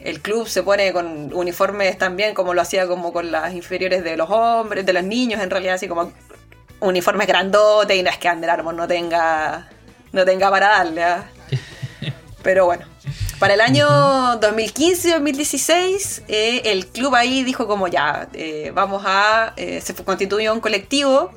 el 0.00 0.20
club 0.20 0.46
se 0.48 0.62
pone 0.62 0.92
con 0.92 1.32
uniformes 1.32 1.96
también 1.96 2.34
como 2.34 2.52
lo 2.52 2.60
hacía 2.60 2.86
como 2.86 3.12
con 3.12 3.32
las 3.32 3.54
inferiores 3.54 4.04
de 4.04 4.16
los 4.16 4.28
hombres, 4.30 4.84
de 4.84 4.92
los 4.92 5.02
niños 5.02 5.40
en 5.40 5.50
realidad, 5.50 5.76
así 5.76 5.88
como 5.88 6.12
uniformes 6.80 7.26
grandotes 7.26 7.96
y 7.96 8.02
no 8.02 8.10
es 8.10 8.18
que 8.18 8.28
Under 8.28 8.50
Armour 8.50 8.74
no 8.74 8.86
tenga, 8.86 9.68
no 10.12 10.24
tenga 10.24 10.50
para 10.50 10.68
darle. 10.68 11.04
¿ah? 11.04 11.24
Pero 12.42 12.66
bueno, 12.66 12.86
para 13.38 13.54
el 13.54 13.60
año 13.60 13.88
2015-2016 14.40 16.22
eh, 16.28 16.62
el 16.66 16.86
club 16.86 17.14
ahí 17.14 17.42
dijo 17.44 17.66
como 17.66 17.88
ya, 17.88 18.28
eh, 18.32 18.70
vamos 18.74 19.02
a, 19.06 19.52
eh, 19.56 19.80
se 19.80 19.94
constituyó 19.94 20.52
un 20.52 20.60
colectivo, 20.60 21.30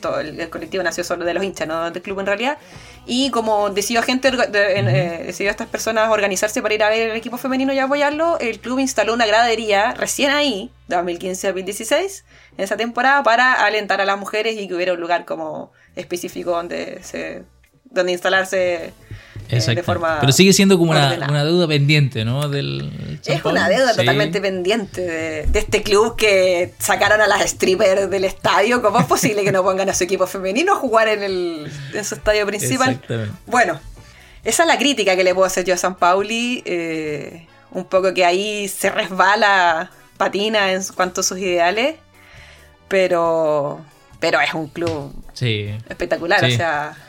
todo, 0.00 0.20
el, 0.20 0.48
colectivo 0.50 0.82
nació 0.82 1.04
solo 1.04 1.24
de 1.24 1.34
los 1.34 1.44
hinchas, 1.44 1.68
no 1.68 1.90
del 1.90 2.02
club 2.02 2.20
en 2.20 2.26
realidad, 2.26 2.58
y 3.06 3.30
como 3.30 3.70
decidió 3.70 4.02
gente, 4.02 4.28
eh, 4.28 5.22
decidió 5.26 5.50
estas 5.50 5.68
personas 5.68 6.10
organizarse 6.10 6.60
para 6.60 6.74
ir 6.74 6.82
a 6.82 6.90
ver 6.90 7.10
el 7.10 7.16
equipo 7.16 7.38
femenino 7.38 7.72
y 7.72 7.78
apoyarlo, 7.78 8.38
el 8.38 8.60
club 8.60 8.80
instaló 8.80 9.14
una 9.14 9.26
gradería 9.26 9.94
recién 9.94 10.30
ahí, 10.30 10.70
2015-2016, 10.88 12.24
en 12.56 12.64
esa 12.64 12.76
temporada, 12.76 13.22
para 13.22 13.64
alentar 13.64 14.00
a 14.00 14.04
las 14.04 14.18
mujeres 14.18 14.56
y 14.56 14.68
que 14.68 14.74
hubiera 14.74 14.92
un 14.92 15.00
lugar 15.00 15.24
como 15.24 15.72
específico 15.96 16.50
donde 16.50 17.02
se 17.02 17.44
donde 17.90 18.12
instalarse 18.12 18.92
eh, 19.50 19.82
Pero 20.20 20.32
sigue 20.32 20.52
siendo 20.52 20.76
como 20.76 20.90
una, 20.90 21.44
deuda 21.44 21.66
pendiente, 21.66 22.24
¿no? 22.24 22.48
Del 22.48 23.18
es 23.24 23.44
una 23.44 23.68
deuda 23.68 23.94
totalmente 23.94 24.40
pendiente 24.40 25.00
de, 25.00 25.58
este 25.58 25.82
club 25.82 26.16
que 26.16 26.74
sacaron 26.78 27.20
a 27.20 27.26
las 27.26 27.50
strippers 27.50 28.10
del 28.10 28.24
estadio. 28.24 28.82
¿Cómo 28.82 29.00
es 29.00 29.06
posible 29.06 29.44
que 29.44 29.52
no 29.52 29.62
pongan 29.62 29.88
a 29.88 29.94
su 29.94 30.04
equipo 30.04 30.26
femenino 30.26 30.74
a 30.74 30.76
jugar 30.76 31.08
en, 31.08 31.22
el, 31.22 31.72
en 31.94 32.04
su 32.04 32.14
estadio 32.14 32.46
principal? 32.46 33.00
Bueno, 33.46 33.80
esa 34.44 34.62
es 34.64 34.66
la 34.68 34.76
crítica 34.76 35.16
que 35.16 35.24
le 35.24 35.34
puedo 35.34 35.46
hacer 35.46 35.64
yo 35.64 35.74
a 35.74 35.78
San 35.78 35.96
Pauli. 35.96 36.62
Eh, 36.66 37.46
un 37.70 37.84
poco 37.84 38.12
que 38.12 38.26
ahí 38.26 38.68
se 38.68 38.90
resbala, 38.90 39.90
patina 40.18 40.72
en 40.72 40.82
cuanto 40.94 41.22
a 41.22 41.24
sus 41.24 41.38
ideales. 41.38 41.96
Pero, 42.88 43.80
pero 44.20 44.40
es 44.40 44.52
un 44.52 44.68
club 44.68 45.12
espectacular. 45.40 46.44
O 46.44 46.50
sea 46.50 47.07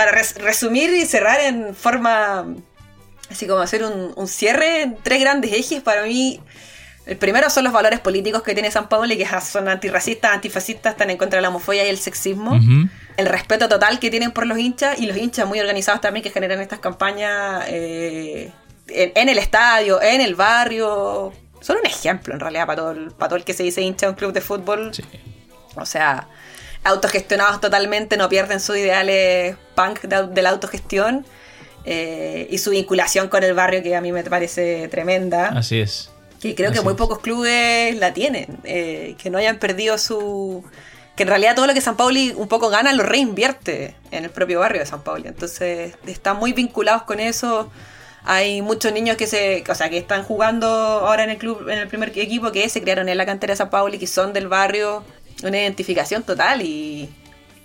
para 0.00 0.12
resumir 0.12 0.88
y 0.94 1.04
cerrar 1.04 1.40
en 1.40 1.74
forma, 1.74 2.46
así 3.30 3.46
como 3.46 3.60
hacer 3.60 3.84
un, 3.84 4.28
cierre 4.28 4.80
en 4.80 4.96
tres 4.96 5.20
grandes 5.20 5.52
ejes, 5.52 5.82
para 5.82 6.04
mí, 6.04 6.40
el 7.04 7.18
primero 7.18 7.50
son 7.50 7.64
los 7.64 7.72
valores 7.74 8.00
políticos 8.00 8.42
que 8.42 8.54
tiene 8.54 8.70
San 8.70 8.88
Pablo, 8.88 9.12
y 9.12 9.18
que 9.18 9.28
son 9.42 9.68
antirracistas, 9.68 10.32
antifascistas, 10.32 10.92
están 10.92 11.10
en 11.10 11.18
contra 11.18 11.36
de 11.36 11.42
la 11.42 11.50
homofobia 11.50 11.84
y 11.84 11.90
el 11.90 11.98
sexismo. 11.98 12.58
El 13.18 13.26
respeto 13.26 13.68
total 13.68 13.98
que 13.98 14.08
tienen 14.08 14.30
por 14.30 14.46
los 14.46 14.58
hinchas 14.58 14.98
y 14.98 15.04
los 15.04 15.18
hinchas 15.18 15.46
muy 15.46 15.60
organizados 15.60 16.00
también 16.00 16.22
que 16.22 16.30
generan 16.30 16.62
estas 16.62 16.78
campañas 16.78 17.64
eh, 17.68 18.50
en, 18.88 19.28
el 19.28 19.36
estadio, 19.36 20.00
en 20.00 20.22
el 20.22 20.34
barrio. 20.34 21.30
Son 21.60 21.76
un 21.76 21.84
ejemplo 21.84 22.32
en 22.32 22.40
realidad 22.40 22.64
para 22.64 22.76
todo 22.80 22.92
el, 22.92 23.10
para 23.10 23.28
todo 23.28 23.36
el 23.36 23.44
que 23.44 23.52
se 23.52 23.64
dice 23.64 23.82
hincha 23.82 24.06
de 24.06 24.12
un 24.12 24.16
club 24.16 24.32
de 24.32 24.40
fútbol. 24.40 24.92
O 25.76 25.84
sea, 25.84 26.26
autogestionados 26.84 27.60
totalmente, 27.60 28.16
no 28.16 28.28
pierden 28.28 28.60
sus 28.60 28.76
ideales 28.76 29.56
punk 29.74 30.02
de, 30.02 30.42
la 30.42 30.50
autogestión 30.50 31.26
eh, 31.84 32.46
y 32.50 32.58
su 32.58 32.70
vinculación 32.70 33.28
con 33.28 33.44
el 33.44 33.54
barrio 33.54 33.82
que 33.82 33.94
a 33.96 34.00
mí 34.00 34.12
me 34.12 34.22
parece 34.24 34.88
tremenda. 34.88 35.48
Así 35.48 35.80
es. 35.80 36.10
Que 36.40 36.54
creo 36.54 36.72
que 36.72 36.80
muy 36.80 36.94
pocos 36.94 37.18
clubes 37.18 37.94
la 37.96 38.14
tienen, 38.14 38.58
eh, 38.64 39.14
que 39.18 39.30
no 39.30 39.38
hayan 39.38 39.58
perdido 39.58 39.98
su... 39.98 40.64
Que 41.16 41.24
en 41.24 41.28
realidad 41.28 41.54
todo 41.54 41.66
lo 41.66 41.74
que 41.74 41.82
San 41.82 41.98
Pauli 41.98 42.32
un 42.34 42.48
poco 42.48 42.70
gana 42.70 42.94
lo 42.94 43.02
reinvierte 43.02 43.94
en 44.10 44.24
el 44.24 44.30
propio 44.30 44.60
barrio 44.60 44.80
de 44.80 44.86
San 44.86 45.02
Pauli. 45.02 45.28
Entonces 45.28 45.92
están 46.06 46.38
muy 46.38 46.54
vinculados 46.54 47.02
con 47.02 47.20
eso. 47.20 47.70
Hay 48.24 48.62
muchos 48.62 48.92
niños 48.92 49.18
que 49.18 49.26
se, 49.26 49.62
o 49.68 49.74
sea, 49.74 49.90
que 49.90 49.98
están 49.98 50.22
jugando 50.22 50.66
ahora 50.66 51.24
en 51.24 51.30
el 51.30 51.36
club, 51.36 51.68
en 51.68 51.78
el 51.78 51.88
primer 51.88 52.16
equipo, 52.18 52.52
que 52.52 52.66
se 52.70 52.80
criaron 52.80 53.10
en 53.10 53.18
la 53.18 53.26
cantera 53.26 53.52
de 53.52 53.56
San 53.58 53.68
Pauli, 53.68 53.98
que 53.98 54.06
son 54.06 54.32
del 54.32 54.48
barrio, 54.48 55.04
una 55.42 55.58
identificación 55.58 56.22
total 56.22 56.62
y, 56.62 57.08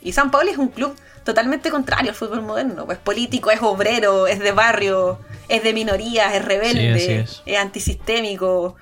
y 0.02 0.12
San 0.14 0.32
Pablo 0.32 0.52
es 0.52 0.58
un 0.58 0.70
club 0.70 0.96
totalmente 1.24 1.72
contrario 1.72 2.12
al 2.12 2.16
fútbol 2.16 2.44
moderno. 2.44 2.88
Es 2.92 3.00
político, 3.00 3.52
es 3.52 3.62
obrero, 3.62 4.28
es 4.28 4.40
de 4.40 4.52
barrio, 4.52 5.20
es 5.50 5.64
de 5.64 5.74
minorías, 5.74 6.34
es 6.36 6.46
rebelde, 6.46 7.22
es. 7.22 7.42
antisistémico. 7.58 8.76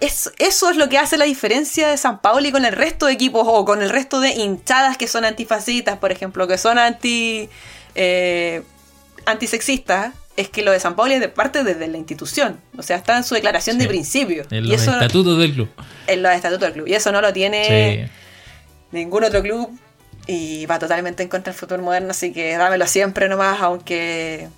eso 0.00 0.30
es 0.38 0.76
lo 0.76 0.88
que 0.88 0.98
hace 0.98 1.16
la 1.16 1.24
diferencia 1.24 1.88
de 1.88 1.96
San 1.96 2.20
Pauli 2.20 2.52
con 2.52 2.64
el 2.64 2.72
resto 2.72 3.06
de 3.06 3.12
equipos 3.12 3.44
o 3.46 3.64
con 3.64 3.82
el 3.82 3.90
resto 3.90 4.20
de 4.20 4.30
hinchadas 4.30 4.98
que 4.98 5.08
son 5.08 5.24
antifascistas, 5.24 5.98
por 5.98 6.12
ejemplo, 6.12 6.46
que 6.46 6.58
son 6.58 6.78
anti 6.78 7.48
eh, 7.94 8.62
antisexistas 9.24 10.12
es 10.36 10.48
que 10.48 10.62
lo 10.62 10.72
de 10.72 10.80
San 10.80 10.96
Pablo 10.96 11.14
es 11.14 11.20
de 11.20 11.28
parte 11.28 11.62
desde 11.62 11.86
la 11.86 11.96
institución. 11.96 12.60
O 12.76 12.82
sea, 12.82 12.96
está 12.96 13.16
en 13.16 13.24
su 13.24 13.34
declaración 13.34 13.78
de 13.78 13.86
principio. 13.86 14.44
En 14.50 14.68
los 14.68 14.82
estatutos 14.82 15.38
del 15.38 15.54
club. 15.54 15.68
En 16.06 16.22
los 16.22 16.32
estatutos 16.32 16.62
del 16.62 16.72
club. 16.72 16.88
Y 16.88 16.94
eso 16.94 17.12
no 17.12 17.20
lo 17.20 17.32
tiene 17.32 18.10
ningún 18.90 19.24
otro 19.24 19.42
club. 19.42 19.70
Y 20.26 20.64
va 20.66 20.78
totalmente 20.78 21.22
en 21.22 21.28
contra 21.28 21.52
del 21.52 21.60
fútbol 21.60 21.82
moderno. 21.82 22.10
Así 22.10 22.32
que 22.32 22.56
dámelo 22.56 22.86
siempre 22.86 23.28
nomás, 23.28 23.60
aunque. 23.60 24.48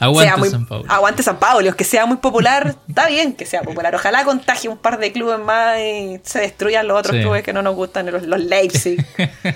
Aguante 0.00 0.50
San 0.50 0.64
Paulo. 0.64 0.84
Aguante 0.88 1.22
San 1.22 1.38
Paulo, 1.38 1.76
que 1.76 1.84
sea 1.84 2.06
muy 2.06 2.16
popular, 2.16 2.74
está 2.88 3.06
bien 3.06 3.34
que 3.34 3.44
sea 3.44 3.62
popular. 3.62 3.94
Ojalá 3.94 4.24
contagie 4.24 4.70
un 4.70 4.78
par 4.78 4.98
de 4.98 5.12
clubes 5.12 5.38
más 5.38 5.78
y 5.78 6.18
se 6.24 6.40
destruyan 6.40 6.88
los 6.88 6.98
otros 6.98 7.20
clubes 7.20 7.42
que 7.42 7.52
no 7.52 7.60
nos 7.60 7.76
gustan, 7.76 8.10
los, 8.10 8.22
los 8.22 8.40
Leipzig, 8.40 9.04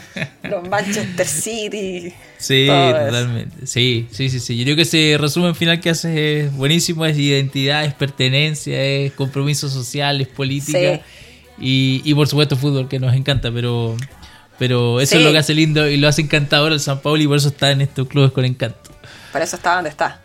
los 0.42 0.68
Manchester 0.68 1.26
City. 1.26 2.12
Sí, 2.36 2.66
totalmente. 2.66 3.66
Sí, 3.66 4.06
sí, 4.10 4.28
sí, 4.28 4.38
sí. 4.38 4.58
Yo 4.58 4.64
creo 4.64 4.76
que 4.76 4.82
ese 4.82 5.16
resumen 5.18 5.54
final 5.54 5.80
que 5.80 5.88
hace 5.88 6.42
es 6.42 6.52
buenísimo, 6.52 7.06
es 7.06 7.16
identidad, 7.16 7.86
es 7.86 7.94
pertenencia, 7.94 8.82
es 8.82 9.12
compromiso 9.12 9.70
social, 9.70 10.20
es 10.20 10.28
política. 10.28 11.00
Y, 11.58 12.02
y 12.04 12.14
por 12.14 12.28
supuesto 12.28 12.56
fútbol, 12.56 12.86
que 12.88 12.98
nos 12.98 13.14
encanta, 13.14 13.50
pero, 13.50 13.96
pero 14.58 15.00
eso 15.00 15.16
es 15.16 15.24
lo 15.24 15.32
que 15.32 15.38
hace 15.38 15.54
lindo 15.54 15.88
y 15.88 15.96
lo 15.96 16.06
hace 16.06 16.20
encantador 16.20 16.72
el 16.72 16.80
San 16.80 17.00
Paulo 17.00 17.22
y 17.22 17.26
por 17.26 17.38
eso 17.38 17.48
está 17.48 17.70
en 17.70 17.80
estos 17.80 18.06
clubes 18.08 18.32
con 18.32 18.44
encanto. 18.44 18.90
Por 19.32 19.40
eso 19.40 19.56
está 19.56 19.76
donde 19.76 19.88
está. 19.88 20.20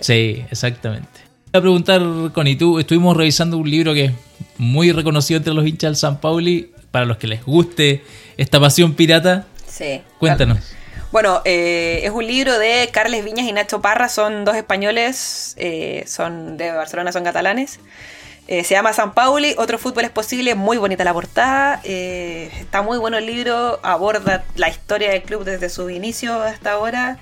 Sí, 0.00 0.44
exactamente. 0.50 1.08
Voy 1.52 1.58
a 1.58 1.60
preguntar, 1.60 2.02
Connie, 2.32 2.56
tú 2.56 2.78
estuvimos 2.78 3.16
revisando 3.16 3.56
un 3.58 3.70
libro 3.70 3.94
que 3.94 4.06
es 4.06 4.12
muy 4.58 4.92
reconocido 4.92 5.38
entre 5.38 5.54
los 5.54 5.66
hinchas 5.66 5.90
del 5.90 5.96
San 5.96 6.20
Pauli, 6.20 6.72
para 6.90 7.04
los 7.04 7.18
que 7.18 7.26
les 7.26 7.44
guste 7.44 8.02
esta 8.36 8.58
pasión 8.58 8.94
pirata. 8.94 9.46
Sí. 9.68 10.02
Cuéntanos. 10.18 10.58
Bueno, 11.12 11.40
eh, 11.44 12.00
es 12.02 12.10
un 12.10 12.26
libro 12.26 12.58
de 12.58 12.90
Carles 12.92 13.24
Viñas 13.24 13.46
y 13.46 13.52
Nacho 13.52 13.80
Parra, 13.80 14.08
son 14.08 14.44
dos 14.44 14.56
españoles, 14.56 15.54
eh, 15.56 16.04
son 16.06 16.56
de 16.56 16.72
Barcelona, 16.72 17.12
son 17.12 17.24
catalanes. 17.24 17.80
Eh, 18.48 18.64
se 18.64 18.74
llama 18.74 18.92
San 18.92 19.14
Pauli, 19.14 19.54
otro 19.56 19.78
fútbol 19.78 20.04
es 20.04 20.10
posible, 20.10 20.54
muy 20.54 20.78
bonita 20.78 21.04
la 21.04 21.12
portada, 21.12 21.80
está 21.84 22.82
muy 22.82 22.98
bueno 22.98 23.18
el 23.18 23.26
libro, 23.26 23.80
aborda 23.82 24.44
la 24.54 24.68
historia 24.68 25.10
del 25.10 25.22
club 25.22 25.44
desde 25.44 25.68
su 25.68 25.90
inicio 25.90 26.40
hasta 26.42 26.72
ahora, 26.72 27.18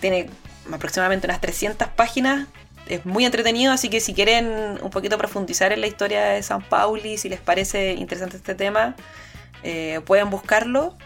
tiene 0.00 0.28
aproximadamente 0.72 1.26
unas 1.26 1.40
300 1.40 1.88
páginas. 1.88 2.48
Es 2.86 3.06
muy 3.06 3.24
entretenido, 3.24 3.72
así 3.72 3.88
que 3.88 4.00
si 4.00 4.12
quieren 4.12 4.78
un 4.82 4.90
poquito 4.90 5.16
profundizar 5.16 5.72
en 5.72 5.80
la 5.80 5.86
historia 5.86 6.24
de 6.24 6.42
San 6.42 6.62
Pauli, 6.62 7.16
si 7.16 7.28
les 7.28 7.40
parece 7.40 7.94
interesante 7.94 8.36
este 8.36 8.54
tema, 8.54 8.94
eh, 9.62 10.00
pueden 10.04 10.28
buscarlo. 10.28 10.96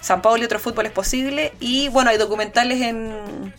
San 0.00 0.22
Pauli, 0.22 0.44
otro 0.44 0.58
fútbol 0.58 0.86
es 0.86 0.92
posible. 0.92 1.52
Y 1.60 1.88
bueno, 1.88 2.10
hay 2.10 2.16
documentales 2.16 2.80
en, 2.80 3.52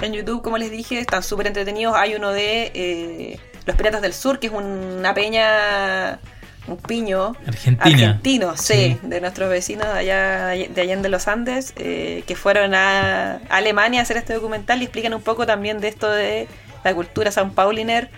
en 0.00 0.12
YouTube, 0.12 0.42
como 0.42 0.58
les 0.58 0.70
dije, 0.70 0.98
están 0.98 1.22
súper 1.22 1.46
entretenidos. 1.46 1.94
Hay 1.96 2.14
uno 2.14 2.32
de 2.32 2.72
eh, 2.74 3.40
Los 3.66 3.76
Piratas 3.76 4.02
del 4.02 4.14
Sur, 4.14 4.40
que 4.40 4.48
es 4.48 4.52
una 4.52 5.14
peña 5.14 6.18
un 6.66 6.76
piño 6.76 7.34
Argentina. 7.46 8.06
argentino, 8.06 8.56
sí, 8.56 8.98
de 9.02 9.20
nuestros 9.20 9.50
vecinos 9.50 9.86
de 9.86 9.98
allá 9.98 10.46
de 10.48 10.80
Allende 10.80 11.08
los 11.08 11.26
Andes, 11.28 11.72
eh, 11.76 12.22
que 12.26 12.36
fueron 12.36 12.74
a 12.74 13.40
Alemania 13.48 14.00
a 14.00 14.02
hacer 14.04 14.16
este 14.16 14.34
documental 14.34 14.80
y 14.80 14.84
explican 14.84 15.14
un 15.14 15.22
poco 15.22 15.44
también 15.46 15.80
de 15.80 15.88
esto 15.88 16.10
de 16.10 16.48
la 16.84 16.94
cultura 16.94 17.32
San 17.32 17.52
Pauliner 17.52 18.10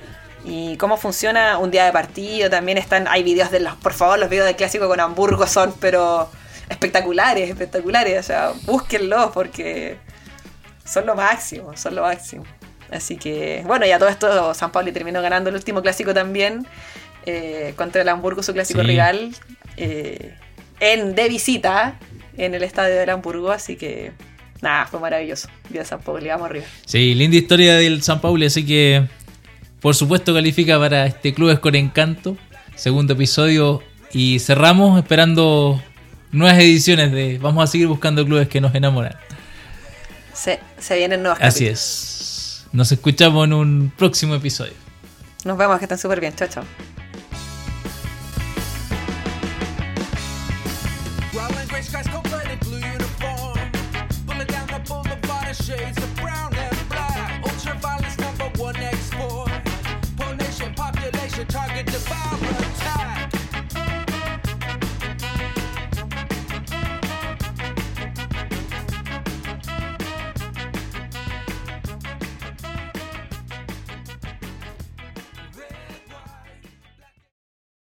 y 0.45 0.77
cómo 0.77 0.97
funciona 0.97 1.59
un 1.59 1.71
día 1.71 1.87
de 1.87 1.93
partido. 1.93 2.51
También 2.51 2.79
están, 2.79 3.09
hay 3.09 3.23
videos 3.23 3.51
de 3.51 3.61
los, 3.61 3.75
por 3.77 3.95
favor, 3.95 4.19
los 4.19 4.29
videos 4.29 4.47
del 4.47 4.57
clásico 4.57 4.89
con 4.89 5.01
Hamburgo 5.01 5.47
son, 5.47 5.75
pero 5.81 6.31
espectaculares, 6.69 7.49
espectaculares. 7.49 8.21
O 8.21 8.23
sea, 8.23 8.53
búsquenlos 8.65 9.31
porque 9.33 9.97
son 10.85 11.07
lo 11.07 11.15
máximo, 11.15 11.77
son 11.77 11.95
lo 11.95 12.03
máximo. 12.03 12.45
Así 12.91 13.17
que, 13.17 13.63
bueno, 13.67 13.87
ya 13.87 13.99
todo 13.99 14.09
esto, 14.11 14.55
San 14.55 14.71
Pauli 14.71 14.93
terminó 14.93 15.23
ganando 15.23 15.49
el 15.49 15.57
último 15.57 15.81
clásico 15.83 16.13
también. 16.13 16.67
Eh, 17.27 17.73
contra 17.77 18.03
el 18.03 18.09
Hamburgo, 18.09 18.43
su 18.43 18.53
clásico 18.53 18.83
rival, 18.83 19.35
eh, 19.77 20.35
en, 20.81 21.15
de 21.15 21.29
visita 21.29 21.99
en 22.37 22.55
el 22.55 22.63
estadio 22.63 22.97
del 22.97 23.09
Hamburgo, 23.11 23.51
así 23.51 23.77
que 23.77 24.13
nada, 24.61 24.87
fue 24.87 25.01
maravilloso. 25.01 25.49
Viva 25.71 25.85
San 25.85 26.01
Paulo, 26.01 26.27
vamos 26.27 26.51
arriba. 26.51 26.67
Sí, 26.85 27.15
linda 27.15 27.37
historia 27.37 27.77
del 27.77 28.03
San 28.03 28.21
Paulo, 28.21 28.45
así 28.47 28.67
que 28.67 29.07
por 29.81 29.95
supuesto 29.95 30.35
califica 30.35 30.79
para 30.79 31.07
este 31.07 31.33
Clubes 31.33 31.61
con 31.61 31.75
Encanto, 31.75 32.37
segundo 32.75 33.15
episodio, 33.15 33.83
y 34.13 34.39
cerramos 34.39 34.99
esperando 34.99 35.83
nuevas 36.31 36.59
ediciones 36.59 37.13
de 37.13 37.39
Vamos 37.39 37.65
a 37.65 37.67
seguir 37.67 37.87
buscando 37.87 38.25
clubes 38.25 38.49
que 38.49 38.61
nos 38.61 38.75
enamoran. 38.75 39.17
Se, 40.33 40.59
se 40.79 40.97
vienen 40.97 41.23
nuevos 41.23 41.41
Así 41.41 41.67
es. 41.67 42.67
Nos 42.73 42.91
escuchamos 42.93 43.47
en 43.47 43.53
un 43.53 43.93
próximo 43.97 44.35
episodio. 44.35 44.73
Nos 45.45 45.57
vemos, 45.57 45.79
que 45.79 45.85
están 45.85 45.99
súper 45.99 46.21
bien. 46.21 46.35
Chao, 46.35 46.49
chao. 46.49 46.65